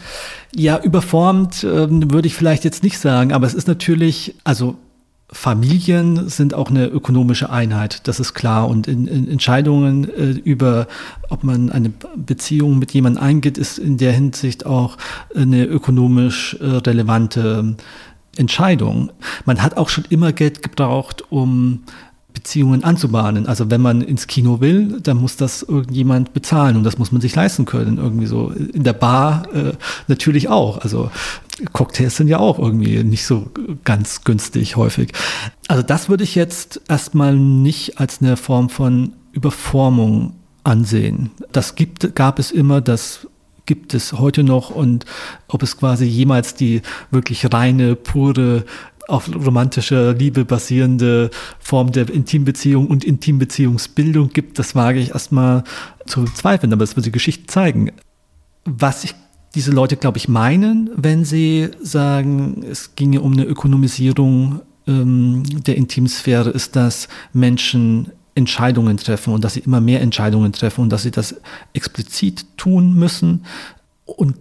Ja, 0.55 0.79
überformt 0.79 1.65
äh, 1.65 1.89
würde 1.89 2.27
ich 2.27 2.35
vielleicht 2.35 2.65
jetzt 2.65 2.83
nicht 2.83 2.99
sagen, 2.99 3.33
aber 3.33 3.47
es 3.47 3.55
ist 3.55 3.69
natürlich, 3.69 4.35
also 4.45 4.77
Familien 5.35 6.29
sind 6.29 6.55
auch 6.55 6.71
eine 6.71 6.87
ökonomische 6.87 7.51
Einheit, 7.51 8.07
das 8.07 8.21
ist 8.21 8.35
klar. 8.35 8.69
Und 8.69 8.87
in, 8.87 9.07
in 9.09 9.29
Entscheidungen 9.29 10.09
äh, 10.09 10.31
über, 10.31 10.87
ob 11.29 11.43
man 11.43 11.71
eine 11.71 11.93
Beziehung 12.17 12.79
mit 12.79 12.93
jemandem 12.93 13.23
eingeht, 13.23 13.59
ist 13.59 13.79
in 13.79 13.99
der 13.99 14.13
Hinsicht 14.13 14.65
auch 14.65 14.97
eine 15.35 15.65
ökonomisch 15.65 16.57
äh, 16.61 16.65
relevante 16.65 17.77
Entscheidung. 18.37 19.11
Man 19.45 19.61
hat 19.61 19.77
auch 19.77 19.89
schon 19.89 20.05
immer 20.09 20.33
Geld 20.33 20.63
gebraucht, 20.63 21.25
um 21.31 21.83
Beziehungen 22.35 22.85
anzubahnen. 22.85 23.47
Also 23.47 23.71
wenn 23.71 23.81
man 23.81 24.03
ins 24.03 24.27
Kino 24.27 24.61
will, 24.61 25.01
dann 25.01 25.17
muss 25.17 25.37
das 25.37 25.63
irgendjemand 25.63 26.35
bezahlen 26.35 26.77
und 26.77 26.85
das 26.85 26.99
muss 26.99 27.13
man 27.13 27.23
sich 27.23 27.35
leisten 27.35 27.65
können. 27.65 27.97
Irgendwie 27.97 28.27
so 28.27 28.51
in 28.51 28.83
der 28.83 28.93
Bar 28.93 29.47
äh, 29.55 29.73
natürlich 30.09 30.49
auch. 30.49 30.79
Also 30.79 31.11
Cocktails 31.73 32.17
sind 32.17 32.29
ja 32.29 32.39
auch 32.39 32.59
irgendwie 32.59 33.03
nicht 33.05 33.25
so 33.25 33.47
ganz 33.85 34.25
günstig 34.25 34.77
häufig. 34.77 35.13
Also 35.69 35.83
das 35.83 36.09
würde 36.09 36.25
ich 36.25 36.35
jetzt 36.35 36.83
erstmal 36.89 37.37
nicht 37.37 37.99
als 37.99 38.21
eine 38.21 38.37
Form 38.37 38.69
von 38.69 39.13
Überformung 39.33 40.35
ansehen. 40.65 41.31
Das 41.53 41.77
gibt, 41.77 42.15
gab 42.17 42.39
es 42.39 42.51
immer, 42.51 42.81
das 42.81 43.29
gibt 43.67 43.95
es 43.95 44.13
heute 44.13 44.43
noch 44.43 44.71
und 44.71 45.07
ob 45.49 45.63
es 45.63 45.77
quasi 45.77 46.05
jemals 46.05 46.55
die 46.55 46.83
wirklich 47.11 47.53
reine, 47.53 47.97
pure 47.97 48.65
auf 49.09 49.31
romantischer 49.35 50.15
Liebe 50.15 50.45
basierende 50.45 51.31
Form 51.59 51.93
der 51.93 52.09
Intimbeziehung 52.09 52.87
und 52.89 53.05
Intimbeziehungsbildung 53.05 54.31
gibt, 54.31 54.59
das 54.59 54.75
wage 54.75 55.01
ich 55.01 55.11
erstmal 55.11 55.65
zu 56.07 56.25
zweifeln, 56.25 56.73
aber 56.73 56.81
das 56.81 56.97
wird 56.97 57.07
die 57.07 57.13
Geschichte 57.13 57.47
zeigen. 57.47 57.93
Was 58.65 59.05
ich 59.05 59.15
diese 59.55 59.71
Leute, 59.71 59.97
glaube 59.97 60.19
ich, 60.19 60.29
meinen, 60.29 60.91
wenn 60.97 61.25
sie 61.25 61.71
sagen, 61.81 62.65
es 62.69 62.97
ginge 62.97 63.21
um 63.21 63.33
eine 63.33 63.45
Ökonomisierung 63.45 64.61
ähm, 64.87 65.45
der 65.65 65.77
Intimsphäre, 65.77 66.51
ist, 66.51 66.75
dass 66.77 67.09
Menschen 67.33 68.11
Entscheidungen 68.35 68.97
treffen 68.97 69.33
und 69.33 69.45
dass 69.45 69.55
sie 69.55 69.61
immer 69.61 69.81
mehr 69.81 70.01
Entscheidungen 70.01 70.53
treffen 70.53 70.81
und 70.81 70.91
dass 70.91 71.03
sie 71.03 71.13
das 71.13 71.37
explizit 71.73 72.47
tun 72.57 72.95
müssen. 72.95 73.45
Und 74.05 74.35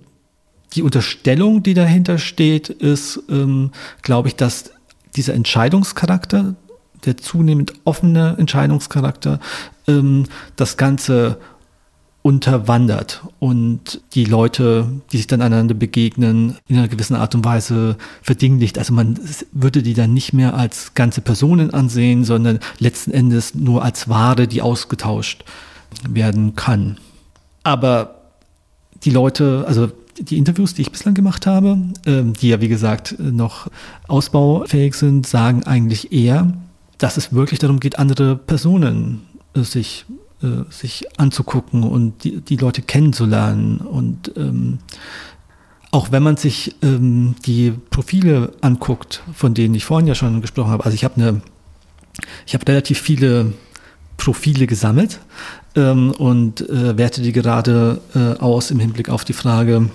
die 0.75 0.83
Unterstellung, 0.83 1.63
die 1.63 1.73
dahinter 1.73 2.17
steht, 2.17 2.69
ist, 2.69 3.21
ähm, 3.29 3.71
glaube 4.01 4.27
ich, 4.27 4.35
dass 4.35 4.71
dieser 5.15 5.33
Entscheidungscharakter, 5.33 6.55
der 7.05 7.17
zunehmend 7.17 7.73
offene 7.83 8.35
Entscheidungscharakter, 8.37 9.39
ähm, 9.87 10.25
das 10.55 10.77
Ganze 10.77 11.37
unterwandert 12.23 13.21
und 13.39 14.01
die 14.13 14.23
Leute, 14.23 14.87
die 15.11 15.17
sich 15.17 15.27
dann 15.27 15.41
einander 15.41 15.75
begegnen, 15.75 16.57
in 16.69 16.77
einer 16.77 16.87
gewissen 16.87 17.17
Art 17.17 17.35
und 17.35 17.43
Weise 17.43 17.97
verdinglicht. 18.21 18.79
Also 18.79 18.93
man 18.93 19.19
würde 19.51 19.83
die 19.83 19.93
dann 19.93 20.13
nicht 20.13 20.31
mehr 20.31 20.53
als 20.53 20.93
ganze 20.93 21.19
Personen 21.19 21.73
ansehen, 21.73 22.23
sondern 22.23 22.59
letzten 22.79 23.11
Endes 23.11 23.55
nur 23.55 23.83
als 23.83 24.07
Ware, 24.07 24.47
die 24.47 24.61
ausgetauscht 24.61 25.43
werden 26.07 26.55
kann. 26.55 26.97
Aber 27.63 28.21
die 29.03 29.11
Leute, 29.11 29.65
also 29.67 29.91
die 30.23 30.37
Interviews, 30.37 30.73
die 30.73 30.83
ich 30.83 30.91
bislang 30.91 31.13
gemacht 31.13 31.45
habe, 31.47 31.77
ähm, 32.05 32.33
die 32.33 32.49
ja 32.49 32.61
wie 32.61 32.67
gesagt 32.67 33.15
noch 33.19 33.67
ausbaufähig 34.07 34.95
sind, 34.95 35.27
sagen 35.27 35.63
eigentlich 35.63 36.11
eher, 36.11 36.53
dass 36.97 37.17
es 37.17 37.33
wirklich 37.33 37.59
darum 37.59 37.79
geht, 37.79 37.99
andere 37.99 38.35
Personen 38.35 39.21
äh, 39.53 39.61
sich, 39.61 40.05
äh, 40.41 40.69
sich 40.69 41.19
anzugucken 41.19 41.83
und 41.83 42.23
die, 42.23 42.41
die 42.41 42.55
Leute 42.55 42.81
kennenzulernen. 42.81 43.79
Und 43.79 44.31
ähm, 44.37 44.79
auch 45.91 46.11
wenn 46.11 46.23
man 46.23 46.37
sich 46.37 46.75
ähm, 46.81 47.35
die 47.45 47.71
Profile 47.89 48.53
anguckt, 48.61 49.21
von 49.33 49.53
denen 49.53 49.75
ich 49.75 49.85
vorhin 49.85 50.07
ja 50.07 50.15
schon 50.15 50.41
gesprochen 50.41 50.71
habe, 50.71 50.85
also 50.85 50.95
ich 50.95 51.03
habe 51.03 51.15
eine, 51.15 51.41
ich 52.45 52.53
habe 52.53 52.67
relativ 52.67 52.99
viele 52.99 53.53
Profile 54.17 54.67
gesammelt 54.67 55.19
ähm, 55.75 56.11
und 56.11 56.67
äh, 56.69 56.97
werte 56.97 57.21
die 57.21 57.31
gerade 57.31 57.99
äh, 58.15 58.39
aus 58.41 58.71
im 58.71 58.79
Hinblick 58.79 59.09
auf 59.09 59.25
die 59.25 59.33
Frage, 59.33 59.89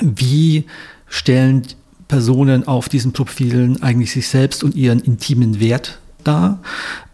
wie 0.00 0.64
stellen 1.08 1.62
Personen 2.08 2.66
auf 2.66 2.88
diesen 2.88 3.12
Profilen 3.12 3.82
eigentlich 3.82 4.12
sich 4.12 4.28
selbst 4.28 4.64
und 4.64 4.74
ihren 4.74 5.00
intimen 5.00 5.60
Wert 5.60 5.98
dar. 6.24 6.60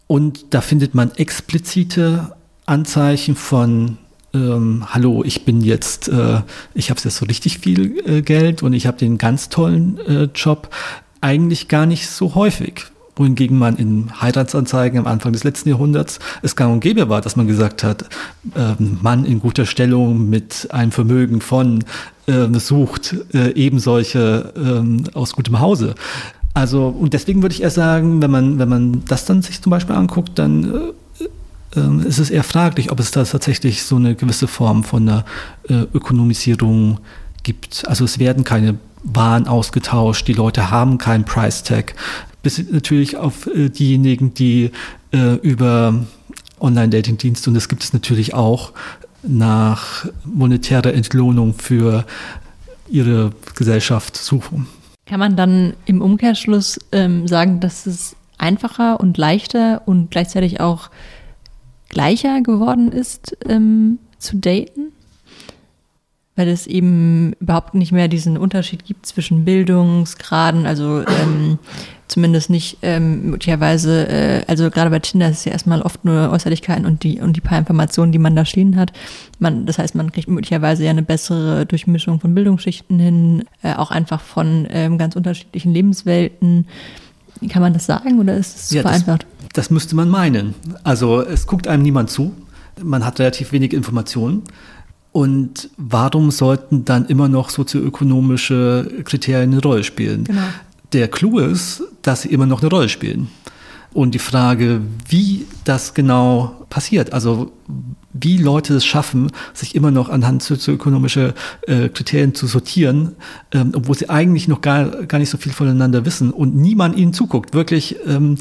Und 0.06 0.46
da 0.50 0.60
findet 0.60 0.94
man 0.94 1.10
explizite 1.12 2.36
Anzeichen 2.66 3.36
von 3.36 3.98
ähm, 4.32 4.84
hallo, 4.88 5.22
ich 5.24 5.44
bin 5.44 5.60
jetzt, 5.60 6.08
äh, 6.08 6.40
ich 6.74 6.90
habe 6.90 7.00
jetzt 7.02 7.16
so 7.16 7.26
richtig 7.26 7.58
viel 7.58 8.02
äh, 8.06 8.22
Geld 8.22 8.62
und 8.62 8.72
ich 8.72 8.86
habe 8.86 8.98
den 8.98 9.16
ganz 9.16 9.48
tollen 9.48 9.98
äh, 10.06 10.28
Job, 10.34 10.74
eigentlich 11.20 11.68
gar 11.68 11.86
nicht 11.86 12.08
so 12.08 12.34
häufig 12.34 12.86
wohingegen 13.16 13.58
man 13.58 13.76
in 13.76 14.20
Heiratsanzeigen 14.20 14.98
am 14.98 15.06
Anfang 15.06 15.32
des 15.32 15.44
letzten 15.44 15.68
Jahrhunderts 15.68 16.18
es 16.42 16.56
gang 16.56 16.72
und 16.72 16.80
gäbe 16.80 17.08
war, 17.08 17.20
dass 17.20 17.36
man 17.36 17.46
gesagt 17.46 17.84
hat, 17.84 18.02
äh, 18.54 18.74
Mann 18.78 19.24
in 19.24 19.40
guter 19.40 19.66
Stellung 19.66 20.28
mit 20.28 20.68
einem 20.70 20.92
Vermögen 20.92 21.40
von 21.40 21.84
äh, 22.26 22.58
sucht 22.58 23.16
äh, 23.32 23.52
eben 23.54 23.78
solche 23.78 24.52
äh, 24.56 25.16
aus 25.16 25.34
gutem 25.34 25.60
Hause. 25.60 25.94
Also, 26.54 26.86
und 26.86 27.12
deswegen 27.12 27.42
würde 27.42 27.54
ich 27.54 27.62
eher 27.62 27.70
sagen, 27.70 28.22
wenn 28.22 28.30
man, 28.30 28.58
wenn 28.58 28.68
man 28.68 29.02
das 29.06 29.24
dann 29.24 29.42
sich 29.42 29.60
zum 29.60 29.70
Beispiel 29.70 29.96
anguckt, 29.96 30.38
dann 30.38 30.94
äh, 31.74 31.80
äh, 31.80 32.06
ist 32.08 32.18
es 32.18 32.30
eher 32.30 32.44
fraglich, 32.44 32.92
ob 32.92 33.00
es 33.00 33.10
da 33.10 33.24
tatsächlich 33.24 33.82
so 33.82 33.96
eine 33.96 34.14
gewisse 34.14 34.46
Form 34.46 34.84
von 34.84 35.08
einer 35.08 35.24
äh, 35.68 35.86
Ökonomisierung 35.92 37.00
gibt. 37.42 37.82
Also 37.88 38.04
es 38.04 38.20
werden 38.20 38.44
keine 38.44 38.76
Waren 39.02 39.48
ausgetauscht, 39.48 40.28
die 40.28 40.32
Leute 40.32 40.70
haben 40.70 40.96
keinen 40.96 41.24
Price 41.24 41.62
Tag 41.62 41.94
bis 42.42 42.62
natürlich 42.70 43.16
auf 43.16 43.46
äh, 43.48 43.68
diejenigen, 43.68 44.34
die 44.34 44.70
über 45.42 45.94
Online-Dating-Dienste, 46.58 47.48
und 47.48 47.54
das 47.54 47.68
gibt 47.68 47.84
es 47.84 47.92
natürlich 47.92 48.34
auch, 48.34 48.72
nach 49.26 50.06
monetärer 50.24 50.92
Entlohnung 50.94 51.54
für 51.54 52.04
ihre 52.88 53.32
Gesellschaft 53.54 54.16
suchen. 54.16 54.66
Kann 55.06 55.20
man 55.20 55.36
dann 55.36 55.74
im 55.84 56.00
Umkehrschluss 56.02 56.78
ähm, 56.92 57.28
sagen, 57.28 57.60
dass 57.60 57.86
es 57.86 58.16
einfacher 58.38 59.00
und 59.00 59.18
leichter 59.18 59.82
und 59.86 60.10
gleichzeitig 60.10 60.60
auch 60.60 60.90
gleicher 61.88 62.40
geworden 62.40 62.90
ist 62.90 63.36
ähm, 63.46 63.98
zu 64.18 64.36
daten? 64.36 64.92
weil 66.36 66.48
es 66.48 66.66
eben 66.66 67.34
überhaupt 67.40 67.74
nicht 67.74 67.92
mehr 67.92 68.08
diesen 68.08 68.36
Unterschied 68.36 68.84
gibt 68.84 69.06
zwischen 69.06 69.44
Bildungsgraden, 69.44 70.66
also 70.66 71.04
ähm, 71.06 71.58
zumindest 72.08 72.50
nicht 72.50 72.78
ähm, 72.82 73.30
möglicherweise, 73.30 74.08
äh, 74.08 74.42
also 74.46 74.70
gerade 74.70 74.90
bei 74.90 74.98
Tinder 74.98 75.30
ist 75.30 75.38
es 75.38 75.44
ja 75.46 75.52
erstmal 75.52 75.82
oft 75.82 76.04
nur 76.04 76.30
Äußerlichkeiten 76.30 76.86
und 76.86 77.02
die 77.02 77.20
und 77.20 77.34
die 77.36 77.40
paar 77.40 77.58
Informationen, 77.58 78.12
die 78.12 78.18
man 78.18 78.36
da 78.36 78.44
stehen 78.44 78.76
hat. 78.76 78.92
Man, 79.38 79.66
das 79.66 79.78
heißt, 79.78 79.94
man 79.94 80.12
kriegt 80.12 80.28
möglicherweise 80.28 80.84
ja 80.84 80.90
eine 80.90 81.02
bessere 81.02 81.66
Durchmischung 81.66 82.20
von 82.20 82.34
Bildungsschichten 82.34 82.98
hin, 82.98 83.44
äh, 83.62 83.74
auch 83.74 83.90
einfach 83.90 84.20
von 84.20 84.66
ähm, 84.70 84.98
ganz 84.98 85.16
unterschiedlichen 85.16 85.72
Lebenswelten. 85.72 86.66
Kann 87.48 87.62
man 87.62 87.72
das 87.72 87.86
sagen 87.86 88.20
oder 88.20 88.36
ist 88.36 88.56
es 88.56 88.70
ja, 88.70 88.82
vereinfacht? 88.82 89.26
Das, 89.40 89.52
das 89.54 89.70
müsste 89.70 89.96
man 89.96 90.08
meinen. 90.08 90.54
Also 90.84 91.20
es 91.20 91.46
guckt 91.46 91.66
einem 91.66 91.82
niemand 91.82 92.10
zu. 92.10 92.32
Man 92.82 93.04
hat 93.04 93.18
relativ 93.18 93.52
wenig 93.52 93.72
Informationen. 93.72 94.42
Und 95.12 95.70
warum 95.76 96.32
sollten 96.32 96.84
dann 96.84 97.06
immer 97.06 97.28
noch 97.28 97.48
sozioökonomische 97.48 98.90
Kriterien 99.04 99.52
eine 99.52 99.62
Rolle 99.62 99.84
spielen? 99.84 100.24
Genau. 100.24 100.42
Der 100.94 101.08
Clou 101.08 101.40
ist, 101.40 101.82
dass 102.02 102.22
sie 102.22 102.28
immer 102.28 102.46
noch 102.46 102.62
eine 102.62 102.70
Rolle 102.70 102.88
spielen. 102.88 103.28
Und 103.92 104.14
die 104.14 104.20
Frage, 104.20 104.80
wie 105.08 105.46
das 105.64 105.94
genau 105.94 106.66
passiert, 106.70 107.12
also 107.12 107.52
wie 108.12 108.38
Leute 108.38 108.74
es 108.74 108.84
schaffen, 108.84 109.30
sich 109.52 109.74
immer 109.74 109.90
noch 109.90 110.08
anhand 110.08 110.42
sozioökonomischer 110.42 111.34
äh, 111.66 111.88
Kriterien 111.88 112.34
zu 112.34 112.46
sortieren, 112.46 113.16
ähm, 113.52 113.72
obwohl 113.74 113.96
sie 113.96 114.08
eigentlich 114.08 114.48
noch 114.48 114.60
gar, 114.60 115.04
gar 115.06 115.18
nicht 115.18 115.30
so 115.30 115.38
viel 115.38 115.52
voneinander 115.52 116.04
wissen 116.04 116.30
und 116.30 116.56
niemand 116.56 116.96
ihnen 116.96 117.12
zuguckt. 117.12 117.54
Wirklich 117.54 117.96
ähm, 118.06 118.38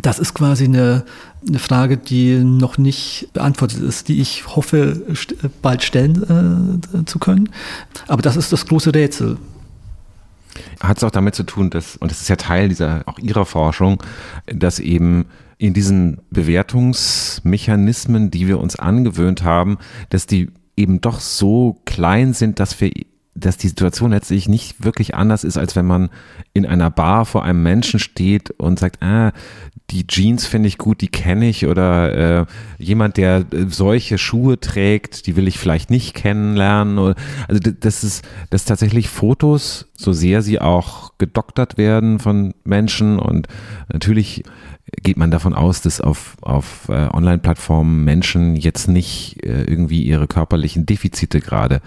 das 0.00 0.18
ist 0.18 0.34
quasi 0.34 0.64
eine, 0.64 1.04
eine 1.46 1.58
Frage, 1.58 1.98
die 1.98 2.38
noch 2.38 2.78
nicht 2.78 3.28
beantwortet 3.32 3.82
ist, 3.82 4.08
die 4.08 4.20
ich 4.20 4.46
hoffe, 4.56 5.02
st 5.14 5.34
bald 5.60 5.82
stellen 5.82 6.80
äh, 6.94 7.04
zu 7.04 7.18
können. 7.18 7.50
Aber 8.08 8.22
das 8.22 8.36
ist 8.36 8.52
das 8.52 8.66
große 8.66 8.94
Rätsel. 8.94 9.36
Hat 10.80 10.98
es 10.98 11.04
auch 11.04 11.10
damit 11.10 11.34
zu 11.34 11.44
tun, 11.44 11.70
dass, 11.70 11.96
und 11.96 12.10
das 12.10 12.20
ist 12.20 12.28
ja 12.28 12.36
Teil 12.36 12.68
dieser, 12.68 13.02
auch 13.06 13.18
Ihrer 13.18 13.44
Forschung, 13.44 14.02
dass 14.46 14.78
eben 14.78 15.26
in 15.58 15.74
diesen 15.74 16.20
Bewertungsmechanismen, 16.30 18.30
die 18.30 18.48
wir 18.48 18.58
uns 18.58 18.76
angewöhnt 18.76 19.44
haben, 19.44 19.78
dass 20.10 20.26
die 20.26 20.50
eben 20.76 21.00
doch 21.00 21.20
so 21.20 21.80
klein 21.84 22.32
sind, 22.32 22.58
dass 22.58 22.80
wir 22.80 22.90
dass 23.34 23.56
die 23.56 23.68
Situation 23.68 24.10
letztlich 24.10 24.48
nicht 24.48 24.84
wirklich 24.84 25.14
anders 25.14 25.44
ist, 25.44 25.56
als 25.56 25.74
wenn 25.74 25.86
man 25.86 26.10
in 26.52 26.66
einer 26.66 26.90
Bar 26.90 27.24
vor 27.24 27.44
einem 27.44 27.62
Menschen 27.62 27.98
steht 27.98 28.50
und 28.50 28.78
sagt, 28.78 29.02
ah, 29.02 29.32
die 29.90 30.06
Jeans 30.06 30.46
finde 30.46 30.68
ich 30.68 30.78
gut, 30.78 31.00
die 31.00 31.08
kenne 31.08 31.48
ich 31.48 31.66
oder 31.66 32.40
äh, 32.40 32.46
jemand, 32.78 33.16
der 33.16 33.44
äh, 33.52 33.66
solche 33.68 34.18
Schuhe 34.18 34.60
trägt, 34.60 35.26
die 35.26 35.36
will 35.36 35.48
ich 35.48 35.58
vielleicht 35.58 35.90
nicht 35.90 36.14
kennenlernen. 36.14 37.14
Also 37.48 37.60
das 37.60 38.04
ist, 38.04 38.24
dass 38.50 38.64
tatsächlich 38.64 39.08
Fotos, 39.08 39.88
so 39.96 40.12
sehr 40.12 40.42
sie 40.42 40.60
auch 40.60 41.12
gedoktert 41.18 41.78
werden 41.78 42.18
von 42.18 42.54
Menschen 42.64 43.18
und 43.18 43.48
natürlich 43.92 44.44
geht 45.02 45.16
man 45.16 45.30
davon 45.30 45.54
aus, 45.54 45.80
dass 45.80 46.00
auf, 46.00 46.36
auf 46.42 46.88
äh, 46.88 47.08
Online-Plattformen 47.08 48.04
Menschen 48.04 48.56
jetzt 48.56 48.88
nicht 48.88 49.42
äh, 49.42 49.62
irgendwie 49.64 50.02
ihre 50.02 50.26
körperlichen 50.26 50.86
Defizite 50.86 51.40
gerade 51.40 51.80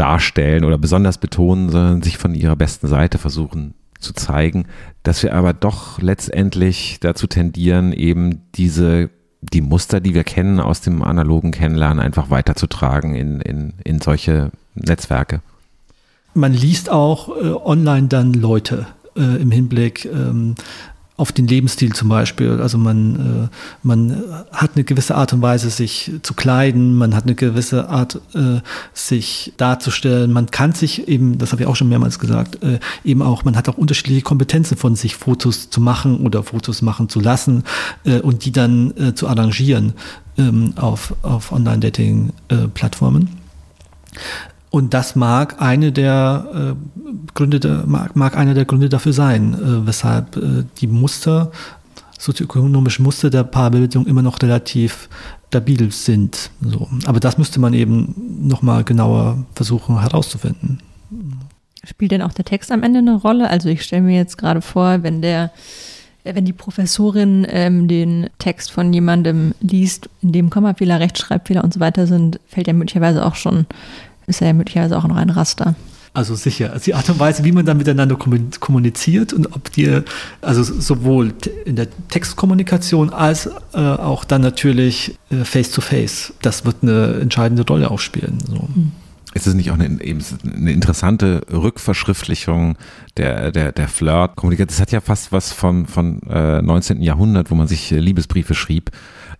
darstellen 0.00 0.64
oder 0.64 0.78
besonders 0.78 1.18
betonen, 1.18 1.68
sondern 1.68 2.02
sich 2.02 2.16
von 2.16 2.34
ihrer 2.34 2.56
besten 2.56 2.88
Seite 2.88 3.18
versuchen 3.18 3.74
zu 3.98 4.14
zeigen, 4.14 4.64
dass 5.02 5.22
wir 5.22 5.34
aber 5.34 5.52
doch 5.52 6.00
letztendlich 6.00 6.98
dazu 7.00 7.26
tendieren, 7.26 7.92
eben 7.92 8.40
diese 8.54 9.10
die 9.42 9.60
Muster, 9.60 10.00
die 10.00 10.14
wir 10.14 10.24
kennen 10.24 10.60
aus 10.60 10.80
dem 10.80 11.02
analogen 11.02 11.50
Kennenlernen, 11.50 11.98
einfach 11.98 12.28
weiterzutragen 12.30 13.14
in, 13.14 13.40
in, 13.40 13.72
in 13.84 14.00
solche 14.00 14.50
Netzwerke. 14.74 15.40
Man 16.34 16.52
liest 16.52 16.90
auch 16.90 17.28
äh, 17.28 17.50
online 17.52 18.08
dann 18.08 18.34
Leute 18.34 18.86
äh, 19.16 19.40
im 19.40 19.50
Hinblick 19.50 20.04
ähm, 20.04 20.56
auf 21.20 21.32
den 21.32 21.46
Lebensstil 21.46 21.92
zum 21.92 22.08
Beispiel. 22.08 22.60
Also 22.62 22.78
man, 22.78 23.44
äh, 23.44 23.48
man 23.82 24.22
hat 24.52 24.70
eine 24.74 24.84
gewisse 24.84 25.14
Art 25.14 25.34
und 25.34 25.42
Weise, 25.42 25.68
sich 25.68 26.10
zu 26.22 26.32
kleiden, 26.32 26.96
man 26.96 27.14
hat 27.14 27.24
eine 27.24 27.34
gewisse 27.34 27.90
Art, 27.90 28.20
äh, 28.34 28.60
sich 28.94 29.52
darzustellen. 29.58 30.32
Man 30.32 30.46
kann 30.50 30.72
sich 30.72 31.08
eben, 31.08 31.36
das 31.36 31.52
habe 31.52 31.62
ich 31.62 31.68
auch 31.68 31.76
schon 31.76 31.90
mehrmals 31.90 32.18
gesagt, 32.18 32.62
äh, 32.62 32.78
eben 33.04 33.20
auch, 33.20 33.44
man 33.44 33.54
hat 33.54 33.68
auch 33.68 33.76
unterschiedliche 33.76 34.22
Kompetenzen 34.22 34.78
von 34.78 34.96
sich, 34.96 35.14
Fotos 35.14 35.68
zu 35.68 35.82
machen 35.82 36.20
oder 36.20 36.42
Fotos 36.42 36.80
machen 36.80 37.10
zu 37.10 37.20
lassen 37.20 37.64
äh, 38.04 38.20
und 38.20 38.46
die 38.46 38.52
dann 38.52 38.96
äh, 38.96 39.14
zu 39.14 39.28
arrangieren 39.28 39.92
ähm, 40.38 40.72
auf, 40.76 41.14
auf 41.20 41.52
Online-Dating-Plattformen. 41.52 43.28
Und 44.70 44.94
das 44.94 45.16
mag 45.16 45.60
eine 45.60 45.90
der 45.90 46.76
äh, 46.76 47.04
Gründe, 47.34 47.84
mag, 47.86 48.14
mag 48.14 48.36
einer 48.36 48.54
der 48.54 48.64
Gründe 48.64 48.88
dafür 48.88 49.12
sein, 49.12 49.54
äh, 49.54 49.86
weshalb 49.86 50.36
äh, 50.36 50.64
die 50.78 50.86
Muster, 50.86 51.50
sozioökonomischen 52.18 53.04
Muster 53.04 53.30
der 53.30 53.44
Paarbildung 53.44 54.06
immer 54.06 54.22
noch 54.22 54.40
relativ 54.42 55.08
stabil 55.48 55.90
sind. 55.90 56.50
So. 56.60 56.88
Aber 57.06 57.18
das 57.18 57.36
müsste 57.36 57.58
man 57.58 57.74
eben 57.74 58.14
nochmal 58.46 58.84
genauer 58.84 59.44
versuchen 59.54 60.00
herauszufinden. 60.00 60.80
Spielt 61.82 62.12
denn 62.12 62.22
auch 62.22 62.32
der 62.32 62.44
Text 62.44 62.70
am 62.70 62.84
Ende 62.84 63.00
eine 63.00 63.16
Rolle? 63.16 63.50
Also 63.50 63.68
ich 63.68 63.82
stelle 63.82 64.02
mir 64.02 64.16
jetzt 64.16 64.38
gerade 64.38 64.60
vor, 64.60 65.02
wenn 65.02 65.22
der 65.22 65.50
wenn 66.22 66.44
die 66.44 66.52
Professorin 66.52 67.46
ähm, 67.48 67.88
den 67.88 68.28
Text 68.38 68.70
von 68.70 68.92
jemandem 68.92 69.54
liest, 69.60 70.10
in 70.20 70.32
dem 70.32 70.50
Kommafehler, 70.50 71.00
Rechtschreibfehler 71.00 71.64
und 71.64 71.72
so 71.72 71.80
weiter 71.80 72.06
sind, 72.06 72.38
fällt 72.46 72.66
ja 72.66 72.74
möglicherweise 72.74 73.24
auch 73.24 73.36
schon 73.36 73.64
ist 74.30 74.40
ja 74.40 74.52
möglicherweise 74.52 74.96
auch 74.96 75.06
noch 75.06 75.16
ein 75.16 75.30
Raster. 75.30 75.74
Also 76.12 76.34
sicher. 76.34 76.72
Also 76.72 76.86
die 76.86 76.94
Art 76.94 77.08
und 77.08 77.20
Weise, 77.20 77.44
wie 77.44 77.52
man 77.52 77.64
dann 77.64 77.76
miteinander 77.76 78.16
kommuniziert 78.16 79.32
und 79.32 79.54
ob 79.54 79.70
dir, 79.70 80.04
also 80.40 80.64
sowohl 80.64 81.32
in 81.64 81.76
der 81.76 81.86
Textkommunikation 82.08 83.10
als 83.10 83.48
äh, 83.72 83.78
auch 83.78 84.24
dann 84.24 84.40
natürlich 84.40 85.16
äh, 85.30 85.44
face 85.44 85.70
to 85.70 85.80
face, 85.80 86.32
das 86.42 86.64
wird 86.64 86.78
eine 86.82 87.20
entscheidende 87.20 87.64
Rolle 87.64 87.90
auch 87.92 88.00
spielen. 88.00 88.38
So. 88.44 88.56
Hm. 88.56 88.92
Ist 89.32 89.46
es 89.46 89.54
nicht 89.54 89.70
auch 89.70 89.78
eine, 89.78 90.02
eben 90.02 90.20
eine 90.44 90.72
interessante 90.72 91.42
Rückverschriftlichung 91.52 92.76
der, 93.16 93.52
der, 93.52 93.70
der 93.70 93.88
Flirt-Kommunikation? 93.88 94.68
Das 94.68 94.80
hat 94.80 94.92
ja 94.92 95.00
fast 95.00 95.30
was 95.30 95.52
von, 95.52 95.86
von 95.86 96.20
äh, 96.28 96.60
19. 96.60 97.00
Jahrhundert, 97.00 97.50
wo 97.50 97.54
man 97.54 97.68
sich 97.68 97.92
äh, 97.92 97.98
Liebesbriefe 97.98 98.54
schrieb 98.54 98.90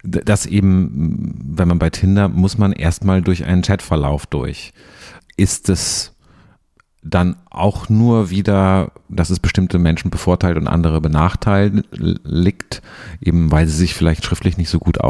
dass 0.02 0.46
eben, 0.46 1.34
wenn 1.44 1.68
man 1.68 1.78
bei 1.78 1.90
Tinder, 1.90 2.28
muss 2.28 2.58
man 2.58 2.72
erstmal 2.72 3.22
durch 3.22 3.44
einen 3.44 3.62
Chatverlauf 3.62 4.26
durch. 4.26 4.72
Ist 5.36 5.68
es 5.68 6.14
dann 7.02 7.36
auch 7.50 7.88
nur 7.88 8.30
wieder, 8.30 8.92
dass 9.08 9.30
es 9.30 9.40
bestimmte 9.40 9.78
Menschen 9.78 10.10
bevorteilt 10.10 10.56
und 10.56 10.68
andere 10.68 11.00
benachteiligt, 11.00 12.82
eben 13.20 13.50
weil 13.50 13.66
sie 13.66 13.76
sich 13.76 13.94
vielleicht 13.94 14.24
schriftlich 14.24 14.58
nicht 14.58 14.68
so 14.68 14.78
gut 14.78 15.00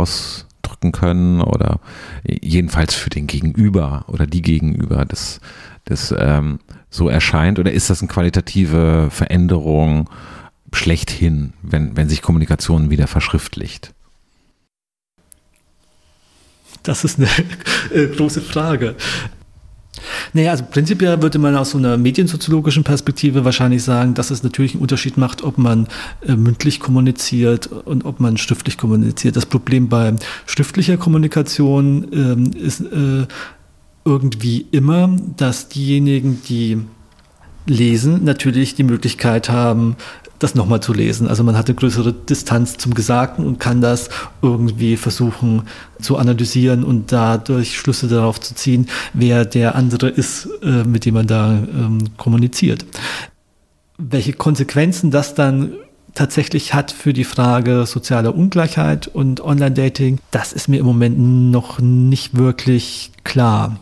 ausdrücken 0.80 0.92
können 0.92 1.40
oder 1.40 1.80
jedenfalls 2.24 2.94
für 2.94 3.10
den 3.10 3.26
Gegenüber 3.26 4.04
oder 4.08 4.26
die 4.26 4.42
Gegenüber 4.42 5.04
das, 5.04 5.40
das 5.84 6.14
ähm, 6.18 6.60
so 6.90 7.08
erscheint? 7.08 7.58
Oder 7.58 7.72
ist 7.72 7.90
das 7.90 8.00
eine 8.00 8.08
qualitative 8.08 9.08
Veränderung 9.10 10.08
schlechthin, 10.72 11.52
wenn, 11.62 11.96
wenn 11.96 12.08
sich 12.08 12.22
Kommunikation 12.22 12.90
wieder 12.90 13.06
verschriftlicht? 13.06 13.92
Das 16.82 17.04
ist 17.04 17.18
eine 17.18 17.28
äh, 17.92 18.06
große 18.06 18.40
Frage. 18.40 18.96
Naja, 20.32 20.52
also 20.52 20.64
prinzipiell 20.70 21.20
würde 21.20 21.38
man 21.38 21.56
aus 21.56 21.70
so 21.70 21.78
einer 21.78 21.96
mediensoziologischen 21.96 22.84
Perspektive 22.84 23.44
wahrscheinlich 23.44 23.82
sagen, 23.82 24.14
dass 24.14 24.30
es 24.30 24.42
natürlich 24.42 24.74
einen 24.74 24.82
Unterschied 24.82 25.16
macht, 25.16 25.42
ob 25.42 25.58
man 25.58 25.88
äh, 26.26 26.36
mündlich 26.36 26.80
kommuniziert 26.80 27.66
und 27.66 28.04
ob 28.04 28.20
man 28.20 28.36
schriftlich 28.36 28.78
kommuniziert. 28.78 29.36
Das 29.36 29.46
Problem 29.46 29.88
bei 29.88 30.14
schriftlicher 30.46 30.96
Kommunikation 30.96 32.06
ähm, 32.12 32.50
ist 32.52 32.80
äh, 32.80 33.26
irgendwie 34.04 34.66
immer, 34.70 35.16
dass 35.36 35.68
diejenigen, 35.68 36.40
die 36.48 36.78
lesen, 37.66 38.24
natürlich 38.24 38.74
die 38.74 38.82
Möglichkeit 38.82 39.48
haben, 39.48 39.96
das 40.40 40.54
nochmal 40.54 40.80
zu 40.80 40.92
lesen. 40.92 41.28
Also 41.28 41.44
man 41.44 41.56
hat 41.56 41.68
eine 41.68 41.76
größere 41.76 42.12
Distanz 42.12 42.78
zum 42.78 42.94
Gesagten 42.94 43.46
und 43.46 43.60
kann 43.60 43.80
das 43.80 44.08
irgendwie 44.42 44.96
versuchen 44.96 45.62
zu 46.00 46.16
analysieren 46.16 46.82
und 46.82 47.12
dadurch 47.12 47.78
Schlüsse 47.78 48.08
darauf 48.08 48.40
zu 48.40 48.54
ziehen, 48.54 48.88
wer 49.12 49.44
der 49.44 49.74
andere 49.74 50.08
ist, 50.08 50.48
äh, 50.62 50.84
mit 50.84 51.04
dem 51.04 51.14
man 51.14 51.26
da 51.26 51.50
ähm, 51.52 52.16
kommuniziert. 52.16 52.86
Welche 53.98 54.32
Konsequenzen 54.32 55.10
das 55.10 55.34
dann 55.34 55.74
tatsächlich 56.14 56.74
hat 56.74 56.90
für 56.90 57.12
die 57.12 57.24
Frage 57.24 57.84
sozialer 57.86 58.34
Ungleichheit 58.34 59.08
und 59.08 59.42
Online-Dating, 59.42 60.18
das 60.30 60.52
ist 60.52 60.68
mir 60.68 60.80
im 60.80 60.86
Moment 60.86 61.18
noch 61.18 61.78
nicht 61.80 62.36
wirklich 62.36 63.12
klar. 63.24 63.78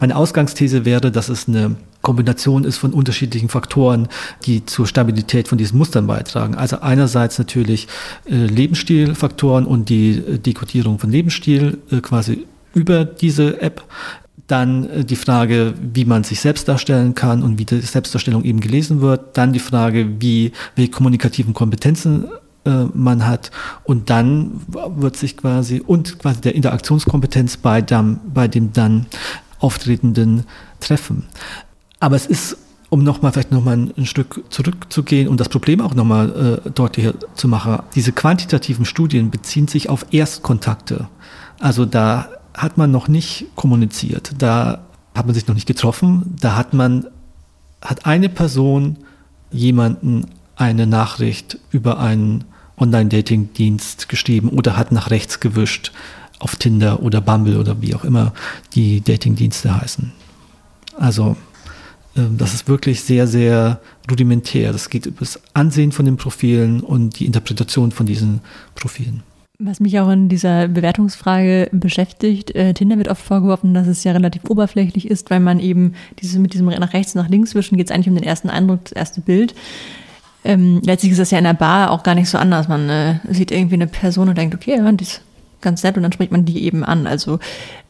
Meine 0.00 0.16
Ausgangsthese 0.16 0.84
wäre, 0.84 1.12
dass 1.12 1.28
es 1.28 1.46
eine 1.46 1.76
Kombination 2.02 2.64
ist 2.64 2.78
von 2.78 2.92
unterschiedlichen 2.92 3.50
Faktoren, 3.50 4.08
die 4.44 4.64
zur 4.64 4.86
Stabilität 4.86 5.48
von 5.48 5.58
diesen 5.58 5.76
Mustern 5.76 6.06
beitragen. 6.06 6.54
Also 6.54 6.80
einerseits 6.80 7.38
natürlich 7.38 7.88
äh, 8.24 8.34
Lebensstilfaktoren 8.34 9.66
und 9.66 9.90
die 9.90 10.12
äh, 10.12 10.38
Dekodierung 10.38 10.98
von 10.98 11.10
Lebensstil 11.10 11.78
äh, 11.90 12.00
quasi 12.00 12.46
über 12.72 13.04
diese 13.04 13.60
App. 13.60 13.84
Dann 14.46 15.06
die 15.06 15.16
Frage, 15.16 15.74
wie 15.80 16.04
man 16.04 16.24
sich 16.24 16.40
selbst 16.40 16.66
darstellen 16.66 17.14
kann 17.14 17.44
und 17.44 17.58
wie 17.58 17.64
die 17.64 17.80
Selbstdarstellung 17.80 18.42
eben 18.42 18.58
gelesen 18.58 19.00
wird. 19.00 19.36
Dann 19.36 19.52
die 19.52 19.60
Frage, 19.60 20.20
wie, 20.20 20.50
welche 20.74 20.90
kommunikativen 20.90 21.54
Kompetenzen 21.54 22.26
man 22.92 23.26
hat. 23.26 23.52
Und 23.84 24.10
dann 24.10 24.60
wird 24.68 25.16
sich 25.16 25.36
quasi, 25.36 25.80
und 25.80 26.18
quasi 26.18 26.40
der 26.40 26.56
Interaktionskompetenz 26.56 27.58
bei 27.58 27.80
dem, 27.80 28.18
bei 28.34 28.48
dem 28.48 28.72
dann 28.72 29.06
auftretenden 29.60 30.44
Treffen. 30.80 31.26
Aber 32.00 32.16
es 32.16 32.26
ist, 32.26 32.56
um 32.88 33.04
nochmal 33.04 33.32
vielleicht 33.32 33.52
nochmal 33.52 33.76
ein, 33.76 33.94
ein 33.96 34.06
Stück 34.06 34.44
zurückzugehen 34.50 35.28
und 35.28 35.38
das 35.38 35.48
Problem 35.48 35.80
auch 35.80 35.94
nochmal 35.94 36.62
äh, 36.66 36.70
deutlicher 36.70 37.14
zu 37.34 37.46
machen, 37.46 37.80
diese 37.94 38.12
quantitativen 38.12 38.84
Studien 38.84 39.30
beziehen 39.30 39.68
sich 39.68 39.88
auf 39.88 40.06
Erstkontakte. 40.10 41.08
Also 41.58 41.84
da 41.84 42.28
hat 42.54 42.78
man 42.78 42.90
noch 42.90 43.06
nicht 43.06 43.46
kommuniziert, 43.54 44.32
da 44.38 44.80
hat 45.14 45.26
man 45.26 45.34
sich 45.34 45.46
noch 45.46 45.54
nicht 45.54 45.68
getroffen, 45.68 46.34
da 46.40 46.56
hat 46.56 46.74
man, 46.74 47.06
hat 47.82 48.06
eine 48.06 48.28
Person 48.28 48.96
jemanden 49.50 50.26
eine 50.56 50.86
Nachricht 50.86 51.58
über 51.70 51.98
einen 51.98 52.44
Online-Dating-Dienst 52.78 54.08
geschrieben 54.08 54.48
oder 54.48 54.76
hat 54.76 54.92
nach 54.92 55.10
rechts 55.10 55.40
gewischt 55.40 55.92
auf 56.40 56.56
Tinder 56.56 57.02
oder 57.02 57.20
Bumble 57.20 57.58
oder 57.58 57.80
wie 57.80 57.94
auch 57.94 58.04
immer 58.04 58.32
die 58.74 59.00
Dating-Dienste 59.00 59.80
heißen. 59.80 60.12
Also 60.98 61.36
ähm, 62.16 62.36
das 62.38 62.54
ist 62.54 62.68
wirklich 62.68 63.02
sehr, 63.02 63.26
sehr 63.26 63.80
rudimentär. 64.10 64.72
Das 64.72 64.90
geht 64.90 65.06
über 65.06 65.20
das 65.20 65.40
Ansehen 65.54 65.92
von 65.92 66.04
den 66.04 66.16
Profilen 66.16 66.80
und 66.80 67.20
die 67.20 67.26
Interpretation 67.26 67.92
von 67.92 68.06
diesen 68.06 68.40
Profilen. 68.74 69.22
Was 69.62 69.78
mich 69.78 70.00
auch 70.00 70.08
in 70.08 70.30
dieser 70.30 70.68
Bewertungsfrage 70.68 71.68
beschäftigt, 71.70 72.54
äh, 72.54 72.72
Tinder 72.72 72.96
wird 72.96 73.08
oft 73.08 73.22
vorgeworfen, 73.22 73.74
dass 73.74 73.86
es 73.86 74.02
ja 74.04 74.12
relativ 74.12 74.44
oberflächlich 74.48 75.10
ist, 75.10 75.28
weil 75.28 75.40
man 75.40 75.60
eben 75.60 75.92
dieses 76.18 76.38
mit 76.38 76.54
diesem 76.54 76.66
nach 76.66 76.94
rechts, 76.94 77.14
nach 77.14 77.28
links 77.28 77.54
wischen, 77.54 77.76
geht 77.76 77.88
es 77.88 77.94
eigentlich 77.94 78.08
um 78.08 78.14
den 78.14 78.24
ersten 78.24 78.48
Eindruck, 78.48 78.84
das 78.84 78.92
erste 78.92 79.20
Bild. 79.20 79.54
Ähm, 80.44 80.80
letztlich 80.82 81.12
ist 81.12 81.18
das 81.18 81.30
ja 81.30 81.36
in 81.36 81.44
der 81.44 81.52
Bar 81.52 81.90
auch 81.90 82.02
gar 82.02 82.14
nicht 82.14 82.30
so 82.30 82.38
anders. 82.38 82.68
Man 82.68 82.88
äh, 82.88 83.16
sieht 83.28 83.50
irgendwie 83.50 83.74
eine 83.74 83.86
Person 83.86 84.30
und 84.30 84.38
denkt, 84.38 84.54
okay, 84.54 84.78
ja, 84.78 84.92
die 84.92 85.04
ist 85.04 85.20
ganz 85.60 85.82
nett 85.82 85.96
und 85.96 86.02
dann 86.02 86.12
spricht 86.12 86.32
man 86.32 86.44
die 86.44 86.64
eben 86.64 86.84
an. 86.84 87.06
Also 87.06 87.38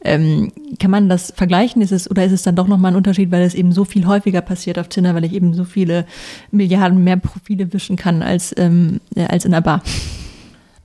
ähm, 0.03 0.53
kann 0.79 0.91
man 0.91 1.09
das 1.09 1.33
vergleichen? 1.37 1.83
Ist 1.83 1.93
es 1.93 2.11
oder 2.11 2.25
ist 2.25 2.33
es 2.33 2.43
dann 2.43 2.57
doch 2.57 2.69
nochmal 2.69 2.93
ein 2.93 2.97
Unterschied, 2.97 3.31
weil 3.31 3.43
es 3.43 3.55
eben 3.55 3.73
so 3.73 3.85
viel 3.85 4.07
häufiger 4.07 4.41
passiert 4.41 4.79
auf 4.79 4.89
Tinder, 4.89 5.15
weil 5.15 5.25
ich 5.25 5.33
eben 5.33 5.55
so 5.55 5.65
viele 5.65 6.07
Milliarden 6.51 7.05
mehr 7.05 7.17
Profile 7.17 7.73
wischen 7.73 7.97
kann 7.97 8.23
als, 8.23 8.55
ähm, 8.57 9.01
als 9.29 9.45
in 9.45 9.53
der 9.53 9.61
Bar? 9.61 9.83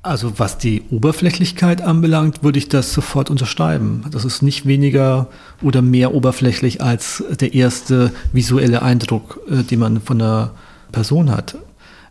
Also 0.05 0.37
was 0.37 0.59
die 0.59 0.83
Oberflächlichkeit 0.91 1.81
anbelangt, 1.81 2.43
würde 2.43 2.59
ich 2.59 2.69
das 2.69 2.93
sofort 2.93 3.31
unterschreiben. 3.31 4.03
Das 4.11 4.23
ist 4.23 4.43
nicht 4.43 4.67
weniger 4.67 5.29
oder 5.63 5.81
mehr 5.81 6.13
oberflächlich 6.13 6.79
als 6.79 7.23
der 7.39 7.55
erste 7.55 8.11
visuelle 8.31 8.83
Eindruck, 8.83 9.39
äh, 9.49 9.63
den 9.63 9.79
man 9.79 10.01
von 10.01 10.21
einer 10.21 10.51
Person 10.91 11.31
hat. 11.31 11.57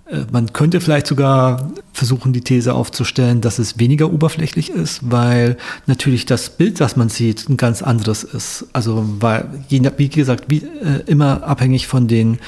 Äh, 0.07 0.25
man 0.31 0.53
könnte 0.53 0.81
vielleicht 0.81 1.07
sogar 1.07 1.71
versuchen, 1.93 2.33
die 2.33 2.41
These 2.41 2.75
aufzustellen, 2.75 3.41
dass 3.41 3.59
es 3.59 3.79
weniger 3.79 4.13
oberflächlich 4.13 4.71
ist, 4.71 5.01
weil 5.03 5.57
natürlich 5.87 6.27
das 6.27 6.51
Bild, 6.51 6.81
das 6.81 6.97
man 6.97 7.09
sieht, 7.09 7.49
ein 7.49 7.57
ganz 7.57 7.83
anderes 7.83 8.25
ist. 8.25 8.67
Also, 8.73 9.05
weil, 9.21 9.49
wie 9.69 10.09
gesagt, 10.09 10.45
wie, 10.49 10.59
äh, 10.59 11.03
immer 11.07 11.45
abhängig 11.45 11.87
von 11.87 12.09
den 12.09 12.39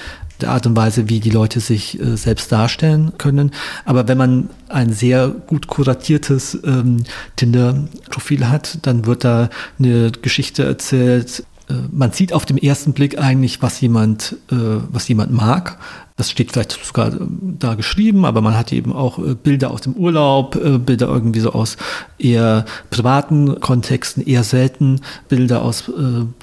der 0.40 0.50
Art 0.50 0.66
und 0.66 0.76
Weise, 0.76 1.08
wie 1.08 1.20
die 1.20 1.30
Leute 1.30 1.60
sich 1.60 1.98
äh, 1.98 2.16
selbst 2.16 2.52
darstellen 2.52 3.12
können. 3.18 3.52
Aber 3.84 4.06
wenn 4.08 4.18
man 4.18 4.50
ein 4.68 4.92
sehr 4.92 5.28
gut 5.28 5.66
kuratiertes 5.66 6.58
ähm, 6.64 7.04
Tinder-Profil 7.36 8.48
hat, 8.48 8.78
dann 8.82 9.06
wird 9.06 9.24
da 9.24 9.48
eine 9.78 10.12
Geschichte 10.12 10.64
erzählt. 10.64 11.44
Äh, 11.68 11.74
man 11.90 12.12
sieht 12.12 12.32
auf 12.32 12.44
den 12.44 12.58
ersten 12.58 12.92
Blick 12.92 13.18
eigentlich, 13.18 13.62
was 13.62 13.80
jemand, 13.80 14.36
äh, 14.50 14.56
was 14.90 15.08
jemand 15.08 15.32
mag. 15.32 15.78
Das 16.16 16.30
steht 16.30 16.52
vielleicht 16.52 16.72
sogar 16.84 17.12
äh, 17.12 17.18
da 17.58 17.74
geschrieben, 17.74 18.24
aber 18.24 18.40
man 18.40 18.56
hat 18.56 18.72
eben 18.72 18.92
auch 18.92 19.18
Bilder 19.18 19.70
aus 19.70 19.82
dem 19.82 19.94
Urlaub, 19.94 20.58
Bilder 20.86 21.08
irgendwie 21.08 21.40
so 21.40 21.52
aus 21.52 21.76
eher 22.18 22.64
privaten 22.90 23.60
Kontexten, 23.60 24.24
eher 24.26 24.44
selten 24.44 25.00
Bilder 25.28 25.62
aus 25.62 25.90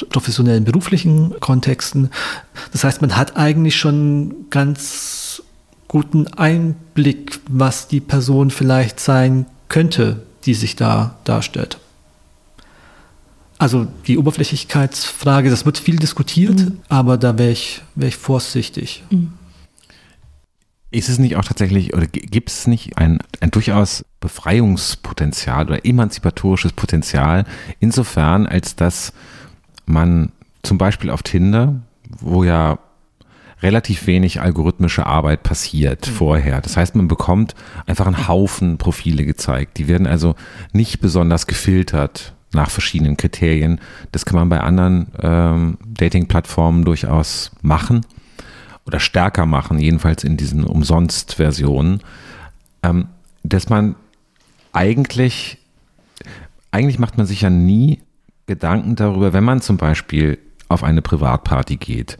professionellen 0.10 0.64
beruflichen 0.64 1.34
Kontexten. 1.40 2.10
Das 2.72 2.84
heißt, 2.84 3.02
man 3.02 3.16
hat 3.16 3.36
eigentlich 3.38 3.76
schon 3.76 4.50
ganz 4.50 5.42
guten 5.88 6.28
Einblick, 6.28 7.40
was 7.48 7.88
die 7.88 8.00
Person 8.00 8.52
vielleicht 8.52 9.00
sein 9.00 9.46
könnte, 9.70 10.24
die 10.46 10.54
sich 10.54 10.76
da 10.76 11.16
darstellt. 11.24 11.78
Also 13.64 13.88
die 14.08 14.18
Oberflächlichkeitsfrage, 14.18 15.50
das 15.50 15.66
wird 15.66 15.78
viel 15.78 15.96
diskutiert, 15.96 16.60
mhm. 16.60 16.80
aber 16.90 17.18
da 17.18 17.38
wäre 17.38 17.52
ich, 17.52 17.82
wär 17.96 18.10
ich 18.10 18.18
vorsichtig. 18.18 19.04
Mhm. 19.10 19.32
Ist 20.92 21.08
es 21.08 21.18
nicht 21.18 21.38
auch 21.38 21.46
tatsächlich, 21.46 21.94
oder 21.94 22.06
gibt 22.06 22.50
es 22.50 22.68
nicht 22.68 22.98
ein, 22.98 23.20
ein 23.40 23.52
durchaus 23.52 24.04
Befreiungspotenzial 24.20 25.68
oder 25.68 25.86
emanzipatorisches 25.86 26.74
Potenzial, 26.74 27.46
insofern, 27.80 28.48
als 28.48 28.76
dass 28.76 29.14
man 29.86 30.34
zum 30.62 30.78
Beispiel 30.78 31.10
auf 31.10 31.24
Tinder, 31.24 31.80
wo 32.20 32.44
ja 32.44 32.80
relativ 33.62 34.08
wenig 34.08 34.42
algorithmische 34.42 35.06
Arbeit 35.06 35.44
passiert 35.44 36.06
mhm. 36.06 36.12
vorher. 36.12 36.60
Das 36.60 36.76
heißt, 36.76 36.96
man 36.96 37.08
bekommt 37.08 37.56
einfach 37.86 38.08
einen 38.08 38.28
Haufen 38.28 38.78
Profile 38.78 39.24
gezeigt. 39.24 39.78
Die 39.78 39.88
werden 39.88 40.06
also 40.06 40.36
nicht 40.74 41.00
besonders 41.00 41.48
gefiltert 41.48 42.34
nach 42.54 42.70
verschiedenen 42.70 43.18
Kriterien. 43.18 43.80
Das 44.12 44.26
kann 44.26 44.36
man 44.36 44.50
bei 44.50 44.60
anderen 44.62 45.08
ähm, 45.22 45.78
Dating-Plattformen 45.86 46.86
durchaus 46.86 47.52
machen 47.62 48.06
oder 48.86 49.00
stärker 49.00 49.46
machen, 49.46 49.80
jedenfalls 49.80 50.24
in 50.24 50.38
diesen 50.38 50.64
Umsonst-Versionen, 50.64 52.02
ähm, 52.84 53.08
dass 53.44 53.70
man 53.70 53.96
eigentlich, 54.72 55.58
eigentlich 56.72 57.00
macht 57.00 57.18
man 57.18 57.28
sich 57.28 57.42
ja 57.42 57.50
nie 57.50 58.02
Gedanken 58.46 58.96
darüber, 58.96 59.34
wenn 59.34 59.44
man 59.44 59.62
zum 59.62 59.78
Beispiel 59.78 60.38
auf 60.68 60.84
eine 60.84 61.02
Privatparty 61.02 61.78
geht 61.78 62.18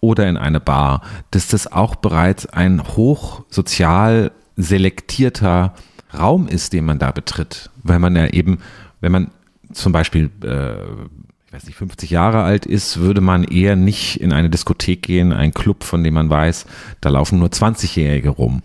oder 0.00 0.28
in 0.28 0.36
eine 0.36 0.60
Bar, 0.60 1.02
dass 1.30 1.48
das 1.48 1.70
auch 1.70 1.94
bereits 1.94 2.46
ein 2.46 2.82
hochsozial 2.82 4.32
selektierter 4.56 5.74
Raum 6.18 6.48
ist, 6.48 6.72
den 6.72 6.86
man 6.86 6.98
da 6.98 7.12
betritt, 7.12 7.70
weil 7.82 7.98
man 7.98 8.16
ja 8.16 8.26
eben, 8.26 8.58
wenn 9.00 9.12
man 9.12 9.30
zum 9.72 9.92
Beispiel 9.92 10.30
äh, 10.42 10.74
ich 11.50 11.54
weiß 11.54 11.64
nicht, 11.64 11.78
50 11.78 12.10
Jahre 12.10 12.44
alt 12.44 12.64
ist, 12.64 13.00
würde 13.00 13.20
man 13.20 13.42
eher 13.42 13.74
nicht 13.74 14.20
in 14.20 14.32
eine 14.32 14.50
Diskothek 14.50 15.02
gehen, 15.02 15.32
einen 15.32 15.52
Club, 15.52 15.82
von 15.82 16.04
dem 16.04 16.14
man 16.14 16.30
weiß, 16.30 16.64
da 17.00 17.08
laufen 17.08 17.40
nur 17.40 17.48
20-Jährige 17.48 18.28
rum. 18.28 18.62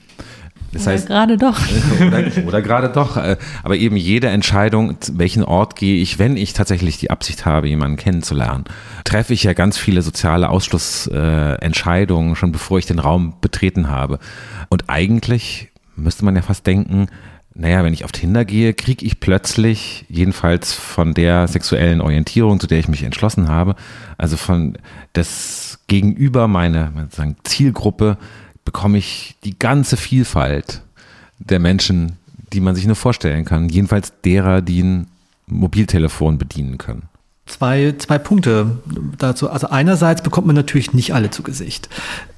Das 0.71 0.83
oder 0.83 0.91
heißt, 0.91 1.07
gerade 1.07 1.37
doch. 1.37 1.57
Oder, 2.05 2.23
oder 2.45 2.61
gerade 2.61 2.89
doch. 2.89 3.17
Äh, 3.17 3.37
aber 3.63 3.77
eben 3.77 3.95
jede 3.95 4.27
Entscheidung, 4.27 4.97
welchen 5.13 5.43
Ort 5.43 5.75
gehe 5.77 5.99
ich, 5.99 6.19
wenn 6.19 6.37
ich 6.37 6.53
tatsächlich 6.53 6.97
die 6.97 7.09
Absicht 7.09 7.45
habe, 7.45 7.67
jemanden 7.67 7.97
kennenzulernen, 7.97 8.65
treffe 9.03 9.33
ich 9.33 9.43
ja 9.43 9.53
ganz 9.53 9.79
viele 9.79 10.03
soziale 10.03 10.49
Ausschlussentscheidungen, 10.49 12.33
äh, 12.33 12.35
schon 12.35 12.51
bevor 12.51 12.77
ich 12.77 12.85
den 12.85 12.99
Raum 12.99 13.35
betreten 13.41 13.89
habe. 13.89 14.19
Und 14.69 14.89
eigentlich 14.89 15.71
müsste 15.95 16.23
man 16.25 16.35
ja 16.35 16.43
fast 16.43 16.67
denken, 16.67 17.07
naja, 17.57 17.83
wenn 17.85 17.93
ich 17.93 18.03
auf 18.03 18.11
Tinder 18.11 18.43
gehe, 18.43 18.73
kriege 18.73 19.05
ich 19.05 19.21
plötzlich, 19.21 20.05
jedenfalls 20.09 20.73
von 20.73 21.13
der 21.13 21.47
sexuellen 21.47 22.01
Orientierung, 22.01 22.59
zu 22.59 22.67
der 22.67 22.79
ich 22.79 22.89
mich 22.89 23.03
entschlossen 23.03 23.47
habe, 23.47 23.75
also 24.17 24.35
von 24.35 24.77
das 25.13 25.79
Gegenüber 25.87 26.49
meiner 26.49 26.91
Zielgruppe, 27.43 28.17
bekomme 28.65 28.97
ich 28.97 29.35
die 29.45 29.57
ganze 29.57 29.95
Vielfalt 29.95 30.81
der 31.39 31.59
Menschen, 31.59 32.17
die 32.51 32.59
man 32.59 32.75
sich 32.75 32.87
nur 32.87 32.97
vorstellen 32.97 33.45
kann. 33.45 33.69
Jedenfalls 33.69 34.11
derer, 34.23 34.61
die 34.61 34.83
ein 34.83 35.07
Mobiltelefon 35.47 36.37
bedienen 36.37 36.77
können. 36.77 37.03
Zwei, 37.45 37.93
zwei 37.99 38.17
Punkte 38.17 38.79
dazu. 39.17 39.49
Also 39.49 39.67
einerseits 39.67 40.23
bekommt 40.23 40.47
man 40.47 40.55
natürlich 40.55 40.93
nicht 40.93 41.13
alle 41.13 41.29
zu 41.29 41.43
Gesicht. 41.43 41.89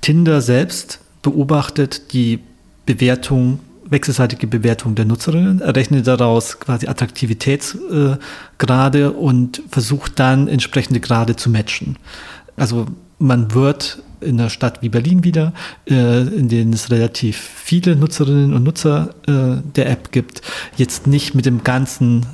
Tinder 0.02 0.42
selbst 0.42 1.00
beobachtet 1.24 2.14
die 2.14 2.40
Bewertung, 2.86 3.60
wechselseitige 3.90 4.48
Bewertung 4.48 4.96
der 4.96 5.06
Nutzerinnen, 5.06 5.62
errechnet 5.62 6.08
daraus 6.08 6.60
quasi 6.60 6.88
Attraktivitätsgrade 6.88 9.12
und 9.12 9.62
versucht 9.70 10.20
dann 10.20 10.48
entsprechende 10.48 11.00
Grade 11.00 11.36
zu 11.36 11.50
matchen. 11.50 11.98
Also 12.56 12.88
man 13.20 13.54
wird 13.54 14.02
in 14.20 14.40
einer 14.40 14.50
Stadt 14.50 14.82
wie 14.82 14.90
Berlin 14.90 15.24
wieder, 15.24 15.54
äh, 15.88 16.22
in 16.22 16.50
denen 16.50 16.74
es 16.74 16.90
relativ 16.90 17.38
viele 17.38 17.96
Nutzerinnen 17.96 18.54
und 18.54 18.64
Nutzer 18.64 19.14
äh, 19.28 19.62
der 19.76 19.90
App 19.90 20.12
gibt, 20.12 20.42
jetzt 20.76 21.08
nicht 21.08 21.36
mit 21.36 21.46
dem 21.46 21.64
ganzen 21.64 22.26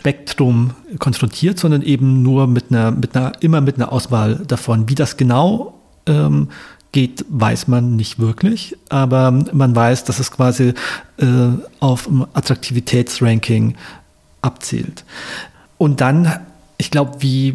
Spektrum 0.00 0.72
konfrontiert, 0.98 1.58
sondern 1.58 1.82
eben 1.82 2.22
nur 2.22 2.46
mit 2.46 2.66
einer, 2.70 2.90
mit 2.90 3.16
einer, 3.16 3.32
immer 3.40 3.60
mit 3.60 3.76
einer 3.76 3.92
Auswahl 3.92 4.36
davon. 4.46 4.88
Wie 4.88 4.94
das 4.94 5.16
genau 5.16 5.80
ähm, 6.06 6.48
geht, 6.92 7.24
weiß 7.28 7.68
man 7.68 7.96
nicht 7.96 8.18
wirklich, 8.18 8.76
aber 8.88 9.30
man 9.30 9.76
weiß, 9.76 10.04
dass 10.04 10.18
es 10.18 10.30
quasi 10.30 10.74
äh, 11.18 11.26
auf 11.78 12.08
Attraktivitätsranking 12.34 13.76
abzielt. 14.42 15.04
Und 15.78 16.00
dann, 16.00 16.40
ich 16.78 16.90
glaube, 16.90 17.16
wie 17.20 17.54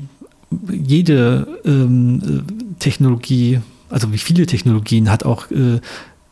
jede 0.69 1.47
ähm, 1.65 2.45
Technologie, 2.79 3.59
also 3.89 4.11
wie 4.13 4.17
viele 4.17 4.45
Technologien 4.45 5.09
hat 5.09 5.25
auch 5.25 5.51
äh, 5.51 5.79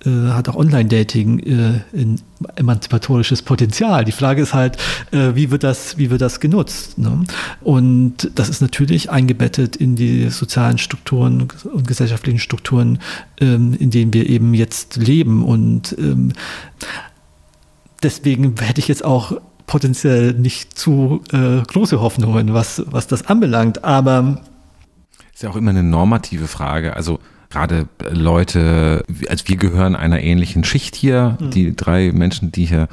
äh, 0.05 0.31
hat 0.31 0.49
auch 0.49 0.55
Online-Dating 0.55 1.39
äh, 1.39 1.81
ein 1.93 2.21
emanzipatorisches 2.55 3.41
Potenzial. 3.41 4.05
Die 4.05 4.11
Frage 4.11 4.41
ist 4.41 4.53
halt, 4.53 4.77
äh, 5.11 5.35
wie 5.35 5.51
wird 5.51 5.63
das, 5.63 5.97
wie 5.97 6.09
wird 6.09 6.21
das 6.21 6.39
genutzt? 6.39 6.97
Ne? 6.97 7.23
Und 7.61 8.31
das 8.35 8.49
ist 8.49 8.61
natürlich 8.61 9.09
eingebettet 9.09 9.75
in 9.75 9.95
die 9.95 10.29
sozialen 10.29 10.77
Strukturen 10.77 11.47
und 11.63 11.87
gesellschaftlichen 11.87 12.39
Strukturen, 12.39 12.99
ähm, 13.39 13.75
in 13.79 13.91
denen 13.91 14.13
wir 14.13 14.29
eben 14.29 14.53
jetzt 14.53 14.97
leben. 14.97 15.43
Und 15.43 15.95
ähm, 15.97 16.33
deswegen 18.01 18.55
hätte 18.59 18.79
ich 18.79 18.87
jetzt 18.87 19.05
auch 19.05 19.39
potenziell 19.65 20.33
nicht 20.33 20.77
zu 20.77 21.21
äh, 21.31 21.61
große 21.61 22.01
Hoffnungen, 22.01 22.53
was, 22.53 22.83
was 22.87 23.07
das 23.07 23.27
anbelangt. 23.27 23.83
Aber 23.83 24.41
ist 25.33 25.43
ja 25.43 25.49
auch 25.49 25.55
immer 25.55 25.71
eine 25.71 25.83
normative 25.83 26.47
Frage. 26.47 26.95
Also 26.95 27.19
gerade 27.53 27.87
Leute, 28.09 29.03
also 29.29 29.47
wir 29.47 29.57
gehören 29.57 29.95
einer 29.95 30.21
ähnlichen 30.21 30.63
Schicht 30.63 30.95
hier, 30.95 31.37
mhm. 31.39 31.51
die 31.51 31.75
drei 31.75 32.11
Menschen, 32.11 32.51
die 32.51 32.65
hier 32.65 32.87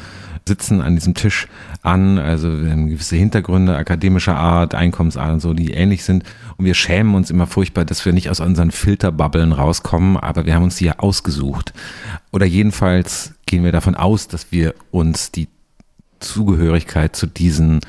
sitzen 0.47 0.83
an 0.83 0.97
diesem 0.97 1.15
Tisch 1.15 1.49
an, 1.83 2.19
also 2.19 2.63
wir 2.63 2.71
haben 2.71 2.89
gewisse 2.89 3.17
Hintergründe 3.17 3.77
akademischer 3.77 4.37
Art, 4.37 4.75
Einkommensart 4.75 5.33
und 5.33 5.41
so, 5.41 5.55
die 5.55 5.73
ähnlich 5.73 6.05
sind. 6.05 6.25
Und 6.57 6.65
wir 6.67 6.75
schämen 6.75 7.15
uns 7.15 7.31
immer 7.31 7.47
furchtbar, 7.47 7.85
dass 7.85 8.05
wir 8.05 8.13
nicht 8.13 8.29
aus 8.29 8.41
unseren 8.41 8.71
Filterbubbeln 8.71 9.53
rauskommen, 9.53 10.17
aber 10.17 10.45
wir 10.45 10.55
haben 10.55 10.65
uns 10.65 10.77
die 10.77 10.87
ja 10.87 10.99
ausgesucht. 10.99 11.73
Oder 12.33 12.47
jedenfalls 12.47 13.35
gehen 13.47 13.65
wir 13.65 13.73
davon 13.73 13.95
aus, 13.95 14.29
dass 14.29 14.51
wir 14.51 14.75
uns 14.91 15.31
die 15.31 15.49
Zugehörigkeit 16.19 17.17
zu 17.17 17.27
diesen 17.27 17.81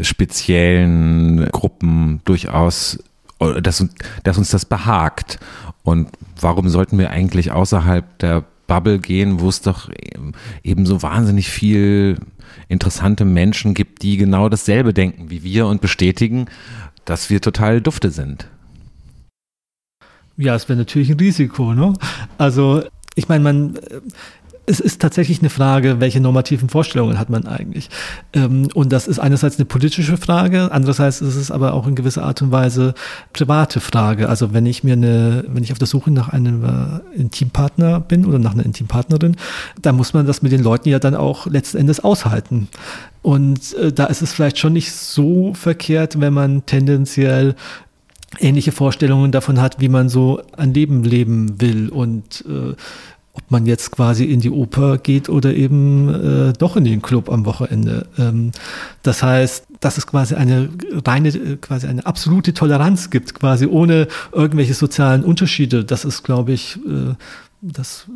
speziellen 0.00 1.50
Gruppen 1.50 2.20
durchaus, 2.24 2.98
dass, 3.38 3.86
dass 4.24 4.38
uns 4.38 4.50
das 4.50 4.64
behagt. 4.64 5.38
Und 5.82 6.08
warum 6.40 6.68
sollten 6.68 6.98
wir 6.98 7.10
eigentlich 7.10 7.50
außerhalb 7.52 8.18
der 8.18 8.44
Bubble 8.66 8.98
gehen, 8.98 9.40
wo 9.40 9.48
es 9.48 9.62
doch 9.62 9.88
eben 10.62 10.86
so 10.86 11.02
wahnsinnig 11.02 11.48
viel 11.48 12.18
interessante 12.68 13.24
Menschen 13.24 13.74
gibt, 13.74 14.02
die 14.02 14.16
genau 14.16 14.48
dasselbe 14.48 14.92
denken 14.92 15.30
wie 15.30 15.42
wir 15.42 15.66
und 15.66 15.80
bestätigen, 15.80 16.46
dass 17.04 17.30
wir 17.30 17.40
total 17.40 17.80
dufte 17.80 18.10
sind. 18.10 18.48
Ja, 20.36 20.54
es 20.54 20.68
wäre 20.68 20.78
natürlich 20.78 21.10
ein 21.10 21.18
Risiko, 21.18 21.74
ne? 21.74 21.94
Also, 22.36 22.84
ich 23.14 23.28
meine, 23.28 23.42
man, 23.42 23.78
es 24.68 24.80
ist 24.80 25.00
tatsächlich 25.00 25.40
eine 25.40 25.48
Frage, 25.48 25.98
welche 25.98 26.20
normativen 26.20 26.68
Vorstellungen 26.68 27.18
hat 27.18 27.30
man 27.30 27.46
eigentlich? 27.46 27.88
Ähm, 28.34 28.68
und 28.74 28.92
das 28.92 29.08
ist 29.08 29.18
einerseits 29.18 29.56
eine 29.56 29.64
politische 29.64 30.16
Frage, 30.18 30.70
andererseits 30.70 31.22
ist 31.22 31.36
es 31.36 31.50
aber 31.50 31.72
auch 31.72 31.86
in 31.86 31.94
gewisser 31.94 32.22
Art 32.22 32.42
und 32.42 32.52
Weise 32.52 32.94
private 33.32 33.80
Frage. 33.80 34.28
Also 34.28 34.52
wenn 34.52 34.66
ich 34.66 34.84
mir 34.84 34.92
eine, 34.92 35.44
wenn 35.48 35.64
ich 35.64 35.72
auf 35.72 35.78
der 35.78 35.86
Suche 35.86 36.10
nach 36.10 36.28
einem 36.28 36.64
äh, 36.64 37.18
Intimpartner 37.18 38.00
bin 38.00 38.26
oder 38.26 38.38
nach 38.38 38.52
einer 38.52 38.66
Intimpartnerin, 38.66 39.36
dann 39.80 39.96
muss 39.96 40.12
man 40.12 40.26
das 40.26 40.42
mit 40.42 40.52
den 40.52 40.62
Leuten 40.62 40.90
ja 40.90 40.98
dann 40.98 41.14
auch 41.14 41.46
letzten 41.46 41.78
Endes 41.78 42.00
aushalten. 42.00 42.68
Und 43.22 43.74
äh, 43.74 43.90
da 43.90 44.04
ist 44.04 44.20
es 44.20 44.34
vielleicht 44.34 44.58
schon 44.58 44.74
nicht 44.74 44.92
so 44.92 45.54
verkehrt, 45.54 46.20
wenn 46.20 46.34
man 46.34 46.66
tendenziell 46.66 47.54
ähnliche 48.38 48.72
Vorstellungen 48.72 49.32
davon 49.32 49.60
hat, 49.60 49.80
wie 49.80 49.88
man 49.88 50.10
so 50.10 50.42
ein 50.56 50.74
Leben 50.74 51.04
leben 51.04 51.58
will 51.60 51.88
und 51.88 52.44
äh, 52.46 52.74
ob 53.38 53.50
man 53.50 53.66
jetzt 53.66 53.92
quasi 53.92 54.24
in 54.24 54.40
die 54.40 54.50
Oper 54.50 54.98
geht 54.98 55.28
oder 55.28 55.54
eben 55.54 56.08
äh, 56.48 56.52
doch 56.52 56.76
in 56.76 56.84
den 56.84 57.02
Club 57.02 57.30
am 57.30 57.46
Wochenende. 57.46 58.06
Ähm, 58.18 58.50
das 59.02 59.22
heißt, 59.22 59.64
dass 59.80 59.96
es 59.96 60.06
quasi 60.06 60.34
eine 60.34 60.68
reine, 61.06 61.56
quasi 61.58 61.86
eine 61.86 62.04
absolute 62.04 62.52
Toleranz 62.52 63.10
gibt, 63.10 63.34
quasi 63.34 63.66
ohne 63.66 64.08
irgendwelche 64.32 64.74
sozialen 64.74 65.24
Unterschiede. 65.24 65.84
Das 65.84 66.04
ist, 66.04 66.24
glaube 66.24 66.52
ich, 66.52 66.76
äh, 66.78 67.14
das 67.60 68.06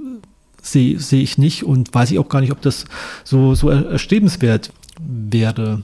sehe 0.60 0.98
seh 0.98 1.20
ich 1.20 1.38
nicht 1.38 1.64
und 1.64 1.94
weiß 1.94 2.10
ich 2.10 2.18
auch 2.18 2.28
gar 2.28 2.40
nicht, 2.40 2.52
ob 2.52 2.60
das 2.60 2.84
so, 3.24 3.54
so 3.54 3.70
erstrebenswert 3.70 4.72
wäre. 5.00 5.82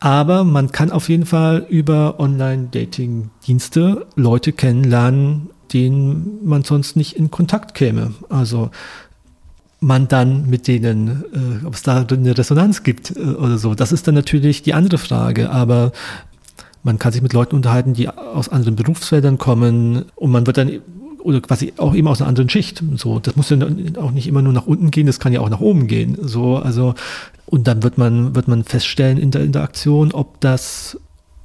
Aber 0.00 0.42
man 0.42 0.72
kann 0.72 0.90
auf 0.90 1.08
jeden 1.08 1.26
Fall 1.26 1.66
über 1.68 2.18
Online-Dating-Dienste 2.18 4.06
Leute 4.16 4.52
kennenlernen, 4.52 5.50
denen 5.72 6.38
man 6.44 6.64
sonst 6.64 6.96
nicht 6.96 7.16
in 7.16 7.30
Kontakt 7.30 7.74
käme. 7.74 8.12
Also 8.28 8.70
man 9.80 10.06
dann 10.08 10.48
mit 10.48 10.68
denen, 10.68 11.24
äh, 11.34 11.66
ob 11.66 11.74
es 11.74 11.82
da 11.82 12.06
eine 12.08 12.38
Resonanz 12.38 12.82
gibt 12.82 13.16
äh, 13.16 13.20
oder 13.20 13.58
so, 13.58 13.74
das 13.74 13.92
ist 13.92 14.06
dann 14.06 14.14
natürlich 14.14 14.62
die 14.62 14.74
andere 14.74 14.98
Frage. 14.98 15.50
Aber 15.50 15.92
man 16.82 16.98
kann 16.98 17.12
sich 17.12 17.22
mit 17.22 17.32
Leuten 17.32 17.56
unterhalten, 17.56 17.94
die 17.94 18.08
aus 18.08 18.48
anderen 18.48 18.76
Berufsfeldern 18.76 19.38
kommen 19.38 20.04
und 20.14 20.30
man 20.30 20.46
wird 20.46 20.56
dann 20.56 20.70
oder 21.22 21.40
quasi 21.40 21.72
auch 21.76 21.94
eben 21.94 22.08
aus 22.08 22.20
einer 22.20 22.28
anderen 22.28 22.48
Schicht. 22.48 22.82
So, 22.96 23.18
das 23.20 23.36
muss 23.36 23.50
ja 23.50 23.58
auch 23.96 24.10
nicht 24.10 24.26
immer 24.26 24.42
nur 24.42 24.52
nach 24.52 24.66
unten 24.66 24.90
gehen, 24.90 25.06
das 25.06 25.20
kann 25.20 25.32
ja 25.32 25.40
auch 25.40 25.50
nach 25.50 25.60
oben 25.60 25.86
gehen. 25.86 26.16
So, 26.20 26.56
also 26.56 26.94
und 27.46 27.68
dann 27.68 27.82
wird 27.82 27.98
man 27.98 28.34
wird 28.34 28.48
man 28.48 28.64
feststellen 28.64 29.18
in 29.18 29.30
der 29.30 29.42
Interaktion, 29.42 30.12
ob 30.12 30.40
das, 30.40 30.98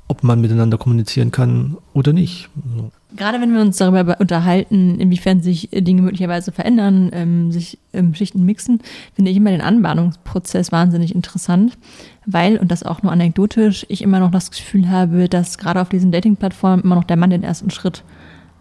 ob 0.07 0.23
man 0.23 0.41
miteinander 0.41 0.77
kommunizieren 0.77 1.31
kann 1.31 1.77
oder 1.93 2.13
nicht. 2.13 2.49
So. 2.75 2.91
Gerade 3.15 3.39
wenn 3.39 3.53
wir 3.53 3.61
uns 3.61 3.77
darüber 3.77 4.17
unterhalten, 4.19 4.99
inwiefern 4.99 5.41
sich 5.41 5.69
Dinge 5.71 6.01
möglicherweise 6.01 6.51
verändern, 6.51 7.09
ähm, 7.13 7.51
sich 7.53 7.79
ähm, 7.93 8.13
Schichten 8.13 8.43
mixen, 8.43 8.81
finde 9.13 9.31
ich 9.31 9.37
immer 9.37 9.51
den 9.51 9.61
Anbahnungsprozess 9.61 10.73
wahnsinnig 10.73 11.15
interessant, 11.15 11.77
weil, 12.25 12.57
und 12.57 12.69
das 12.69 12.83
auch 12.83 13.03
nur 13.03 13.13
anekdotisch, 13.13 13.85
ich 13.87 14.01
immer 14.01 14.19
noch 14.19 14.31
das 14.31 14.51
Gefühl 14.51 14.89
habe, 14.89 15.29
dass 15.29 15.57
gerade 15.57 15.81
auf 15.81 15.87
diesen 15.87 16.11
Dating-Plattformen 16.11 16.83
immer 16.83 16.95
noch 16.95 17.05
der 17.05 17.15
Mann 17.15 17.29
den 17.29 17.43
ersten 17.43 17.69
Schritt 17.69 18.03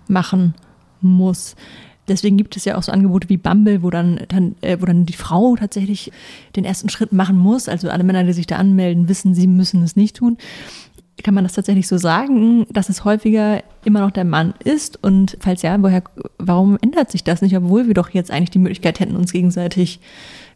machen 0.07 0.55
muss. 1.01 1.57
Deswegen 2.07 2.36
gibt 2.36 2.57
es 2.57 2.64
ja 2.64 2.76
auch 2.76 2.84
so 2.84 2.92
Angebote 2.92 3.28
wie 3.28 3.38
Bumble, 3.38 3.82
wo 3.82 3.90
dann, 3.90 4.20
dann, 4.28 4.55
äh, 4.61 4.76
wo 4.80 4.86
dann 4.86 5.07
die 5.07 5.12
Frau 5.12 5.57
tatsächlich 5.57 6.12
den 6.55 6.64
ersten 6.64 6.88
Schritt 6.88 7.12
machen 7.12 7.36
muss. 7.36 7.68
Also 7.68 7.90
alle 7.90 8.05
Männer, 8.05 8.22
die 8.22 8.32
sich 8.32 8.47
da 8.47 8.59
anmelden, 8.59 9.09
wissen, 9.09 9.34
sie 9.34 9.49
müssen 9.49 9.82
es 9.82 9.97
nicht 9.97 10.14
tun 10.14 10.38
kann 11.23 11.35
man 11.35 11.45
das 11.45 11.55
tatsächlich 11.55 11.89
so 11.89 11.97
sagen, 11.97 12.67
dass 12.71 12.89
es 12.89 13.05
häufiger 13.05 13.62
immer 13.85 14.01
noch 14.01 14.11
der 14.11 14.25
Mann 14.25 14.55
ist? 14.64 15.03
Und 15.03 15.37
falls 15.41 15.62
ja, 15.62 15.81
woher, 15.83 16.03
warum 16.39 16.79
ändert 16.81 17.11
sich 17.11 17.25
das 17.25 17.43
nicht, 17.43 17.57
obwohl 17.57 17.87
wir 17.87 17.95
doch 17.95 18.11
jetzt 18.11 18.31
eigentlich 18.31 18.51
die 18.51 18.59
Möglichkeit 18.59 19.01
hätten, 19.01 19.17
uns 19.17 19.33
gegenseitig 19.33 20.01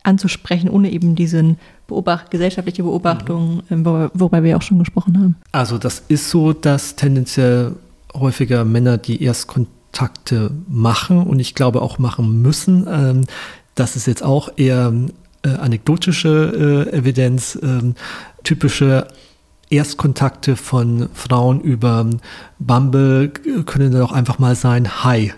anzusprechen, 0.02 0.68
ohne 0.70 0.90
eben 0.90 1.14
diesen 1.14 1.58
Beobacht, 1.86 2.30
gesellschaftliche 2.30 2.82
Beobachtung, 2.82 3.62
mhm. 3.68 3.86
Ähm, 3.86 4.10
wobei 4.14 4.42
wir 4.42 4.56
auch 4.56 4.62
schon 4.62 4.78
gesprochen 4.78 5.18
haben. 5.18 5.36
Also 5.52 5.78
das 5.78 6.02
ist 6.08 6.30
so, 6.30 6.52
dass 6.52 6.96
tendenziell 6.96 7.72
häufiger 8.14 8.64
Männer, 8.64 8.98
die 8.98 9.22
Erstkontakte 9.22 10.50
machen 10.68 11.22
und 11.22 11.38
ich 11.38 11.54
glaube 11.54 11.82
auch 11.82 11.98
machen 11.98 12.42
müssen, 12.42 12.86
ähm, 12.88 13.24
das 13.74 13.96
ist 13.96 14.06
jetzt 14.06 14.22
auch 14.22 14.50
eher 14.56 14.92
äh, 15.42 15.48
anekdotische 15.48 16.86
äh, 16.92 16.96
Evidenz, 16.96 17.58
ähm, 17.62 17.94
typische 18.42 19.06
Erstkontakte 19.70 20.56
von 20.56 21.08
Frauen 21.14 21.60
über 21.60 22.06
Bumble 22.58 23.28
können 23.28 23.92
dann 23.92 24.02
auch 24.02 24.12
einfach 24.12 24.38
mal 24.38 24.54
sein, 24.54 25.04
hi. 25.04 25.32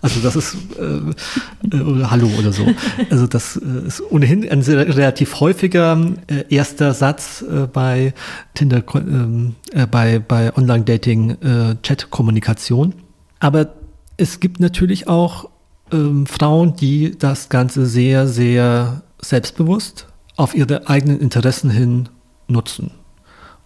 Also 0.00 0.20
das 0.20 0.36
ist 0.36 0.56
äh, 0.78 1.76
äh, 1.76 1.80
oder 1.80 2.10
Hallo 2.10 2.28
oder 2.38 2.52
so. 2.52 2.66
Also 3.10 3.26
das 3.26 3.56
äh, 3.56 3.86
ist 3.86 4.00
ohnehin 4.10 4.48
ein 4.48 4.60
relativ 4.62 5.40
häufiger 5.40 5.98
äh, 6.28 6.44
erster 6.48 6.94
Satz 6.94 7.42
äh, 7.42 7.66
bei 7.66 8.14
Tinder, 8.54 8.82
ähm, 8.94 9.56
äh, 9.72 9.86
bei, 9.86 10.18
bei 10.20 10.56
Online-Dating, 10.56 11.36
Chat-Kommunikation. 11.82 12.94
Aber 13.40 13.74
es 14.16 14.40
gibt 14.40 14.60
natürlich 14.60 15.08
auch 15.08 15.48
ähm, 15.92 16.26
Frauen, 16.26 16.76
die 16.76 17.18
das 17.18 17.48
Ganze 17.48 17.86
sehr, 17.86 18.28
sehr 18.28 19.02
selbstbewusst 19.20 20.06
auf 20.36 20.54
ihre 20.54 20.88
eigenen 20.88 21.20
Interessen 21.20 21.70
hin 21.70 22.08
nutzen. 22.48 22.92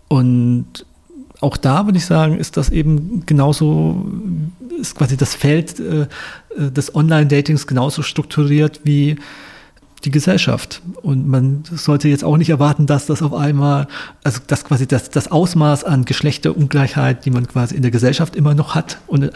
Und 0.09 0.87
auch 1.41 1.57
da 1.57 1.87
würde 1.87 1.99
ich 1.99 2.07
sagen, 2.07 2.39
ist 2.39 2.57
das 2.57 2.71
eben 2.71 3.25
genauso, 3.27 4.07
ist 4.81 4.95
quasi 4.95 5.17
das 5.17 5.35
Feld 5.35 5.79
äh, 5.81 6.03
äh, 6.03 6.07
des 6.71 6.95
Online-Datings 6.95 7.67
genauso 7.67 8.03
strukturiert 8.03 8.81
wie 8.85 9.17
die 10.05 10.11
Gesellschaft. 10.11 10.83
Und 11.03 11.27
man 11.27 11.65
sollte 11.71 12.09
jetzt 12.09 12.23
auch 12.23 12.37
nicht 12.37 12.51
erwarten, 12.51 12.87
dass 12.87 13.07
das 13.07 13.23
auf 13.23 13.35
einmal, 13.35 13.89
also 14.23 14.41
dass 14.47 14.65
quasi 14.65 14.87
das, 14.87 15.11
das 15.11 15.31
Ausmaß 15.31 15.85
an 15.85 16.05
Geschlechterungleichheit, 16.05 17.25
die 17.25 17.31
man 17.31 17.49
quasi 17.49 17.75
in 17.75 17.83
der 17.83 17.91
Gesellschaft 17.91 18.37
immer 18.37 18.55
noch 18.55 18.75
hat 18.75 18.99
und 19.07 19.25
äh, 19.25 19.31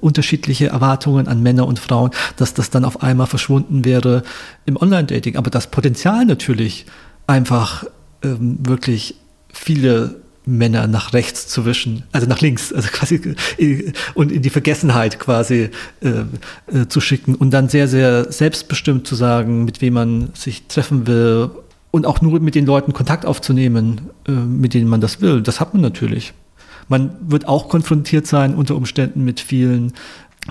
unterschiedliche 0.00 0.68
Erwartungen 0.68 1.28
an 1.28 1.42
Männer 1.42 1.66
und 1.66 1.78
Frauen, 1.78 2.10
dass 2.36 2.54
das 2.54 2.70
dann 2.70 2.84
auf 2.84 3.02
einmal 3.02 3.26
verschwunden 3.26 3.84
wäre 3.84 4.22
im 4.64 4.76
Online-Dating. 4.76 5.36
Aber 5.36 5.50
das 5.50 5.66
Potenzial 5.66 6.24
natürlich 6.24 6.86
einfach 7.26 7.84
ähm, 8.22 8.58
wirklich 8.62 9.16
viele 9.56 10.16
Männer 10.46 10.86
nach 10.86 11.12
rechts 11.12 11.48
zu 11.48 11.66
wischen, 11.66 12.04
also 12.12 12.28
nach 12.28 12.40
links, 12.40 12.72
also 12.72 12.88
quasi 12.92 13.34
äh, 13.58 13.92
und 14.14 14.30
in 14.30 14.42
die 14.42 14.50
Vergessenheit 14.50 15.18
quasi 15.18 15.70
äh, 16.00 16.08
äh, 16.72 16.86
zu 16.88 17.00
schicken 17.00 17.34
und 17.34 17.50
dann 17.50 17.68
sehr, 17.68 17.88
sehr 17.88 18.30
selbstbestimmt 18.30 19.06
zu 19.06 19.16
sagen, 19.16 19.64
mit 19.64 19.80
wem 19.80 19.94
man 19.94 20.30
sich 20.34 20.68
treffen 20.68 21.08
will 21.08 21.50
und 21.90 22.06
auch 22.06 22.20
nur 22.20 22.38
mit 22.38 22.54
den 22.54 22.64
Leuten 22.64 22.92
Kontakt 22.92 23.26
aufzunehmen, 23.26 24.10
äh, 24.28 24.30
mit 24.30 24.72
denen 24.72 24.88
man 24.88 25.00
das 25.00 25.20
will. 25.20 25.42
Das 25.42 25.58
hat 25.58 25.74
man 25.74 25.82
natürlich. 25.82 26.32
Man 26.88 27.16
wird 27.28 27.48
auch 27.48 27.68
konfrontiert 27.68 28.28
sein 28.28 28.54
unter 28.54 28.76
Umständen 28.76 29.24
mit 29.24 29.40
vielen 29.40 29.92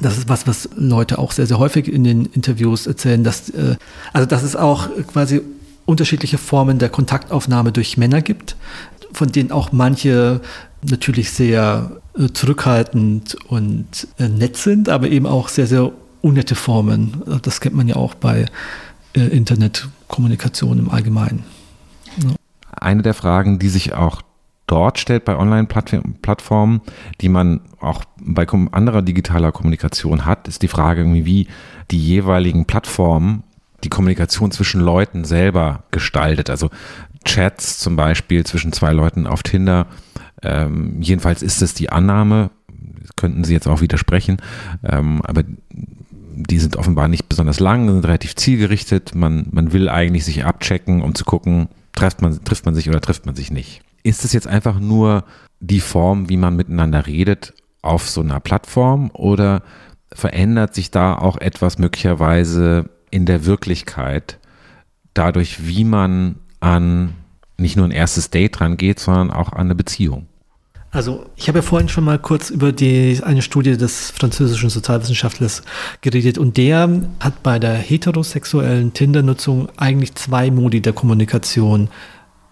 das 0.02 0.18
ist 0.18 0.28
was, 0.28 0.46
was 0.46 0.68
Leute 0.76 1.20
auch 1.20 1.32
sehr, 1.32 1.48
sehr 1.48 1.58
häufig 1.58 1.88
in 1.88 2.04
den 2.04 2.26
Interviews 2.26 2.86
erzählen, 2.86 3.24
dass, 3.24 3.50
äh, 3.52 3.78
also 4.12 4.28
dass 4.28 4.44
es 4.44 4.58
auch 4.58 4.90
quasi 5.08 5.40
unterschiedliche 5.86 6.38
Formen 6.38 6.80
der 6.80 6.90
Kontaktaufnahme 6.90 7.72
durch 7.72 7.96
Männer 7.96 8.22
gibt 8.22 8.56
von 9.16 9.32
denen 9.32 9.52
auch 9.52 9.72
manche 9.72 10.42
natürlich 10.84 11.32
sehr 11.32 11.92
äh, 12.18 12.28
zurückhaltend 12.28 13.36
und 13.48 14.08
äh, 14.20 14.28
nett 14.28 14.58
sind, 14.58 14.90
aber 14.90 15.08
eben 15.08 15.26
auch 15.26 15.50
sehr, 15.50 15.68
sehr 15.68 15.92
unnette 16.22 16.56
Formen. 16.56 17.24
Das 17.42 17.62
kennt 17.62 17.76
man 17.76 17.88
ja 17.88 17.96
auch 17.96 18.14
bei 18.14 18.46
äh, 19.16 19.22
Internetkommunikation 19.22 20.80
im 20.80 20.90
Allgemeinen. 20.90 21.44
Eine 22.72 23.02
der 23.02 23.14
Fragen, 23.14 23.58
die 23.58 23.70
sich 23.70 23.94
auch 23.94 24.22
dort 24.68 25.00
stellt 25.00 25.26
bei 25.26 25.38
Online-Plattformen, 25.38 26.82
die 27.22 27.30
man 27.30 27.62
auch 27.80 28.04
bei 28.20 28.48
anderer 28.72 29.02
digitaler 29.02 29.52
Kommunikation 29.52 30.26
hat, 30.26 30.48
ist 30.48 30.62
die 30.62 30.68
Frage, 30.68 31.06
wie 31.06 31.48
die 31.92 32.00
jeweiligen 32.00 32.66
Plattformen 32.66 33.44
die 33.84 33.90
Kommunikation 33.90 34.52
zwischen 34.52 34.82
Leuten 34.82 35.24
selber 35.24 35.84
gestaltet. 35.92 36.50
Also 36.50 36.70
Chats 37.26 37.80
zum 37.80 37.96
Beispiel 37.96 38.46
zwischen 38.46 38.72
zwei 38.72 38.94
Leuten 38.94 39.28
auf 39.28 39.44
Tinder. 39.44 39.88
Ähm, 40.42 41.02
jedenfalls 41.02 41.42
ist 41.42 41.62
es 41.62 41.74
die 41.74 41.90
Annahme, 41.90 42.52
könnten 43.16 43.44
Sie 43.44 43.54
jetzt 43.54 43.68
auch 43.68 43.82
widersprechen, 43.82 44.38
ähm, 44.84 45.22
aber 45.24 45.44
die 46.36 46.60
sind 46.60 46.76
offenbar 46.76 47.08
nicht 47.08 47.30
besonders 47.30 47.60
lang, 47.60 47.90
sind 47.90 48.06
relativ 48.06 48.36
zielgerichtet. 48.36 49.16
Man, 49.16 49.48
man 49.52 49.74
will 49.74 49.90
eigentlich 49.90 50.26
sich 50.26 50.46
abchecken, 50.46 51.02
um 51.02 51.16
zu 51.16 51.24
gucken, 51.26 51.70
trifft 51.94 52.22
man, 52.22 52.44
trifft 52.44 52.66
man 52.66 52.76
sich 52.76 52.90
oder 52.90 53.02
trifft 53.02 53.26
man 53.26 53.36
sich 53.36 53.52
nicht. 53.52 53.82
Ist 54.04 54.26
es 54.26 54.34
jetzt 54.34 54.48
einfach 54.48 54.80
nur 54.80 55.24
die 55.60 55.80
Form, 55.80 56.30
wie 56.30 56.38
man 56.38 56.56
miteinander 56.56 57.08
redet 57.08 57.54
auf 57.82 58.10
so 58.10 58.22
einer 58.22 58.40
Plattform 58.40 59.10
oder 59.14 59.64
verändert 60.12 60.76
sich 60.76 60.92
da 60.92 61.16
auch 61.16 61.38
etwas 61.38 61.78
möglicherweise 61.78 62.90
in 63.12 63.26
der 63.26 63.46
Wirklichkeit 63.46 64.40
dadurch, 65.14 65.68
wie 65.68 65.84
man 65.84 66.36
an 66.66 67.14
nicht 67.58 67.78
nur 67.78 67.86
ein 67.86 67.92
erstes 67.92 68.32
Date 68.32 68.60
dran 68.60 68.76
geht, 68.76 69.00
sondern 69.00 69.32
auch 69.32 69.54
an 69.54 69.68
eine 69.68 69.76
Beziehung. 69.76 70.28
Also 70.92 71.26
ich 71.36 71.48
habe 71.48 71.60
ja 71.60 71.62
vorhin 71.62 71.90
schon 71.90 72.06
mal 72.06 72.18
kurz 72.18 72.50
über 72.50 72.72
die, 72.72 73.20
eine 73.22 73.42
Studie 73.42 73.78
des 73.78 74.12
französischen 74.12 74.70
Sozialwissenschaftlers 74.70 75.62
geredet 76.02 76.38
und 76.38 76.58
der 76.58 76.90
hat 77.20 77.44
bei 77.44 77.60
der 77.60 77.74
heterosexuellen 77.74 78.94
Tinder-Nutzung 78.94 79.68
eigentlich 79.78 80.16
zwei 80.16 80.52
Modi 80.52 80.82
der 80.82 80.94
Kommunikation 80.94 81.90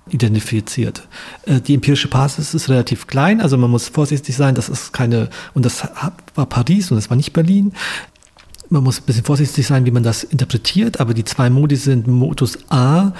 identifiziert. 0.10 1.08
Äh, 1.46 1.62
die 1.62 1.76
empirische 1.76 2.10
Basis 2.10 2.54
ist 2.54 2.68
relativ 2.68 3.08
klein, 3.08 3.40
also 3.40 3.58
man 3.58 3.72
muss 3.72 3.88
vorsichtig 3.88 4.36
sein, 4.36 4.56
das 4.56 4.68
ist 4.68 4.92
keine, 4.92 5.30
und 5.54 5.66
das 5.66 5.88
war 6.36 6.46
Paris 6.46 6.92
und 6.92 6.98
das 6.98 7.10
war 7.10 7.16
nicht 7.16 7.32
Berlin. 7.32 7.72
Man 8.70 8.84
muss 8.84 9.00
ein 9.00 9.06
bisschen 9.06 9.24
vorsichtig 9.24 9.66
sein, 9.66 9.86
wie 9.86 9.92
man 9.92 10.04
das 10.04 10.24
interpretiert, 10.24 11.00
aber 11.00 11.14
die 11.14 11.24
zwei 11.24 11.50
Modi 11.50 11.78
sind 11.78 12.08
Modus 12.08 12.58
A, 12.70 13.14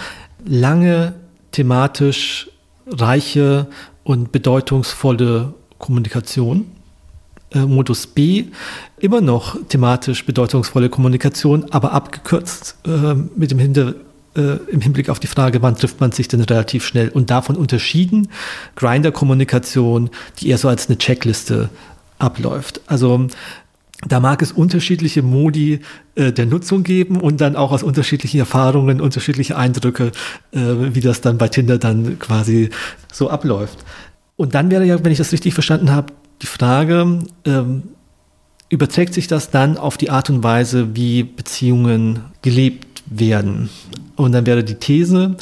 lange 0.46 1.14
thematisch 1.52 2.50
reiche 2.88 3.68
und 4.04 4.32
bedeutungsvolle 4.32 5.54
Kommunikation. 5.78 6.66
Äh, 7.54 7.60
Modus 7.66 8.08
B, 8.08 8.46
immer 8.98 9.22
noch 9.22 9.58
thematisch 9.70 10.26
bedeutungsvolle 10.26 10.90
Kommunikation, 10.90 11.66
aber 11.72 11.92
abgekürzt 11.92 12.78
äh, 12.86 13.14
mit 13.14 13.52
dem 13.52 13.60
Hinter, 13.60 13.94
äh, 14.36 14.58
im 14.70 14.82
Hinblick 14.82 15.10
auf 15.10 15.20
die 15.20 15.28
Frage, 15.28 15.62
wann 15.62 15.76
trifft 15.76 16.02
man 16.02 16.12
sich 16.12 16.28
denn 16.28 16.42
relativ 16.42 16.86
schnell 16.86 17.10
und 17.10 17.30
davon 17.30 17.56
unterschieden 17.56 18.30
Grinder-Kommunikation, 18.76 20.10
die 20.40 20.50
eher 20.50 20.58
so 20.58 20.68
als 20.68 20.88
eine 20.88 20.98
Checkliste 20.98 21.70
abläuft. 22.18 22.82
Also 22.88 23.28
da 24.08 24.20
mag 24.20 24.42
es 24.42 24.52
unterschiedliche 24.52 25.22
Modi 25.22 25.80
äh, 26.16 26.32
der 26.32 26.46
Nutzung 26.46 26.84
geben 26.84 27.20
und 27.20 27.42
dann 27.42 27.56
auch 27.56 27.72
aus 27.72 27.84
unterschiedlichen 27.84 28.40
Erfahrungen, 28.40 29.02
unterschiedliche 29.02 29.58
Eindrücke, 29.58 30.12
äh, 30.52 30.60
wie 30.94 31.02
das 31.02 31.22
dann 31.22 31.38
bei 31.38 31.48
Tinder 31.48 31.78
dann 31.78 32.20
quasi 32.20 32.70
so 33.12 33.30
abläuft. 33.30 33.80
Und 34.36 34.56
dann 34.56 34.72
wäre 34.72 34.86
ja, 34.86 35.04
wenn 35.04 35.12
ich 35.12 35.18
das 35.18 35.32
richtig 35.32 35.54
verstanden 35.54 35.92
habe, 35.92 36.14
die 36.42 36.48
Frage, 36.48 37.20
ähm, 37.46 37.84
überträgt 38.70 39.14
sich 39.14 39.28
das 39.28 39.52
dann 39.52 39.78
auf 39.78 39.98
die 39.98 40.10
Art 40.10 40.30
und 40.30 40.44
Weise, 40.44 40.96
wie 40.96 41.24
Beziehungen 41.24 42.20
gelebt 42.42 43.04
werden? 43.06 43.70
Und 44.16 44.32
dann 44.32 44.46
wäre 44.46 44.64
die 44.64 44.76
These, 44.76 45.38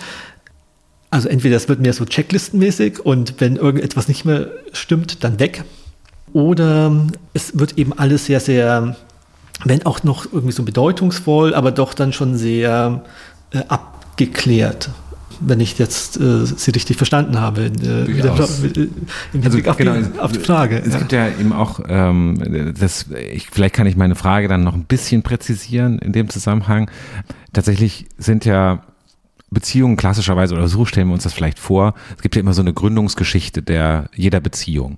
also 1.09 1.27
entweder 1.29 1.57
es 1.57 1.67
wird 1.67 1.79
mehr 1.79 1.93
so 1.93 2.05
checklistenmäßig 2.05 2.99
und 2.99 3.35
wenn 3.39 3.55
irgendetwas 3.55 4.07
nicht 4.07 4.25
mehr 4.25 4.49
stimmt, 4.71 5.23
dann 5.23 5.39
weg. 5.39 5.63
Oder 6.33 6.91
es 7.33 7.57
wird 7.57 7.77
eben 7.77 7.93
alles 7.93 8.25
sehr, 8.25 8.39
sehr, 8.39 8.95
wenn 9.65 9.85
auch 9.85 10.03
noch 10.03 10.25
irgendwie 10.31 10.53
so 10.53 10.63
bedeutungsvoll, 10.63 11.53
aber 11.53 11.71
doch 11.71 11.93
dann 11.93 12.13
schon 12.13 12.37
sehr 12.37 13.03
äh, 13.51 13.59
abgeklärt 13.67 14.89
wenn 15.41 15.59
ich 15.59 15.77
jetzt 15.79 16.17
äh, 16.17 16.45
Sie 16.45 16.71
richtig 16.71 16.97
verstanden 16.97 17.39
habe. 17.39 17.71
Äh, 17.83 18.21
also, 18.29 18.43
auf, 18.43 19.77
genau, 19.77 19.95
die, 19.95 20.19
auf, 20.19 20.31
die, 20.31 20.39
Frage. 20.39 20.79
Es 20.79 20.93
ja. 20.93 20.99
gibt 20.99 21.11
ja 21.11 21.27
eben 21.27 21.51
auch, 21.51 21.79
ähm, 21.87 22.73
das, 22.79 23.07
ich, 23.31 23.49
vielleicht 23.49 23.73
kann 23.73 23.87
ich 23.87 23.95
meine 23.95 24.15
Frage 24.15 24.47
dann 24.47 24.63
noch 24.63 24.75
ein 24.75 24.85
bisschen 24.85 25.23
präzisieren 25.23 25.99
in 25.99 26.13
dem 26.13 26.29
Zusammenhang. 26.29 26.89
Tatsächlich 27.53 28.07
sind 28.17 28.45
ja 28.45 28.83
Beziehungen 29.53 29.97
klassischerweise, 29.97 30.55
oder 30.55 30.69
so 30.69 30.85
stellen 30.85 31.07
wir 31.07 31.13
uns 31.13 31.23
das 31.23 31.33
vielleicht 31.33 31.59
vor, 31.59 31.93
es 32.15 32.21
gibt 32.21 32.37
ja 32.37 32.39
immer 32.39 32.53
so 32.53 32.61
eine 32.61 32.73
Gründungsgeschichte 32.73 33.61
der 33.61 34.09
jeder 34.15 34.39
Beziehung. 34.39 34.97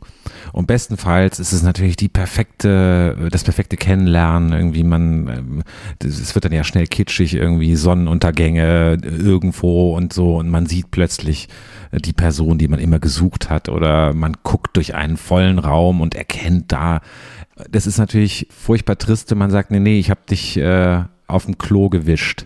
Und 0.51 0.67
bestenfalls 0.67 1.39
ist 1.39 1.53
es 1.53 1.63
natürlich 1.63 1.95
die 1.95 2.07
perfekte, 2.07 3.29
das 3.31 3.43
perfekte 3.43 3.77
Kennenlernen, 3.77 4.53
irgendwie 4.53 4.83
man, 4.83 5.63
es 6.03 6.35
wird 6.35 6.45
dann 6.45 6.51
ja 6.51 6.63
schnell 6.63 6.85
kitschig, 6.85 7.33
irgendwie 7.33 7.75
Sonnenuntergänge 7.75 8.99
irgendwo 9.03 9.95
und 9.95 10.13
so. 10.13 10.37
Und 10.37 10.49
man 10.49 10.67
sieht 10.67 10.91
plötzlich 10.91 11.49
die 11.91 12.13
Person, 12.13 12.59
die 12.59 12.67
man 12.67 12.79
immer 12.79 12.99
gesucht 12.99 13.49
hat. 13.49 13.69
Oder 13.69 14.13
man 14.13 14.37
guckt 14.43 14.77
durch 14.77 14.93
einen 14.93 15.17
vollen 15.17 15.57
Raum 15.57 15.99
und 15.99 16.13
erkennt 16.13 16.71
da, 16.71 17.01
das 17.71 17.87
ist 17.87 17.97
natürlich 17.97 18.47
furchtbar 18.51 18.99
triste, 18.99 19.33
man 19.33 19.49
sagt, 19.49 19.71
nee, 19.71 19.79
nee, 19.79 19.97
ich 19.97 20.11
habe 20.11 20.21
dich 20.29 20.57
äh, 20.57 21.03
auf 21.25 21.45
dem 21.45 21.57
Klo 21.57 21.89
gewischt. 21.89 22.45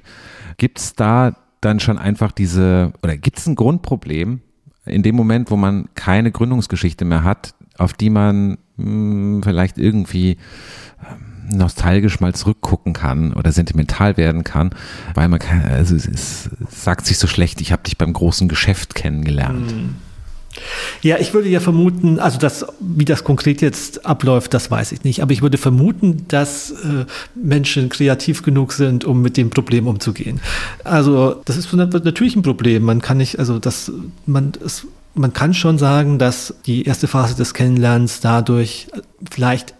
Gibt 0.57 0.79
es 0.79 0.95
da 0.95 1.35
dann 1.61 1.79
schon 1.79 1.97
einfach 1.97 2.31
diese, 2.31 2.93
oder 3.03 3.17
gibt 3.17 3.39
es 3.39 3.47
ein 3.47 3.55
Grundproblem 3.55 4.41
in 4.85 5.03
dem 5.03 5.15
Moment, 5.15 5.51
wo 5.51 5.57
man 5.57 5.89
keine 5.95 6.31
Gründungsgeschichte 6.31 7.05
mehr 7.05 7.23
hat, 7.23 7.53
auf 7.77 7.93
die 7.93 8.09
man 8.09 8.57
mh, 8.77 8.85
hm, 8.85 9.41
vielleicht 9.43 9.77
irgendwie 9.77 10.37
ähm, 11.01 11.57
nostalgisch 11.57 12.19
mal 12.19 12.33
zurückgucken 12.33 12.93
kann 12.93 13.33
oder 13.33 13.51
sentimental 13.51 14.17
werden 14.17 14.43
kann, 14.43 14.71
weil 15.13 15.27
man 15.29 15.39
kann, 15.39 15.61
also 15.65 15.95
es, 15.95 16.07
es 16.07 16.49
sagt 16.69 17.05
sich 17.05 17.17
so 17.17 17.27
schlecht, 17.27 17.61
ich 17.61 17.71
habe 17.71 17.83
dich 17.83 17.97
beim 17.97 18.13
großen 18.13 18.47
Geschäft 18.47 18.95
kennengelernt. 18.95 19.73
Mhm. 19.73 19.95
Ja, 21.01 21.17
ich 21.19 21.33
würde 21.33 21.49
ja 21.49 21.59
vermuten, 21.59 22.19
also 22.19 22.37
das, 22.37 22.65
wie 22.79 23.05
das 23.05 23.23
konkret 23.23 23.61
jetzt 23.61 24.05
abläuft, 24.05 24.53
das 24.53 24.71
weiß 24.71 24.91
ich 24.91 25.03
nicht. 25.03 25.21
Aber 25.21 25.31
ich 25.31 25.41
würde 25.41 25.57
vermuten, 25.57 26.25
dass 26.27 26.71
äh, 26.71 27.05
Menschen 27.35 27.89
kreativ 27.89 28.43
genug 28.43 28.73
sind, 28.73 29.05
um 29.05 29.21
mit 29.21 29.37
dem 29.37 29.49
Problem 29.49 29.87
umzugehen. 29.87 30.39
Also 30.83 31.41
das 31.45 31.57
ist 31.57 31.71
natürlich 31.73 32.35
ein 32.35 32.41
Problem. 32.41 32.83
Man 32.83 33.01
kann 33.01 33.17
nicht, 33.17 33.39
also 33.39 33.59
das, 33.59 33.91
man, 34.25 34.53
es, 34.63 34.87
man 35.13 35.33
kann 35.33 35.53
schon 35.53 35.77
sagen, 35.77 36.19
dass 36.19 36.53
die 36.65 36.85
erste 36.85 37.07
Phase 37.07 37.35
des 37.35 37.53
Kennenlernens 37.53 38.19
dadurch 38.19 38.87
vielleicht 39.29 39.73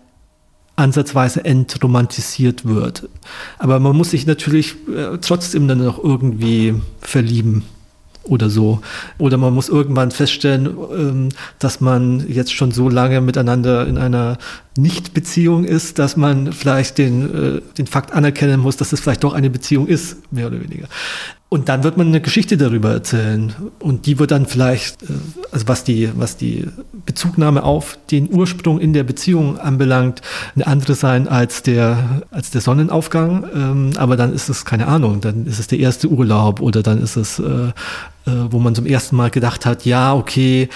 ansatzweise 0.76 1.44
entromantisiert 1.44 2.66
wird. 2.66 3.10
Aber 3.58 3.80
man 3.80 3.96
muss 3.96 4.12
sich 4.12 4.28
natürlich 4.28 4.76
äh, 4.88 5.18
trotzdem 5.20 5.68
dann 5.68 5.80
noch 5.80 6.02
irgendwie 6.02 6.76
verlieben 7.02 7.64
oder 8.28 8.50
so. 8.50 8.82
Oder 9.18 9.38
man 9.38 9.54
muss 9.54 9.70
irgendwann 9.70 10.12
feststellen, 10.12 10.70
ähm, 10.94 11.30
dass 11.60 11.82
man 11.82 12.26
jetzt 12.28 12.54
schon 12.54 12.72
so 12.72 12.90
lange 12.90 13.22
miteinander 13.22 13.88
in 13.88 13.98
einer 13.98 14.38
Nicht-Beziehung 14.76 15.64
ist, 15.64 16.00
dass 16.00 16.18
man 16.18 16.54
vielleicht 16.54 16.98
den, 16.98 17.58
äh, 17.58 17.62
den 17.78 17.88
Fakt 17.88 18.14
anerkennen 18.14 18.60
muss, 18.60 18.78
dass 18.78 18.94
es 18.94 19.00
vielleicht 19.00 19.24
doch 19.24 19.34
eine 19.34 19.50
Beziehung 19.50 19.88
ist, 19.88 20.32
mehr 20.32 20.48
oder 20.48 20.62
weniger. 20.62 20.88
Und 21.50 21.70
dann 21.70 21.84
wird 21.84 21.96
man 21.96 22.08
eine 22.08 22.20
Geschichte 22.20 22.58
darüber 22.58 22.92
erzählen. 22.92 23.54
Und 23.80 24.06
die 24.06 24.20
wird 24.20 24.32
dann 24.32 24.48
vielleicht, 24.48 25.04
äh, 25.04 25.08
also 25.52 25.68
was 25.70 25.86
die, 25.86 26.10
was 26.14 26.36
die 26.36 26.68
Bezugnahme 27.06 27.64
auf 27.64 27.98
den 28.12 28.30
Ursprung 28.34 28.80
in 28.80 28.92
der 28.92 29.04
Beziehung 29.04 29.58
anbelangt, 29.58 30.22
eine 30.56 30.68
andere 30.68 30.96
sein 30.96 31.28
als 31.30 31.64
der, 31.64 32.24
als 32.32 32.52
der 32.52 32.60
Sonnenaufgang. 32.60 33.46
Ähm, 33.56 33.92
aber 33.96 34.18
dann 34.18 34.34
ist 34.34 34.50
es, 34.50 34.66
keine 34.66 34.88
Ahnung, 34.88 35.22
dann 35.22 35.46
ist 35.46 35.60
es 35.60 35.68
der 35.68 35.80
erste 35.80 36.10
Urlaub 36.10 36.60
oder 36.60 36.84
dann 36.84 37.02
ist 37.02 37.16
es, 37.16 37.40
äh, 37.40 37.72
wo 38.50 38.60
man 38.60 38.76
zum 38.76 38.86
ersten 38.86 39.16
Mal 39.16 39.30
gedacht 39.30 39.66
hat, 39.66 39.86
ja, 39.86 40.14
okay, 40.14 40.70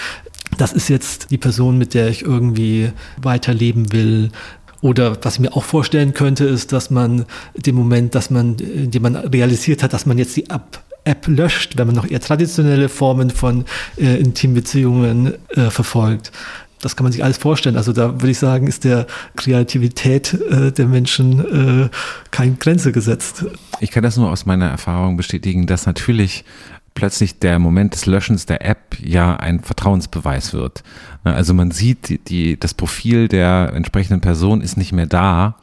das 0.58 0.72
ist 0.72 0.88
jetzt 0.88 1.30
die 1.30 1.38
Person, 1.38 1.78
mit 1.78 1.94
der 1.94 2.08
ich 2.08 2.22
irgendwie 2.22 2.90
weiterleben 3.20 3.92
will. 3.92 4.30
Oder 4.80 5.16
was 5.22 5.34
ich 5.34 5.40
mir 5.40 5.56
auch 5.56 5.64
vorstellen 5.64 6.12
könnte, 6.12 6.44
ist, 6.44 6.72
dass 6.72 6.90
man 6.90 7.24
den 7.56 7.74
Moment, 7.74 8.14
dass 8.14 8.30
man, 8.30 8.56
in 8.56 8.90
dem 8.90 9.02
man 9.02 9.16
realisiert 9.16 9.82
hat, 9.82 9.92
dass 9.92 10.06
man 10.06 10.18
jetzt 10.18 10.36
die 10.36 10.50
App, 10.50 10.82
App 11.04 11.26
löscht, 11.28 11.78
wenn 11.78 11.86
man 11.86 11.96
noch 11.96 12.08
eher 12.08 12.20
traditionelle 12.20 12.88
Formen 12.88 13.30
von 13.30 13.64
äh, 13.96 14.18
Intimbeziehungen 14.18 15.34
äh, 15.50 15.70
verfolgt. 15.70 16.32
Das 16.80 16.96
kann 16.96 17.04
man 17.04 17.12
sich 17.12 17.22
alles 17.22 17.38
vorstellen. 17.38 17.76
Also 17.76 17.92
da 17.92 18.14
würde 18.14 18.30
ich 18.30 18.38
sagen, 18.38 18.66
ist 18.66 18.82
der 18.82 19.06
Kreativität 19.36 20.34
äh, 20.34 20.72
der 20.72 20.86
Menschen 20.86 21.84
äh, 21.84 21.88
keine 22.32 22.56
Grenze 22.56 22.90
gesetzt. 22.90 23.44
Ich 23.78 23.92
kann 23.92 24.02
das 24.02 24.16
nur 24.16 24.30
aus 24.30 24.46
meiner 24.46 24.68
Erfahrung 24.68 25.16
bestätigen, 25.16 25.66
dass 25.68 25.86
natürlich 25.86 26.44
plötzlich 26.94 27.38
der 27.38 27.58
Moment 27.58 27.94
des 27.94 28.06
Löschens 28.06 28.46
der 28.46 28.64
App 28.64 28.96
ja 29.00 29.36
ein 29.36 29.60
Vertrauensbeweis 29.60 30.52
wird. 30.52 30.82
Ne, 31.24 31.34
also 31.34 31.54
man 31.54 31.70
sieht, 31.70 32.08
die, 32.08 32.18
die, 32.18 32.58
das 32.58 32.74
Profil 32.74 33.28
der 33.28 33.72
entsprechenden 33.74 34.20
Person 34.20 34.60
ist 34.60 34.76
nicht 34.76 34.92
mehr 34.92 35.06
da. 35.06 35.56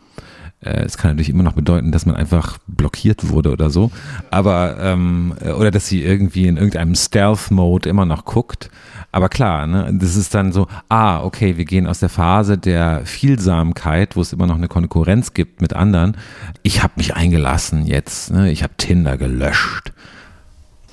Äh, 0.62 0.84
es 0.84 0.98
kann 0.98 1.12
natürlich 1.12 1.30
immer 1.30 1.44
noch 1.44 1.54
bedeuten, 1.54 1.92
dass 1.92 2.06
man 2.06 2.16
einfach 2.16 2.58
blockiert 2.68 3.30
wurde 3.30 3.52
oder 3.52 3.70
so. 3.70 3.92
Aber, 4.32 4.78
ähm, 4.80 5.34
oder 5.58 5.72
dass 5.72 5.88
sie 5.88 6.04
irgendwie 6.04 6.48
in 6.48 6.58
irgendeinem 6.58 6.96
Stealth-Mode 6.96 7.90
immer 7.90 8.06
noch 8.06 8.26
guckt. 8.26 8.70
Aber 9.12 9.30
klar, 9.30 9.66
ne, 9.66 9.92
das 9.94 10.16
ist 10.16 10.36
dann 10.36 10.52
so, 10.52 10.68
ah, 10.88 11.24
okay, 11.24 11.58
wir 11.58 11.66
gehen 11.66 11.88
aus 11.88 12.00
der 12.00 12.10
Phase 12.10 12.58
der 12.58 13.06
Vielsamkeit, 13.06 14.16
wo 14.16 14.22
es 14.22 14.34
immer 14.34 14.46
noch 14.46 14.58
eine 14.58 14.68
Konkurrenz 14.68 15.34
gibt 15.34 15.62
mit 15.62 15.74
anderen. 15.74 16.18
Ich 16.64 16.84
habe 16.84 16.94
mich 16.98 17.16
eingelassen 17.16 17.86
jetzt, 17.86 18.32
ne, 18.32 18.52
ich 18.52 18.62
habe 18.62 18.74
Tinder 18.78 19.18
gelöscht 19.18 19.94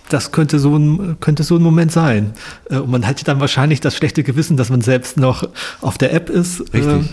das 0.08 0.32
könnte 0.32 0.58
so 0.58 0.76
ein, 0.76 1.16
könnte 1.20 1.42
so 1.42 1.56
ein 1.56 1.62
Moment 1.62 1.92
sein. 1.92 2.32
Äh, 2.70 2.78
und 2.78 2.90
man 2.90 3.02
hätte 3.02 3.24
dann 3.24 3.40
wahrscheinlich 3.40 3.80
das 3.80 3.96
schlechte 3.96 4.22
Gewissen, 4.22 4.56
dass 4.56 4.70
man 4.70 4.80
selbst 4.80 5.16
noch 5.16 5.48
auf 5.80 5.98
der 5.98 6.12
App 6.12 6.30
ist. 6.30 6.60
Richtig. 6.72 6.84
Ähm, 6.84 7.08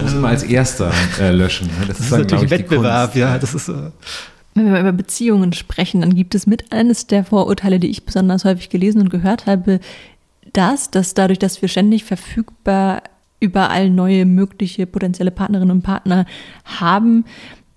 muss 0.00 0.14
man 0.14 0.26
als 0.26 0.42
Erster 0.42 0.92
äh, 1.20 1.30
löschen. 1.30 1.70
Das, 1.80 1.88
das 1.88 2.00
ist, 2.00 2.12
dann, 2.12 2.20
natürlich 2.20 2.44
ein 2.44 2.50
Wettbewerb, 2.50 3.16
ja. 3.16 3.38
Das 3.38 3.54
ist, 3.54 3.68
äh 3.68 3.90
wenn 4.56 4.72
wir 4.72 4.80
über 4.80 4.92
Beziehungen 4.92 5.52
sprechen, 5.52 6.00
dann 6.00 6.14
gibt 6.14 6.34
es 6.34 6.46
mit 6.46 6.72
eines 6.72 7.06
der 7.06 7.24
Vorurteile, 7.24 7.78
die 7.78 7.88
ich 7.88 8.06
besonders 8.06 8.46
häufig 8.46 8.70
gelesen 8.70 9.02
und 9.02 9.10
gehört 9.10 9.44
habe, 9.44 9.80
das, 10.54 10.90
dass 10.90 11.12
dadurch, 11.12 11.38
dass 11.38 11.60
wir 11.60 11.68
ständig 11.68 12.04
verfügbar 12.04 13.02
überall 13.38 13.90
neue 13.90 14.24
mögliche 14.24 14.86
potenzielle 14.86 15.30
Partnerinnen 15.30 15.76
und 15.76 15.82
Partner 15.82 16.24
haben, 16.64 17.26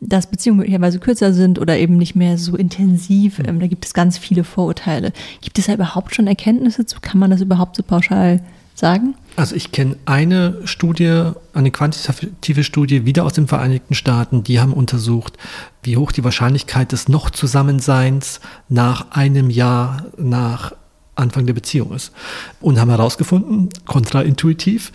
dass 0.01 0.27
Beziehungen 0.27 0.59
möglicherweise 0.59 0.99
kürzer 0.99 1.33
sind 1.33 1.59
oder 1.59 1.77
eben 1.77 1.97
nicht 1.97 2.15
mehr 2.15 2.37
so 2.37 2.55
intensiv. 2.55 3.39
Ähm, 3.39 3.59
da 3.59 3.67
gibt 3.67 3.85
es 3.85 3.93
ganz 3.93 4.17
viele 4.17 4.43
Vorurteile. 4.43 5.11
Gibt 5.41 5.59
es 5.59 5.65
da 5.65 5.73
überhaupt 5.73 6.15
schon 6.15 6.27
Erkenntnisse 6.27 6.85
zu? 6.85 6.99
Kann 7.01 7.19
man 7.19 7.31
das 7.31 7.41
überhaupt 7.41 7.75
so 7.75 7.83
pauschal 7.83 8.41
sagen? 8.75 9.15
Also 9.35 9.55
ich 9.55 9.71
kenne 9.71 9.97
eine 10.05 10.57
Studie, 10.65 11.31
eine 11.53 11.71
quantitative 11.71 12.63
Studie 12.63 13.05
wieder 13.05 13.25
aus 13.25 13.33
den 13.33 13.47
Vereinigten 13.47 13.93
Staaten, 13.93 14.43
die 14.43 14.59
haben 14.59 14.73
untersucht, 14.73 15.37
wie 15.83 15.97
hoch 15.97 16.11
die 16.11 16.23
Wahrscheinlichkeit 16.23 16.91
des 16.91 17.07
Noch-Zusammenseins 17.07 18.39
nach 18.69 19.11
einem 19.11 19.49
Jahr 19.49 20.05
nach 20.17 20.73
Anfang 21.15 21.45
der 21.45 21.53
Beziehung 21.53 21.93
ist. 21.93 22.13
Und 22.61 22.79
haben 22.79 22.89
herausgefunden, 22.89 23.69
kontraintuitiv, 23.85 24.91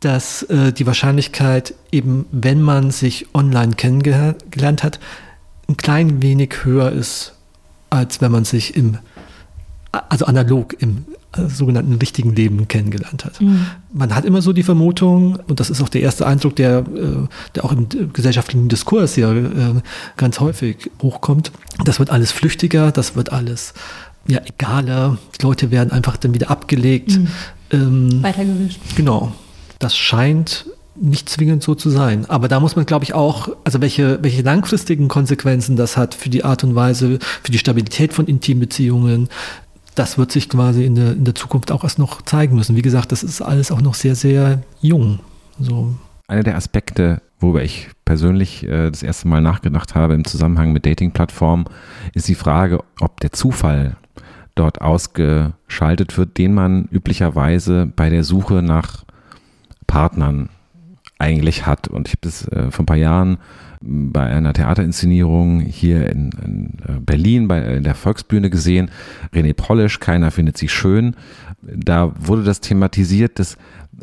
dass 0.00 0.42
äh, 0.44 0.72
die 0.72 0.86
Wahrscheinlichkeit 0.86 1.74
eben, 1.90 2.26
wenn 2.30 2.60
man 2.60 2.90
sich 2.90 3.26
online 3.34 3.74
kennengelernt 3.74 4.82
hat, 4.82 5.00
ein 5.68 5.76
klein 5.76 6.22
wenig 6.22 6.64
höher 6.64 6.92
ist, 6.92 7.34
als 7.90 8.20
wenn 8.20 8.30
man 8.30 8.44
sich 8.44 8.76
im, 8.76 8.98
also 9.90 10.26
analog 10.26 10.80
im 10.80 11.04
äh, 11.32 11.48
sogenannten 11.48 11.94
richtigen 11.94 12.34
Leben 12.34 12.68
kennengelernt 12.68 13.24
hat. 13.24 13.40
Mhm. 13.40 13.66
Man 13.92 14.14
hat 14.14 14.24
immer 14.24 14.42
so 14.42 14.52
die 14.52 14.62
Vermutung, 14.62 15.38
und 15.48 15.60
das 15.60 15.70
ist 15.70 15.80
auch 15.80 15.88
der 15.88 16.02
erste 16.02 16.26
Eindruck, 16.26 16.56
der, 16.56 16.78
äh, 16.78 17.26
der 17.54 17.64
auch 17.64 17.72
im 17.72 17.88
gesellschaftlichen 18.12 18.68
Diskurs 18.68 19.16
ja 19.16 19.32
äh, 19.32 19.48
ganz 20.16 20.40
häufig 20.40 20.90
hochkommt, 21.02 21.52
das 21.84 21.98
wird 21.98 22.10
alles 22.10 22.32
flüchtiger, 22.32 22.92
das 22.92 23.16
wird 23.16 23.32
alles 23.32 23.72
ja, 24.28 24.40
egaler, 24.44 25.18
die 25.38 25.42
Leute 25.44 25.70
werden 25.70 25.90
einfach 25.92 26.16
dann 26.16 26.34
wieder 26.34 26.50
abgelegt. 26.50 27.18
Mhm. 27.18 27.28
Ähm, 27.70 28.22
Weitergewischt. 28.22 28.80
Genau 28.96 29.32
das 29.78 29.96
scheint 29.96 30.66
nicht 30.98 31.28
zwingend 31.28 31.62
so 31.62 31.74
zu 31.74 31.90
sein. 31.90 32.24
Aber 32.28 32.48
da 32.48 32.60
muss 32.60 32.76
man, 32.76 32.86
glaube 32.86 33.04
ich, 33.04 33.12
auch, 33.12 33.50
also 33.64 33.80
welche, 33.80 34.18
welche 34.22 34.42
langfristigen 34.42 35.08
Konsequenzen 35.08 35.76
das 35.76 35.96
hat 35.96 36.14
für 36.14 36.30
die 36.30 36.44
Art 36.44 36.64
und 36.64 36.74
Weise, 36.74 37.18
für 37.42 37.52
die 37.52 37.58
Stabilität 37.58 38.14
von 38.14 38.26
Intimbeziehungen, 38.26 39.28
das 39.94 40.18
wird 40.18 40.30
sich 40.30 40.48
quasi 40.48 40.84
in 40.84 40.94
der, 40.94 41.12
in 41.12 41.24
der 41.24 41.34
Zukunft 41.34 41.72
auch 41.72 41.82
erst 41.82 41.98
noch 41.98 42.22
zeigen 42.22 42.56
müssen. 42.56 42.76
Wie 42.76 42.82
gesagt, 42.82 43.12
das 43.12 43.22
ist 43.22 43.40
alles 43.40 43.70
auch 43.70 43.80
noch 43.80 43.94
sehr, 43.94 44.14
sehr 44.14 44.62
jung. 44.80 45.20
So. 45.58 45.94
Einer 46.28 46.42
der 46.42 46.56
Aspekte, 46.56 47.22
worüber 47.40 47.62
ich 47.62 47.88
persönlich 48.04 48.64
äh, 48.64 48.90
das 48.90 49.02
erste 49.02 49.26
Mal 49.28 49.40
nachgedacht 49.40 49.94
habe 49.94 50.14
im 50.14 50.24
Zusammenhang 50.24 50.72
mit 50.72 50.84
Dating-Plattformen, 50.84 51.64
ist 52.12 52.28
die 52.28 52.34
Frage, 52.34 52.84
ob 53.00 53.20
der 53.20 53.32
Zufall 53.32 53.96
dort 54.54 54.80
ausgeschaltet 54.80 56.16
wird, 56.16 56.38
den 56.38 56.52
man 56.54 56.88
üblicherweise 56.90 57.86
bei 57.94 58.10
der 58.10 58.24
Suche 58.24 58.62
nach 58.62 59.05
Partnern 59.96 60.50
eigentlich 61.18 61.64
hat. 61.64 61.88
Und 61.88 62.06
ich 62.06 62.12
habe 62.12 62.20
das 62.20 62.46
äh, 62.48 62.70
vor 62.70 62.82
ein 62.82 62.86
paar 62.86 62.96
Jahren 62.96 63.38
bei 63.80 64.26
einer 64.26 64.52
Theaterinszenierung 64.52 65.60
hier 65.60 66.10
in, 66.10 66.32
in 66.44 66.78
äh, 66.86 67.00
Berlin 67.00 67.48
bei 67.48 67.76
in 67.76 67.82
der 67.82 67.94
Volksbühne 67.94 68.50
gesehen. 68.50 68.90
René 69.32 69.54
Polish, 69.54 69.98
keiner 69.98 70.30
findet 70.30 70.58
sie 70.58 70.68
schön. 70.68 71.16
Da 71.62 72.12
wurde 72.18 72.44
das 72.44 72.60
thematisiert, 72.60 73.38
dass, 73.38 73.56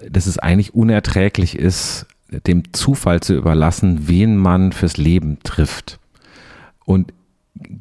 dass 0.10 0.26
es 0.26 0.40
eigentlich 0.40 0.74
unerträglich 0.74 1.60
ist, 1.60 2.08
dem 2.48 2.74
Zufall 2.74 3.20
zu 3.20 3.36
überlassen, 3.36 4.08
wen 4.08 4.36
man 4.36 4.72
fürs 4.72 4.98
Leben 4.98 5.38
trifft. 5.44 6.00
Und 6.86 7.14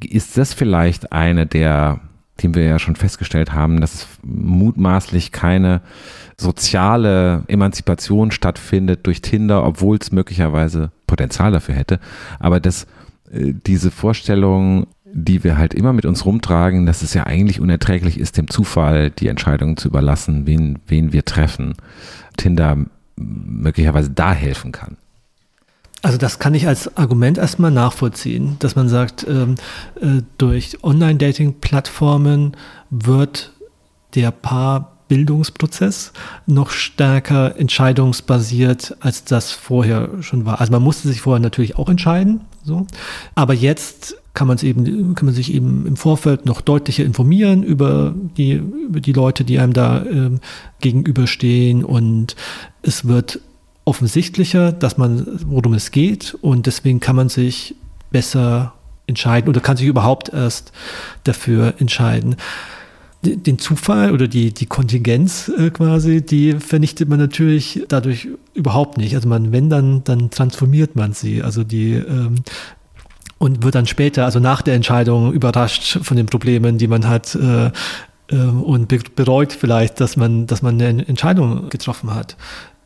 ist 0.06 0.36
das 0.36 0.52
vielleicht 0.52 1.12
eine 1.12 1.46
der, 1.46 2.00
den 2.42 2.54
wir 2.54 2.64
ja 2.64 2.78
schon 2.78 2.96
festgestellt 2.96 3.54
haben, 3.54 3.80
dass 3.80 3.94
es 3.94 4.06
mutmaßlich 4.22 5.32
keine 5.32 5.80
soziale 6.42 7.44
Emanzipation 7.48 8.30
stattfindet 8.30 9.06
durch 9.06 9.22
Tinder, 9.22 9.64
obwohl 9.64 9.96
es 9.96 10.12
möglicherweise 10.12 10.90
Potenzial 11.06 11.52
dafür 11.52 11.74
hätte. 11.74 12.00
Aber 12.38 12.60
dass 12.60 12.86
äh, 13.30 13.54
diese 13.66 13.90
Vorstellung, 13.90 14.86
die 15.04 15.44
wir 15.44 15.56
halt 15.56 15.74
immer 15.74 15.92
mit 15.92 16.06
uns 16.06 16.24
rumtragen, 16.24 16.86
dass 16.86 17.02
es 17.02 17.14
ja 17.14 17.24
eigentlich 17.24 17.60
unerträglich 17.60 18.18
ist, 18.18 18.36
dem 18.36 18.48
Zufall 18.48 19.10
die 19.10 19.28
Entscheidung 19.28 19.76
zu 19.76 19.88
überlassen, 19.88 20.46
wen, 20.46 20.78
wen 20.86 21.12
wir 21.12 21.24
treffen, 21.24 21.74
Tinder 22.36 22.76
möglicherweise 23.16 24.10
da 24.10 24.32
helfen 24.32 24.72
kann. 24.72 24.96
Also 26.02 26.18
das 26.18 26.40
kann 26.40 26.54
ich 26.54 26.66
als 26.66 26.96
Argument 26.96 27.38
erstmal 27.38 27.70
nachvollziehen, 27.70 28.56
dass 28.58 28.74
man 28.74 28.88
sagt, 28.88 29.24
ähm, 29.28 29.54
äh, 30.00 30.22
durch 30.36 30.82
Online-Dating-Plattformen 30.82 32.56
wird 32.90 33.52
der 34.16 34.32
Paarbildungsprozess 35.12 36.12
noch 36.46 36.70
stärker 36.70 37.58
entscheidungsbasiert, 37.58 38.96
als 39.00 39.24
das 39.24 39.52
vorher 39.52 40.08
schon 40.22 40.46
war. 40.46 40.60
Also 40.60 40.72
man 40.72 40.82
musste 40.82 41.08
sich 41.08 41.20
vorher 41.20 41.40
natürlich 41.40 41.76
auch 41.76 41.88
entscheiden, 41.88 42.40
so, 42.64 42.86
aber 43.34 43.52
jetzt 43.54 44.16
kann 44.34 44.48
man 44.48 44.56
es 44.56 44.62
eben, 44.62 45.14
kann 45.14 45.26
man 45.26 45.34
sich 45.34 45.52
eben 45.52 45.86
im 45.86 45.96
Vorfeld 45.96 46.46
noch 46.46 46.62
deutlicher 46.62 47.04
informieren 47.04 47.62
über 47.62 48.14
die, 48.38 48.52
über 48.52 49.00
die 49.00 49.12
Leute, 49.12 49.44
die 49.44 49.58
einem 49.58 49.74
da 49.74 50.02
ähm, 50.04 50.40
gegenüberstehen 50.80 51.84
und 51.84 52.34
es 52.80 53.06
wird 53.06 53.40
offensichtlicher, 53.84 54.72
dass 54.72 54.96
man, 54.96 55.26
worum 55.46 55.74
es 55.74 55.90
geht 55.90 56.34
und 56.40 56.66
deswegen 56.66 57.00
kann 57.00 57.16
man 57.16 57.28
sich 57.28 57.74
besser 58.10 58.72
entscheiden 59.06 59.50
oder 59.50 59.60
kann 59.60 59.76
sich 59.76 59.86
überhaupt 59.86 60.32
erst 60.32 60.72
dafür 61.24 61.74
entscheiden. 61.78 62.36
Den 63.24 63.58
Zufall 63.58 64.12
oder 64.12 64.26
die, 64.26 64.52
die 64.52 64.66
Kontingenz 64.66 65.48
äh, 65.48 65.70
quasi, 65.70 66.22
die 66.22 66.54
vernichtet 66.54 67.08
man 67.08 67.20
natürlich 67.20 67.84
dadurch 67.86 68.28
überhaupt 68.52 68.98
nicht. 68.98 69.14
Also 69.14 69.28
man, 69.28 69.52
wenn 69.52 69.70
dann, 69.70 70.02
dann 70.02 70.30
transformiert 70.30 70.96
man 70.96 71.12
sie. 71.12 71.40
Also 71.40 71.62
die 71.62 71.92
ähm, 71.92 72.42
und 73.42 73.64
wird 73.64 73.74
dann 73.74 73.86
später, 73.86 74.24
also 74.24 74.38
nach 74.38 74.62
der 74.62 74.74
Entscheidung, 74.74 75.32
überrascht 75.32 75.98
von 76.02 76.16
den 76.16 76.26
Problemen, 76.26 76.78
die 76.78 76.86
man 76.86 77.08
hat 77.08 77.34
äh, 77.34 77.72
äh, 78.28 78.36
und 78.36 79.14
bereut 79.16 79.52
vielleicht, 79.52 80.00
dass 80.00 80.16
man, 80.16 80.46
dass 80.46 80.62
man 80.62 80.80
eine 80.80 81.06
Entscheidung 81.08 81.68
getroffen 81.68 82.14
hat 82.14 82.36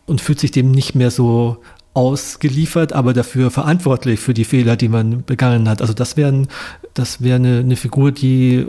und 0.07 0.22
fühlt 0.22 0.41
sich 0.41 0.53
dem 0.53 0.70
nicht 0.70 0.95
mehr 0.95 1.11
so 1.11 1.59
ausgeliefert, 1.97 2.92
aber 2.92 3.14
dafür 3.14 3.51
verantwortlich 3.51 4.20
für 4.20 4.34
die 4.34 4.44
Fehler, 4.44 4.76
die 4.76 4.88
man 4.88 5.24
begangen 5.24 5.66
hat. 5.68 5.80
Also 5.80 5.94
das 5.94 6.18
wäre 6.18 6.47
das 6.92 7.22
wäre 7.22 7.36
eine, 7.36 7.59
eine 7.61 7.76
Figur, 7.76 8.12
die, 8.12 8.66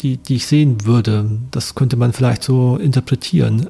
die, 0.00 0.16
die 0.16 0.36
ich 0.36 0.46
sehen 0.46 0.84
würde. 0.84 1.28
Das 1.50 1.74
könnte 1.74 1.96
man 1.96 2.12
vielleicht 2.12 2.44
so 2.44 2.76
interpretieren. 2.76 3.68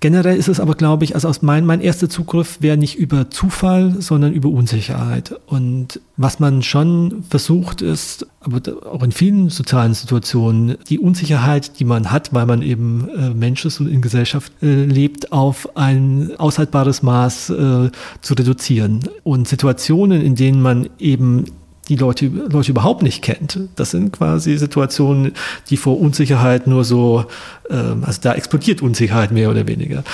Generell 0.00 0.36
ist 0.36 0.48
es 0.48 0.60
aber, 0.60 0.74
glaube 0.74 1.04
ich, 1.04 1.14
also 1.14 1.28
aus 1.28 1.42
mein, 1.42 1.66
mein 1.66 1.80
erster 1.80 2.08
Zugriff 2.08 2.58
wäre 2.60 2.76
nicht 2.76 2.96
über 2.96 3.30
Zufall, 3.30 3.96
sondern 4.00 4.32
über 4.32 4.48
Unsicherheit. 4.48 5.34
Und 5.46 6.00
was 6.16 6.38
man 6.38 6.62
schon 6.62 7.24
versucht 7.28 7.82
ist, 7.82 8.26
aber 8.40 8.60
auch 8.86 9.02
in 9.02 9.12
vielen 9.12 9.50
sozialen 9.50 9.94
Situationen, 9.94 10.76
die 10.88 10.98
Unsicherheit, 10.98 11.80
die 11.80 11.84
man 11.84 12.12
hat, 12.12 12.32
weil 12.32 12.46
man 12.46 12.62
eben 12.62 13.08
äh, 13.08 13.30
Mensch 13.30 13.64
ist 13.64 13.80
und 13.80 13.88
in 13.88 14.00
Gesellschaft 14.00 14.52
äh, 14.62 14.84
lebt, 14.84 15.32
auf 15.32 15.76
ein 15.76 16.30
aushaltbares 16.38 17.02
Maß 17.02 17.50
äh, 17.50 17.90
zu 18.20 18.34
reduzieren. 18.34 19.00
Und 19.24 19.48
Situationen, 19.48 20.22
in 20.22 20.36
denen 20.36 20.62
man 20.62 20.88
eben 20.98 21.44
die 21.88 21.96
Leute, 21.96 22.26
Leute 22.26 22.70
überhaupt 22.70 23.02
nicht 23.02 23.22
kennt. 23.22 23.58
Das 23.76 23.90
sind 23.92 24.12
quasi 24.12 24.56
Situationen, 24.58 25.32
die 25.70 25.76
vor 25.76 25.98
Unsicherheit 25.98 26.66
nur 26.66 26.84
so, 26.84 27.24
ähm, 27.70 28.04
also 28.04 28.20
da 28.22 28.34
explodiert 28.34 28.82
Unsicherheit 28.82 29.32
mehr 29.32 29.50
oder 29.50 29.66
weniger. 29.66 30.04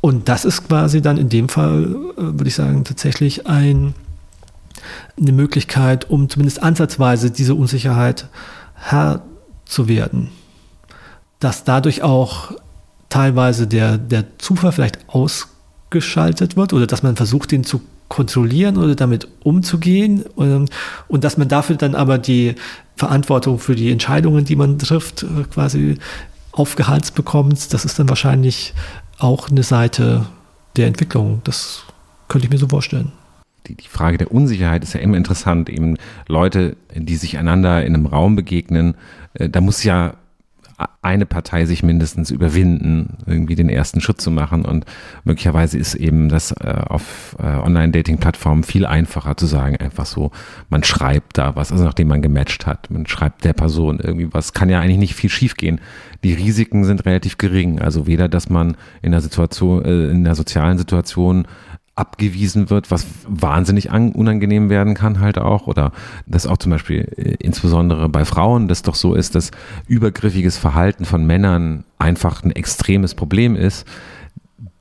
Und 0.00 0.28
das 0.28 0.44
ist 0.44 0.68
quasi 0.68 1.02
dann 1.02 1.16
in 1.16 1.28
dem 1.28 1.48
Fall, 1.48 1.96
äh, 2.16 2.22
würde 2.22 2.48
ich 2.48 2.54
sagen, 2.54 2.84
tatsächlich 2.84 3.46
ein, 3.46 3.94
eine 5.18 5.32
Möglichkeit, 5.32 6.08
um 6.10 6.28
zumindest 6.28 6.62
ansatzweise 6.62 7.30
diese 7.30 7.54
Unsicherheit 7.54 8.28
Herr 8.74 9.22
zu 9.64 9.88
werden. 9.88 10.28
Dass 11.40 11.64
dadurch 11.64 12.02
auch 12.02 12.52
teilweise 13.08 13.66
der, 13.66 13.98
der 13.98 14.38
Zufall 14.38 14.72
vielleicht 14.72 15.08
ausgeschaltet 15.08 16.56
wird 16.56 16.72
oder 16.72 16.86
dass 16.86 17.02
man 17.02 17.16
versucht, 17.16 17.50
den 17.50 17.64
zu 17.64 17.80
kontrollieren 18.14 18.76
oder 18.76 18.94
damit 18.94 19.26
umzugehen 19.42 20.22
und, 20.36 20.70
und 21.08 21.24
dass 21.24 21.36
man 21.36 21.48
dafür 21.48 21.74
dann 21.74 21.96
aber 21.96 22.16
die 22.16 22.54
Verantwortung 22.94 23.58
für 23.58 23.74
die 23.74 23.90
Entscheidungen, 23.90 24.44
die 24.44 24.54
man 24.54 24.78
trifft, 24.78 25.24
äh, 25.24 25.42
quasi 25.52 25.98
aufgehalst 26.52 27.16
bekommt, 27.16 27.74
das 27.74 27.84
ist 27.84 27.98
dann 27.98 28.08
wahrscheinlich 28.08 28.72
auch 29.18 29.50
eine 29.50 29.64
Seite 29.64 30.26
der 30.76 30.86
Entwicklung. 30.86 31.40
Das 31.42 31.82
könnte 32.28 32.46
ich 32.46 32.52
mir 32.52 32.58
so 32.58 32.68
vorstellen. 32.68 33.10
Die, 33.66 33.74
die 33.74 33.88
Frage 33.88 34.16
der 34.16 34.30
Unsicherheit 34.30 34.84
ist 34.84 34.94
ja 34.94 35.00
immer 35.00 35.16
interessant. 35.16 35.68
Eben 35.68 35.96
Leute, 36.28 36.76
die 36.94 37.16
sich 37.16 37.36
einander 37.36 37.84
in 37.84 37.96
einem 37.96 38.06
Raum 38.06 38.36
begegnen, 38.36 38.94
äh, 39.32 39.48
da 39.48 39.60
muss 39.60 39.82
ja 39.82 40.14
eine 41.02 41.26
Partei 41.26 41.66
sich 41.66 41.82
mindestens 41.82 42.30
überwinden, 42.30 43.18
irgendwie 43.26 43.54
den 43.54 43.68
ersten 43.68 44.00
Schritt 44.00 44.20
zu 44.20 44.30
machen. 44.30 44.64
Und 44.64 44.84
möglicherweise 45.24 45.78
ist 45.78 45.94
eben 45.94 46.28
das 46.28 46.52
äh, 46.52 46.82
auf 46.86 47.36
äh, 47.38 47.46
Online-Dating-Plattformen 47.46 48.64
viel 48.64 48.86
einfacher 48.86 49.36
zu 49.36 49.46
sagen, 49.46 49.76
einfach 49.76 50.06
so, 50.06 50.30
man 50.68 50.82
schreibt 50.82 51.38
da 51.38 51.54
was, 51.56 51.72
also 51.72 51.84
nachdem 51.84 52.08
man 52.08 52.22
gematcht 52.22 52.66
hat, 52.66 52.90
man 52.90 53.06
schreibt 53.06 53.44
der 53.44 53.52
Person 53.52 54.00
irgendwie 54.02 54.32
was, 54.32 54.52
kann 54.52 54.68
ja 54.68 54.80
eigentlich 54.80 54.98
nicht 54.98 55.14
viel 55.14 55.30
schiefgehen. 55.30 55.80
Die 56.24 56.32
Risiken 56.32 56.84
sind 56.84 57.04
relativ 57.04 57.38
gering. 57.38 57.80
Also 57.80 58.06
weder, 58.06 58.28
dass 58.28 58.48
man 58.48 58.76
in 59.02 59.12
der 59.12 59.20
Situation, 59.20 59.84
äh, 59.84 60.10
in 60.10 60.24
der 60.24 60.34
sozialen 60.34 60.78
Situation 60.78 61.46
abgewiesen 61.96 62.70
wird, 62.70 62.90
was 62.90 63.06
wahnsinnig 63.26 63.90
unangenehm 63.90 64.68
werden 64.68 64.94
kann 64.94 65.20
halt 65.20 65.38
auch 65.38 65.68
oder 65.68 65.92
dass 66.26 66.46
auch 66.46 66.58
zum 66.58 66.70
Beispiel 66.72 67.08
äh, 67.16 67.36
insbesondere 67.38 68.08
bei 68.08 68.24
Frauen 68.24 68.66
das 68.66 68.82
doch 68.82 68.96
so 68.96 69.14
ist, 69.14 69.34
dass 69.34 69.52
übergriffiges 69.86 70.58
Verhalten 70.58 71.04
von 71.04 71.24
Männern 71.24 71.84
einfach 71.98 72.42
ein 72.42 72.50
extremes 72.50 73.14
Problem 73.14 73.54
ist. 73.54 73.86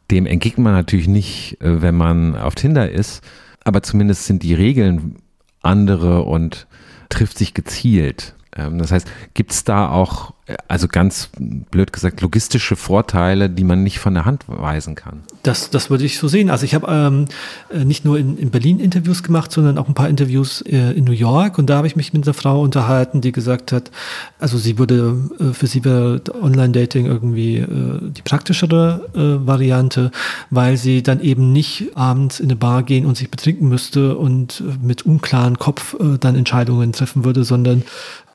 Dem 0.09 0.25
entgegnet 0.25 0.63
man 0.63 0.73
natürlich 0.73 1.07
nicht, 1.07 1.61
äh, 1.61 1.81
wenn 1.81 1.95
man 1.95 2.35
auf 2.35 2.55
Tinder 2.55 2.89
ist, 2.89 3.23
aber 3.63 3.83
zumindest 3.83 4.25
sind 4.25 4.41
die 4.41 4.55
Regeln 4.55 5.17
andere 5.61 6.23
und 6.23 6.67
trifft 7.09 7.37
sich 7.37 7.53
gezielt. 7.53 8.35
Ähm, 8.55 8.79
das 8.79 8.91
heißt, 8.91 9.07
gibt 9.33 9.51
es 9.51 9.63
da 9.63 9.89
auch, 9.89 10.33
also 10.67 10.89
ganz 10.89 11.29
blöd 11.37 11.93
gesagt, 11.93 12.19
logistische 12.19 12.75
Vorteile, 12.75 13.49
die 13.49 13.63
man 13.63 13.81
nicht 13.81 13.99
von 13.99 14.13
der 14.13 14.25
Hand 14.25 14.43
weisen 14.47 14.95
kann? 14.95 15.23
Das, 15.41 15.69
das 15.69 15.89
würde 15.89 16.03
ich 16.03 16.17
so 16.17 16.27
sehen. 16.27 16.49
Also 16.49 16.65
ich 16.65 16.75
habe 16.75 16.87
ähm, 16.89 17.25
äh, 17.69 17.85
nicht 17.85 18.03
nur 18.03 18.19
in, 18.19 18.37
in 18.37 18.51
Berlin 18.51 18.81
Interviews 18.81 19.23
gemacht, 19.23 19.53
sondern 19.53 19.77
auch 19.77 19.87
ein 19.87 19.93
paar 19.93 20.09
Interviews 20.09 20.61
äh, 20.61 20.91
in 20.91 21.05
New 21.05 21.13
York. 21.13 21.57
Und 21.57 21.69
da 21.69 21.77
habe 21.77 21.87
ich 21.87 21.95
mich 21.95 22.11
mit 22.11 22.25
einer 22.27 22.33
Frau 22.33 22.61
unterhalten, 22.61 23.21
die 23.21 23.31
gesagt 23.31 23.71
hat, 23.71 23.89
also 24.37 24.57
sie 24.57 24.77
würde, 24.77 25.29
äh, 25.39 25.53
für 25.53 25.67
sie 25.67 25.85
wäre 25.85 26.21
Online-Dating 26.41 27.05
irgendwie 27.05 27.59
äh, 27.59 27.67
die 28.01 28.21
praktischere 28.21 29.07
äh, 29.15 29.47
Variante, 29.47 30.11
weil 30.49 30.75
sie 30.75 31.03
dann 31.03 31.21
eben 31.21 31.53
nicht 31.53 31.95
abends 31.95 32.41
in 32.41 32.47
eine 32.47 32.57
Bar 32.57 32.83
gehen 32.83 33.05
und 33.05 33.15
sich 33.15 33.31
betrinken 33.31 33.69
müsste 33.69 34.17
und 34.17 34.61
mit 34.81 35.03
unklaren 35.03 35.57
Kopf 35.57 35.95
dann 36.19 36.35
Entscheidungen 36.35 36.91
treffen 36.91 37.23
würde, 37.23 37.43
sondern 37.43 37.83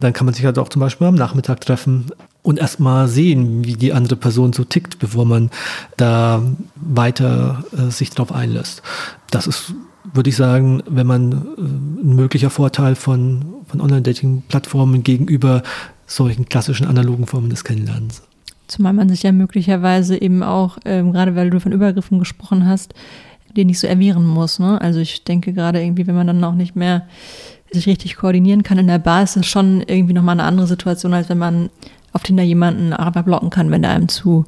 dann 0.00 0.12
kann 0.12 0.26
man 0.26 0.34
sich 0.34 0.44
halt 0.44 0.58
auch 0.58 0.68
zum 0.68 0.80
Beispiel 0.80 1.06
am 1.06 1.14
Nachmittag 1.14 1.60
treffen 1.60 1.97
und 2.42 2.58
erstmal 2.58 3.08
sehen, 3.08 3.64
wie 3.64 3.74
die 3.74 3.92
andere 3.92 4.16
Person 4.16 4.52
so 4.52 4.64
tickt, 4.64 4.98
bevor 4.98 5.24
man 5.24 5.50
da 5.96 6.42
weiter 6.76 7.64
äh, 7.76 7.90
sich 7.90 8.10
drauf 8.10 8.32
einlässt. 8.32 8.82
Das 9.30 9.46
ist, 9.46 9.74
würde 10.12 10.30
ich 10.30 10.36
sagen, 10.36 10.82
wenn 10.88 11.06
man 11.06 11.32
äh, 11.32 11.60
ein 11.60 12.16
möglicher 12.16 12.50
Vorteil 12.50 12.94
von, 12.94 13.44
von 13.66 13.80
Online-Dating-Plattformen 13.80 15.02
gegenüber 15.02 15.62
solchen 16.06 16.48
klassischen 16.48 16.86
analogen 16.86 17.26
Formen 17.26 17.50
des 17.50 17.64
Kennenlernens. 17.64 18.22
Zumal 18.66 18.92
man 18.92 19.08
sich 19.08 19.22
ja 19.22 19.32
möglicherweise 19.32 20.20
eben 20.20 20.42
auch, 20.42 20.78
ähm, 20.84 21.12
gerade 21.12 21.34
weil 21.34 21.50
du 21.50 21.60
von 21.60 21.72
Übergriffen 21.72 22.18
gesprochen 22.18 22.66
hast, 22.66 22.94
den 23.56 23.66
nicht 23.66 23.78
so 23.78 23.86
erwehren 23.86 24.26
muss. 24.26 24.58
Ne? 24.58 24.80
Also 24.80 25.00
ich 25.00 25.24
denke 25.24 25.52
gerade 25.52 25.82
irgendwie, 25.82 26.06
wenn 26.06 26.14
man 26.14 26.26
dann 26.26 26.44
auch 26.44 26.54
nicht 26.54 26.76
mehr 26.76 27.06
sich 27.72 27.86
richtig 27.86 28.16
koordinieren 28.16 28.62
kann 28.62 28.78
in 28.78 28.86
der 28.86 28.98
Bar, 28.98 29.22
ist 29.22 29.36
es 29.36 29.46
schon 29.46 29.82
irgendwie 29.82 30.14
nochmal 30.14 30.34
eine 30.34 30.44
andere 30.44 30.66
Situation, 30.66 31.14
als 31.14 31.28
wenn 31.28 31.38
man 31.38 31.70
auf 32.12 32.22
Tinder 32.22 32.42
jemanden 32.42 32.92
aber 32.92 33.22
blocken 33.22 33.50
kann, 33.50 33.70
wenn 33.70 33.82
der 33.82 33.90
einem 33.90 34.08
zu, 34.08 34.46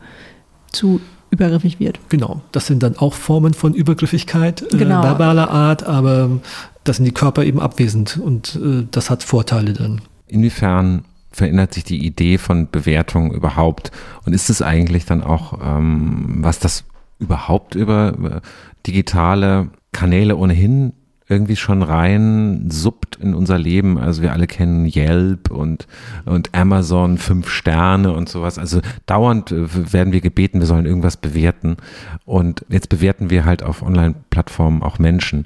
zu 0.72 1.00
übergriffig 1.30 1.78
wird. 1.78 2.00
Genau, 2.08 2.40
das 2.52 2.66
sind 2.66 2.82
dann 2.82 2.96
auch 2.96 3.14
Formen 3.14 3.54
von 3.54 3.74
Übergriffigkeit, 3.74 4.62
äh, 4.62 4.76
genau. 4.76 5.00
äh, 5.00 5.04
verbaler 5.04 5.50
Art, 5.50 5.84
aber 5.84 6.40
das 6.84 6.96
sind 6.96 7.04
die 7.04 7.12
Körper 7.12 7.44
eben 7.44 7.60
abwesend 7.60 8.18
und 8.18 8.56
äh, 8.56 8.86
das 8.90 9.10
hat 9.10 9.22
Vorteile 9.22 9.72
dann. 9.72 10.00
Inwiefern 10.26 11.04
verändert 11.30 11.74
sich 11.74 11.84
die 11.84 12.04
Idee 12.04 12.38
von 12.38 12.68
Bewertung 12.70 13.32
überhaupt 13.32 13.92
und 14.24 14.32
ist 14.32 14.50
es 14.50 14.62
eigentlich 14.62 15.04
dann 15.04 15.22
auch, 15.22 15.58
ähm, 15.64 16.38
was 16.40 16.58
das 16.58 16.84
überhaupt 17.18 17.74
über 17.74 18.14
äh, 18.22 18.40
digitale 18.86 19.68
Kanäle 19.92 20.36
ohnehin 20.36 20.92
irgendwie 21.30 21.56
schon 21.56 21.82
rein 21.82 22.68
suppt 22.70 23.16
in 23.16 23.34
unser 23.34 23.58
Leben. 23.58 23.98
Also 23.98 24.20
wir 24.22 24.32
alle 24.32 24.46
kennen 24.46 24.84
Yelp 24.84 25.50
und, 25.50 25.86
und 26.26 26.54
Amazon, 26.54 27.18
fünf 27.18 27.48
Sterne 27.48 28.12
und 28.12 28.28
sowas. 28.28 28.58
Also 28.58 28.80
dauernd 29.06 29.52
äh, 29.52 29.92
werden 29.92 30.12
wir 30.12 30.20
gebeten, 30.20 30.60
wir 30.60 30.66
sollen 30.66 30.86
irgendwas 30.86 31.16
bewerten. 31.16 31.76
Und 32.24 32.64
jetzt 32.68 32.88
bewerten 32.88 33.30
wir 33.30 33.44
halt 33.44 33.62
auf 33.62 33.82
Online-Plattformen 33.82 34.82
auch 34.82 34.98
Menschen 34.98 35.44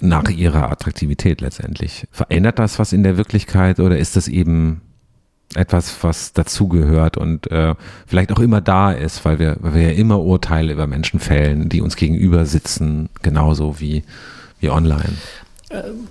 nach 0.00 0.28
ihrer 0.28 0.70
Attraktivität 0.70 1.40
letztendlich. 1.40 2.06
Verändert 2.10 2.58
das 2.58 2.78
was 2.78 2.92
in 2.92 3.02
der 3.02 3.16
Wirklichkeit 3.16 3.80
oder 3.80 3.96
ist 3.96 4.16
das 4.16 4.28
eben 4.28 4.82
etwas, 5.54 6.02
was 6.02 6.32
dazugehört 6.32 7.16
und 7.16 7.50
äh, 7.50 7.74
vielleicht 8.06 8.32
auch 8.32 8.40
immer 8.40 8.60
da 8.60 8.92
ist, 8.92 9.24
weil 9.24 9.38
wir, 9.38 9.56
weil 9.60 9.74
wir 9.74 9.82
ja 9.82 9.90
immer 9.90 10.20
Urteile 10.20 10.72
über 10.72 10.86
Menschen 10.86 11.20
fällen, 11.20 11.68
die 11.68 11.80
uns 11.80 11.96
gegenüber 11.96 12.44
sitzen, 12.44 13.08
genauso 13.22 13.80
wie 13.80 14.02
wie 14.60 14.70
online. 14.70 15.14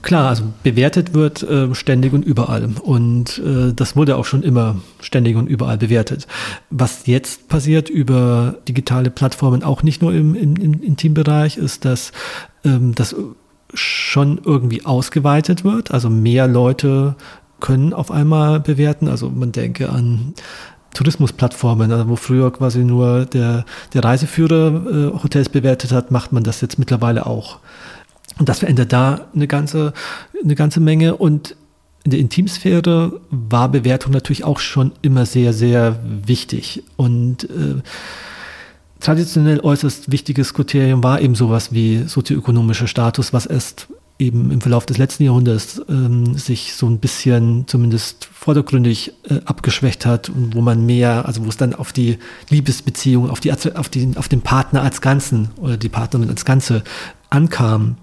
Klar, 0.02 0.30
also 0.30 0.44
bewertet 0.64 1.14
wird 1.14 1.44
äh, 1.44 1.74
ständig 1.74 2.12
und 2.14 2.26
überall. 2.26 2.70
Und 2.82 3.38
äh, 3.38 3.72
das 3.74 3.96
wurde 3.96 4.18
auch 4.18 4.26
schon 4.26 4.44
immer 4.44 4.78
ständig 5.00 5.38
und 5.38 5.48
überall 5.48 5.78
bewertet. 5.78 6.28
Was 6.70 7.06
jetzt 7.06 7.48
passiert 7.48 7.90
über 7.90 8.56
digitale 8.68 9.10
Plattformen, 9.10 9.64
auch 9.64 9.84
nicht 9.84 10.02
nur 10.02 10.14
im, 10.14 10.36
im, 10.36 10.56
im 10.58 10.82
Intimbereich, 10.82 11.58
ist, 11.58 11.86
dass 11.86 12.12
ähm, 12.66 12.94
das 12.96 13.16
schon 13.74 14.42
irgendwie 14.44 14.86
ausgeweitet 14.86 15.64
wird. 15.64 15.92
Also 15.92 16.10
mehr 16.10 16.48
Leute 16.48 17.16
können 17.60 17.94
auf 17.94 18.12
einmal 18.12 18.60
bewerten. 18.60 19.08
Also 19.08 19.30
man 19.30 19.52
denke 19.52 19.90
an 19.90 20.34
Tourismusplattformen, 20.94 21.92
also 21.92 22.10
wo 22.10 22.16
früher 22.16 22.52
quasi 22.52 22.84
nur 22.84 23.26
der, 23.26 23.66
der 23.94 24.04
Reiseführer 24.04 25.14
äh, 25.16 25.24
Hotels 25.24 25.50
bewertet 25.50 25.92
hat, 25.92 26.12
macht 26.12 26.34
man 26.34 26.44
das 26.44 26.60
jetzt 26.62 26.78
mittlerweile 26.80 27.26
auch. 27.26 27.60
Und 28.40 28.50
das 28.50 28.60
verändert 28.60 28.94
da 28.94 29.28
eine 29.34 29.48
ganze, 29.48 29.94
eine 30.44 30.56
ganze 30.56 30.80
Menge. 30.80 31.16
Und 31.16 31.56
in 32.04 32.12
der 32.12 32.20
Intimsphäre 32.20 33.22
war 33.30 33.70
Bewertung 33.70 34.12
natürlich 34.12 34.44
auch 34.44 34.60
schon 34.60 34.92
immer 35.02 35.26
sehr, 35.26 35.54
sehr 35.54 36.00
wichtig. 36.04 36.84
Und 36.98 37.46
äh, 37.46 37.82
traditionell 39.00 39.60
äußerst 39.60 40.12
wichtiges 40.12 40.54
Kriterium 40.54 41.04
war 41.04 41.22
eben 41.22 41.36
sowas 41.36 41.72
wie 41.72 42.04
sozioökonomischer 42.08 42.88
Status, 42.88 43.34
was 43.34 43.46
erst 43.46 43.88
eben 44.20 44.52
im 44.52 44.62
Verlauf 44.62 44.86
des 44.86 44.98
letzten 44.98 45.24
Jahrhunderts 45.24 45.82
ähm, 45.90 46.36
sich 46.38 46.76
so 46.76 46.88
ein 46.88 47.00
bisschen 47.00 47.68
zumindest 47.68 48.26
vordergründig 48.26 49.14
äh, 49.30 49.40
abgeschwächt 49.46 50.06
hat 50.06 50.30
und 50.30 50.56
wo 50.56 50.62
man 50.62 50.86
mehr, 50.86 51.26
also 51.26 51.44
wo 51.44 51.50
es 51.50 51.58
dann 51.58 51.74
auf 51.74 51.92
die 51.94 52.20
Liebesbeziehung, 52.50 53.30
auf, 53.30 53.40
die, 53.40 53.52
auf, 53.52 53.90
die, 53.90 54.12
auf 54.16 54.30
den 54.30 54.42
Partner 54.42 54.82
als 54.84 55.02
Ganzen 55.02 55.50
oder 55.58 55.78
die 55.78 55.90
Partnerin 55.90 56.30
als 56.30 56.46
Ganze 56.46 56.84
ankam. 57.30 57.98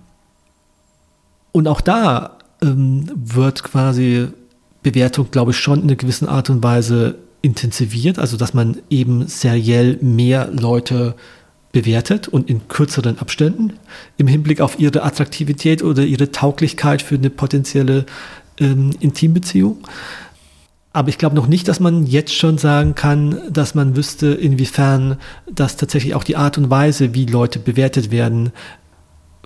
Und 1.52 1.68
auch 1.68 1.80
da 1.80 2.38
ähm, 2.62 3.06
wird 3.14 3.62
quasi 3.62 4.28
Bewertung, 4.82 5.30
glaube 5.30 5.50
ich, 5.50 5.58
schon 5.58 5.80
in 5.80 5.84
einer 5.84 5.96
gewissen 5.96 6.28
Art 6.28 6.50
und 6.50 6.62
Weise 6.62 7.16
intensiviert, 7.42 8.18
also 8.18 8.36
dass 8.36 8.54
man 8.54 8.78
eben 8.90 9.26
seriell 9.26 9.98
mehr 10.00 10.50
Leute 10.52 11.14
bewertet 11.72 12.28
und 12.28 12.50
in 12.50 12.68
kürzeren 12.68 13.18
Abständen 13.18 13.74
im 14.16 14.26
Hinblick 14.26 14.60
auf 14.60 14.78
ihre 14.78 15.02
Attraktivität 15.02 15.82
oder 15.82 16.02
ihre 16.02 16.32
Tauglichkeit 16.32 17.00
für 17.00 17.14
eine 17.14 17.30
potenzielle 17.30 18.06
ähm, 18.58 18.90
Intimbeziehung. 19.00 19.78
Aber 20.92 21.08
ich 21.08 21.18
glaube 21.18 21.36
noch 21.36 21.46
nicht, 21.46 21.68
dass 21.68 21.78
man 21.78 22.04
jetzt 22.06 22.34
schon 22.34 22.58
sagen 22.58 22.96
kann, 22.96 23.40
dass 23.48 23.76
man 23.76 23.94
wüsste, 23.94 24.28
inwiefern 24.28 25.18
das 25.50 25.76
tatsächlich 25.76 26.16
auch 26.16 26.24
die 26.24 26.36
Art 26.36 26.58
und 26.58 26.68
Weise, 26.68 27.14
wie 27.14 27.26
Leute 27.26 27.60
bewertet 27.60 28.10
werden, 28.10 28.50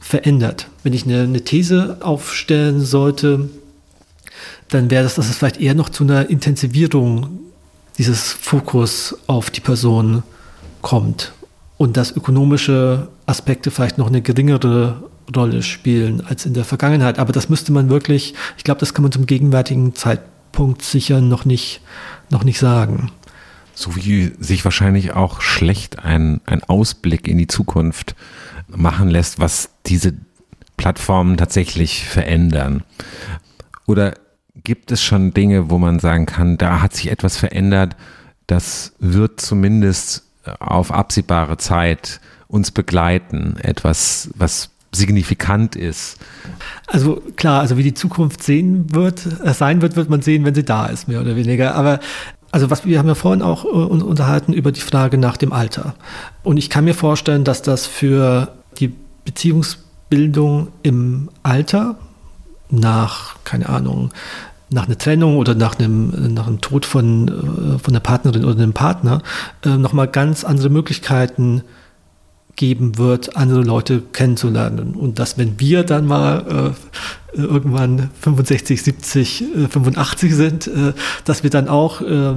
verändert. 0.01 0.69
Wenn 0.83 0.93
ich 0.93 1.05
eine, 1.05 1.23
eine 1.23 1.45
These 1.45 1.99
aufstellen 2.01 2.81
sollte, 2.81 3.49
dann 4.69 4.91
wäre 4.91 5.05
das, 5.05 5.15
dass 5.15 5.29
es 5.29 5.37
vielleicht 5.37 5.61
eher 5.61 5.75
noch 5.75 5.89
zu 5.89 6.05
einer 6.05 6.29
Intensivierung 6.31 7.39
dieses 7.99 8.33
Fokus 8.33 9.17
auf 9.27 9.51
die 9.51 9.61
Person 9.61 10.23
kommt 10.83 11.33
und 11.77 11.97
dass 11.97 12.17
ökonomische 12.17 13.09
Aspekte 13.27 13.71
vielleicht 13.71 13.99
noch 13.99 14.09
eine 14.09 14.23
geringere 14.23 15.03
Rolle 15.35 15.63
spielen 15.63 16.23
als 16.27 16.45
in 16.45 16.55
der 16.55 16.65
Vergangenheit. 16.65 17.19
Aber 17.19 17.33
das 17.33 17.49
müsste 17.49 17.73
man 17.73 17.89
wirklich, 17.89 18.35
ich 18.59 18.65
glaube, 18.65 18.81
das 18.81 18.95
kann 18.95 19.03
man 19.03 19.13
zum 19.13 19.27
gegenwärtigen 19.27 19.95
Zeitpunkt 19.95 20.83
sicher 20.83 21.21
noch 21.21 21.45
nicht, 21.45 21.81
noch 22.31 22.45
nicht 22.45 22.59
sagen. 22.59 23.11
So 23.75 23.97
wie 23.97 24.33
sich 24.39 24.65
wahrscheinlich 24.65 25.15
auch 25.15 25.41
schlecht 25.41 26.05
ein, 26.05 26.41
ein 26.47 26.63
Ausblick 26.63 27.27
in 27.27 27.39
die 27.39 27.49
Zukunft 27.49 28.15
machen 28.69 29.09
lässt, 29.09 29.39
was 29.41 29.71
diese 29.87 30.15
Plattformen 30.77 31.37
tatsächlich 31.37 32.05
verändern. 32.05 32.83
Oder 33.87 34.15
gibt 34.62 34.91
es 34.93 35.03
schon 35.03 35.33
Dinge, 35.33 35.71
wo 35.71 35.79
man 35.79 35.99
sagen 35.99 36.27
kann, 36.27 36.59
da 36.59 36.81
hat 36.81 36.95
sich 36.95 37.11
etwas 37.11 37.37
verändert, 37.37 37.97
das 38.47 38.93
wird 38.99 39.41
zumindest 39.41 40.25
auf 40.61 40.93
absehbare 40.93 41.57
Zeit 41.57 42.21
uns 42.49 42.71
begleiten, 42.71 43.57
etwas, 43.62 44.31
was 44.37 44.71
signifikant 44.93 45.77
ist. 45.77 46.19
Also 46.87 47.23
klar, 47.37 47.61
also 47.61 47.77
wie 47.77 47.83
die 47.83 47.95
Zukunft 47.95 48.43
sehen 48.43 48.95
wird, 48.95 49.27
äh, 49.43 49.53
sein 49.53 49.83
wird, 49.83 49.97
wird 49.97 50.09
man 50.09 50.23
sehen, 50.23 50.45
wenn 50.45 50.55
sie 50.55 50.65
da 50.65 50.87
ist, 50.87 51.09
mehr 51.09 51.21
oder 51.21 51.37
weniger. 51.37 51.75
Aber 51.75 51.99
also 52.55 52.71
was 52.71 52.87
wir 52.87 53.01
haben 53.01 53.09
ja 53.09 53.17
vorhin 53.17 53.43
auch 53.43 53.65
äh, 53.65 53.69
unterhalten 53.69 54.53
über 54.53 54.71
die 54.71 54.81
Frage 54.81 55.19
nach 55.19 55.37
dem 55.37 55.53
Alter. 55.53 55.97
Und 56.45 56.57
ich 56.57 56.71
kann 56.71 56.85
mir 56.85 56.95
vorstellen, 56.95 57.43
dass 57.43 57.63
das 57.63 57.85
für 57.85 58.53
die 58.79 58.93
Beziehungsbildung 59.25 60.69
im 60.85 61.31
Alter 61.43 61.97
nach, 62.71 63.35
keine 63.43 63.69
Ahnung, 63.69 64.13
nach 64.71 64.87
einer 64.87 64.97
Trennung 64.97 65.37
oder 65.37 65.57
nach 65.57 65.81
einem, 65.81 66.33
nach 66.33 66.47
einem 66.47 66.61
Tod 66.61 66.87
von, 66.87 67.27
äh, 67.27 67.79
von 67.81 67.93
der 67.93 67.99
Partnerin 67.99 68.45
oder 68.45 68.63
einem 68.63 68.73
Partner 68.73 69.21
äh, 69.65 69.71
nochmal 69.71 70.07
ganz 70.07 70.45
andere 70.45 70.69
Möglichkeiten 70.69 71.63
geben 72.57 72.99
wird, 72.99 73.37
andere 73.37 73.63
Leute 73.63 74.03
kennenzulernen. 74.13 74.95
Und 74.95 75.19
dass, 75.19 75.39
wenn 75.39 75.59
wir 75.59 75.85
dann 75.85 76.07
mal 76.07 76.75
äh, 77.37 77.41
irgendwann 77.41 78.11
65, 78.21 78.83
70, 78.83 79.43
äh, 79.43 79.69
85 79.69 80.35
sind, 80.35 80.67
äh, 80.67 80.93
dass 81.25 81.43
wir 81.43 81.51
dann 81.51 81.69
auch 81.69 82.01
äh, 82.01 82.35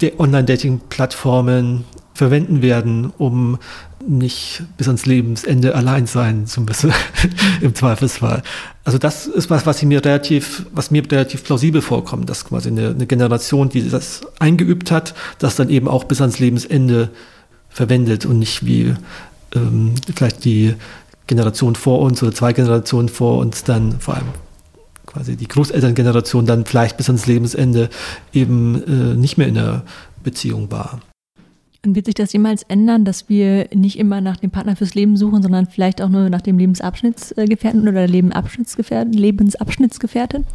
äh 0.00 0.12
Online-Dating-Plattformen 0.18 1.84
verwenden 2.12 2.62
werden, 2.62 3.12
um 3.16 3.58
nicht 4.06 4.62
bis 4.76 4.86
ans 4.86 5.06
Lebensende 5.06 5.74
allein 5.74 6.06
sein 6.06 6.46
zu 6.46 6.60
müssen, 6.60 6.92
im 7.60 7.74
Zweifelsfall. 7.74 8.42
Also 8.84 8.98
das 8.98 9.26
ist 9.26 9.50
was, 9.50 9.66
was 9.66 9.82
mir 9.82 10.04
relativ, 10.04 10.66
was 10.72 10.90
mir 10.90 11.02
relativ 11.10 11.44
plausibel 11.44 11.80
vorkommt, 11.80 12.28
dass 12.28 12.44
quasi 12.44 12.68
eine, 12.68 12.90
eine 12.90 13.06
Generation, 13.06 13.68
die 13.70 13.88
das 13.88 14.22
eingeübt 14.38 14.90
hat, 14.90 15.14
das 15.38 15.56
dann 15.56 15.70
eben 15.70 15.88
auch 15.88 16.04
bis 16.04 16.20
ans 16.20 16.38
Lebensende 16.38 17.10
verwendet 17.74 18.24
und 18.24 18.38
nicht 18.38 18.64
wie 18.64 18.94
ähm, 19.54 19.94
vielleicht 20.14 20.44
die 20.44 20.74
Generation 21.26 21.74
vor 21.74 22.00
uns 22.00 22.22
oder 22.22 22.32
zwei 22.32 22.52
Generationen 22.52 23.08
vor 23.08 23.38
uns 23.38 23.64
dann 23.64 23.98
vor 24.00 24.14
allem 24.14 24.28
quasi 25.06 25.36
die 25.36 25.48
Großelterngeneration 25.48 26.46
dann 26.46 26.64
vielleicht 26.64 26.96
bis 26.96 27.08
ans 27.08 27.26
Lebensende 27.26 27.90
eben 28.32 28.82
äh, 28.84 29.16
nicht 29.16 29.36
mehr 29.36 29.48
in 29.48 29.54
der 29.54 29.82
Beziehung 30.22 30.70
war. 30.70 31.00
Und 31.84 31.96
wird 31.96 32.06
sich 32.06 32.14
das 32.14 32.32
jemals 32.32 32.62
ändern, 32.62 33.04
dass 33.04 33.28
wir 33.28 33.68
nicht 33.74 33.98
immer 33.98 34.20
nach 34.20 34.38
dem 34.38 34.50
Partner 34.50 34.76
fürs 34.76 34.94
Leben 34.94 35.16
suchen, 35.16 35.42
sondern 35.42 35.66
vielleicht 35.66 36.00
auch 36.00 36.08
nur 36.08 36.30
nach 36.30 36.40
dem 36.40 36.58
Lebensabschnittsgefährten 36.58 37.86
oder 37.86 38.06
Lebensabschnittsgefährten, 38.06 39.12
Lebensabschnittsgefährtin? 39.12 40.46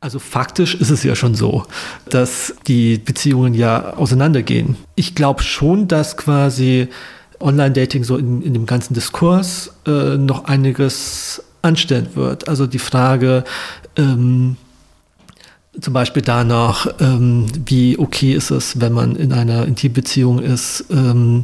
Also 0.00 0.20
faktisch 0.20 0.76
ist 0.76 0.90
es 0.90 1.02
ja 1.02 1.16
schon 1.16 1.34
so, 1.34 1.64
dass 2.08 2.54
die 2.68 2.98
Beziehungen 2.98 3.54
ja 3.54 3.94
auseinandergehen. 3.94 4.76
Ich 4.94 5.16
glaube 5.16 5.42
schon, 5.42 5.88
dass 5.88 6.16
quasi 6.16 6.88
Online-Dating 7.40 8.04
so 8.04 8.16
in, 8.16 8.42
in, 8.42 8.52
dem 8.52 8.66
ganzen 8.66 8.94
Diskurs 8.94 9.72
äh, 9.86 10.16
noch 10.16 10.44
einiges 10.44 11.42
anstellen 11.62 12.10
wird. 12.14 12.48
Also 12.48 12.66
die 12.66 12.78
Frage, 12.78 13.42
ähm, 13.96 14.56
zum 15.80 15.92
Beispiel 15.94 16.22
danach, 16.22 16.86
ähm, 17.00 17.46
wie 17.66 17.98
okay 17.98 18.34
ist 18.34 18.50
es, 18.50 18.80
wenn 18.80 18.92
man 18.92 19.16
in 19.16 19.32
einer 19.32 19.66
Intimbeziehung 19.66 20.38
ist, 20.40 20.84
ähm, 20.90 21.42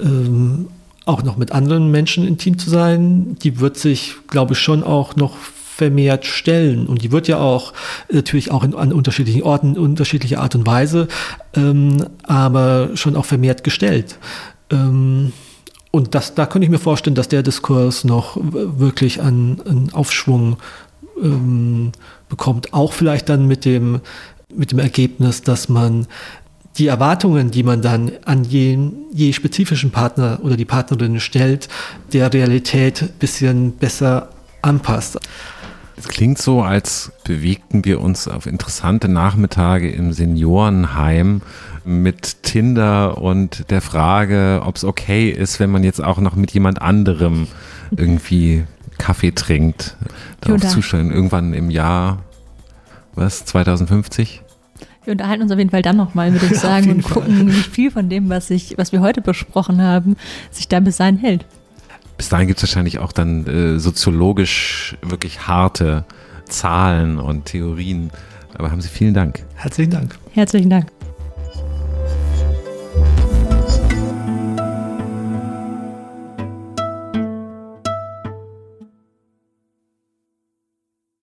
ähm, 0.00 0.68
auch 1.04 1.22
noch 1.22 1.36
mit 1.36 1.52
anderen 1.52 1.90
Menschen 1.90 2.26
intim 2.26 2.58
zu 2.58 2.70
sein, 2.70 3.36
die 3.42 3.58
wird 3.58 3.76
sich, 3.76 4.14
glaube 4.28 4.52
ich, 4.54 4.60
schon 4.60 4.84
auch 4.84 5.16
noch 5.16 5.36
vermehrt 5.82 6.26
stellen. 6.26 6.86
Und 6.86 7.02
die 7.02 7.10
wird 7.10 7.26
ja 7.26 7.38
auch 7.38 7.72
natürlich 8.08 8.52
auch 8.52 8.62
in, 8.62 8.72
an 8.76 8.92
unterschiedlichen 8.92 9.42
Orten, 9.42 9.76
unterschiedlicher 9.76 10.40
Art 10.40 10.54
und 10.54 10.64
Weise, 10.64 11.08
ähm, 11.56 12.06
aber 12.22 12.90
schon 12.94 13.16
auch 13.16 13.24
vermehrt 13.24 13.64
gestellt. 13.64 14.16
Ähm, 14.70 15.32
und 15.90 16.14
das, 16.14 16.36
da 16.36 16.46
könnte 16.46 16.66
ich 16.66 16.70
mir 16.70 16.78
vorstellen, 16.78 17.16
dass 17.16 17.26
der 17.26 17.42
Diskurs 17.42 18.04
noch 18.04 18.38
wirklich 18.40 19.20
an, 19.20 19.60
an 19.68 19.90
Aufschwung 19.92 20.56
ähm, 21.20 21.90
bekommt. 22.28 22.72
Auch 22.72 22.92
vielleicht 22.92 23.28
dann 23.28 23.48
mit 23.48 23.64
dem, 23.64 24.00
mit 24.54 24.70
dem 24.70 24.78
Ergebnis, 24.78 25.42
dass 25.42 25.68
man 25.68 26.06
die 26.78 26.86
Erwartungen, 26.86 27.50
die 27.50 27.64
man 27.64 27.82
dann 27.82 28.12
an 28.24 28.44
je, 28.44 28.78
je 29.12 29.32
spezifischen 29.32 29.90
Partner 29.90 30.38
oder 30.44 30.56
die 30.56 30.64
Partnerin 30.64 31.18
stellt, 31.18 31.68
der 32.12 32.32
Realität 32.32 33.02
ein 33.02 33.08
bisschen 33.18 33.72
besser 33.72 34.28
anpasst. 34.62 35.18
Es 35.96 36.08
klingt 36.08 36.38
so, 36.38 36.62
als 36.62 37.12
bewegten 37.24 37.84
wir 37.84 38.00
uns 38.00 38.28
auf 38.28 38.46
interessante 38.46 39.08
Nachmittage 39.08 39.90
im 39.90 40.12
Seniorenheim 40.12 41.42
mit 41.84 42.42
Tinder 42.42 43.18
und 43.18 43.70
der 43.70 43.80
Frage, 43.80 44.62
ob 44.64 44.76
es 44.76 44.84
okay 44.84 45.30
ist, 45.30 45.60
wenn 45.60 45.70
man 45.70 45.84
jetzt 45.84 46.02
auch 46.02 46.18
noch 46.18 46.34
mit 46.34 46.52
jemand 46.52 46.80
anderem 46.80 47.46
irgendwie 47.96 48.64
Kaffee 48.98 49.32
trinkt, 49.32 49.96
darauf 50.40 50.66
zuschauen. 50.68 51.10
Irgendwann 51.10 51.54
im 51.54 51.70
Jahr, 51.70 52.22
was, 53.14 53.44
2050? 53.44 54.42
Wir 55.04 55.12
unterhalten 55.12 55.42
uns 55.42 55.50
auf 55.50 55.58
jeden 55.58 55.70
Fall 55.70 55.82
dann 55.82 55.96
nochmal, 55.96 56.32
würde 56.32 56.46
ich 56.46 56.60
sagen, 56.60 56.90
und 56.90 57.02
gucken, 57.02 57.36
Fall. 57.36 57.46
wie 57.48 57.62
viel 57.62 57.90
von 57.90 58.08
dem, 58.08 58.28
was, 58.28 58.50
ich, 58.50 58.78
was 58.78 58.92
wir 58.92 59.00
heute 59.00 59.20
besprochen 59.20 59.82
haben, 59.82 60.16
sich 60.50 60.68
da 60.68 60.80
bis 60.80 60.98
dahin 60.98 61.18
hält. 61.18 61.44
Bis 62.16 62.28
dahin 62.28 62.46
gibt 62.46 62.58
es 62.58 62.62
wahrscheinlich 62.62 62.98
auch 62.98 63.12
dann 63.12 63.46
äh, 63.46 63.78
soziologisch 63.78 64.96
wirklich 65.02 65.46
harte 65.46 66.04
Zahlen 66.48 67.18
und 67.18 67.46
Theorien. 67.46 68.10
Aber 68.54 68.70
haben 68.70 68.80
Sie 68.80 68.88
vielen 68.88 69.14
Dank. 69.14 69.44
Herzlichen 69.54 69.90
Dank. 69.90 70.18
Herzlichen 70.32 70.70
Dank. 70.70 70.86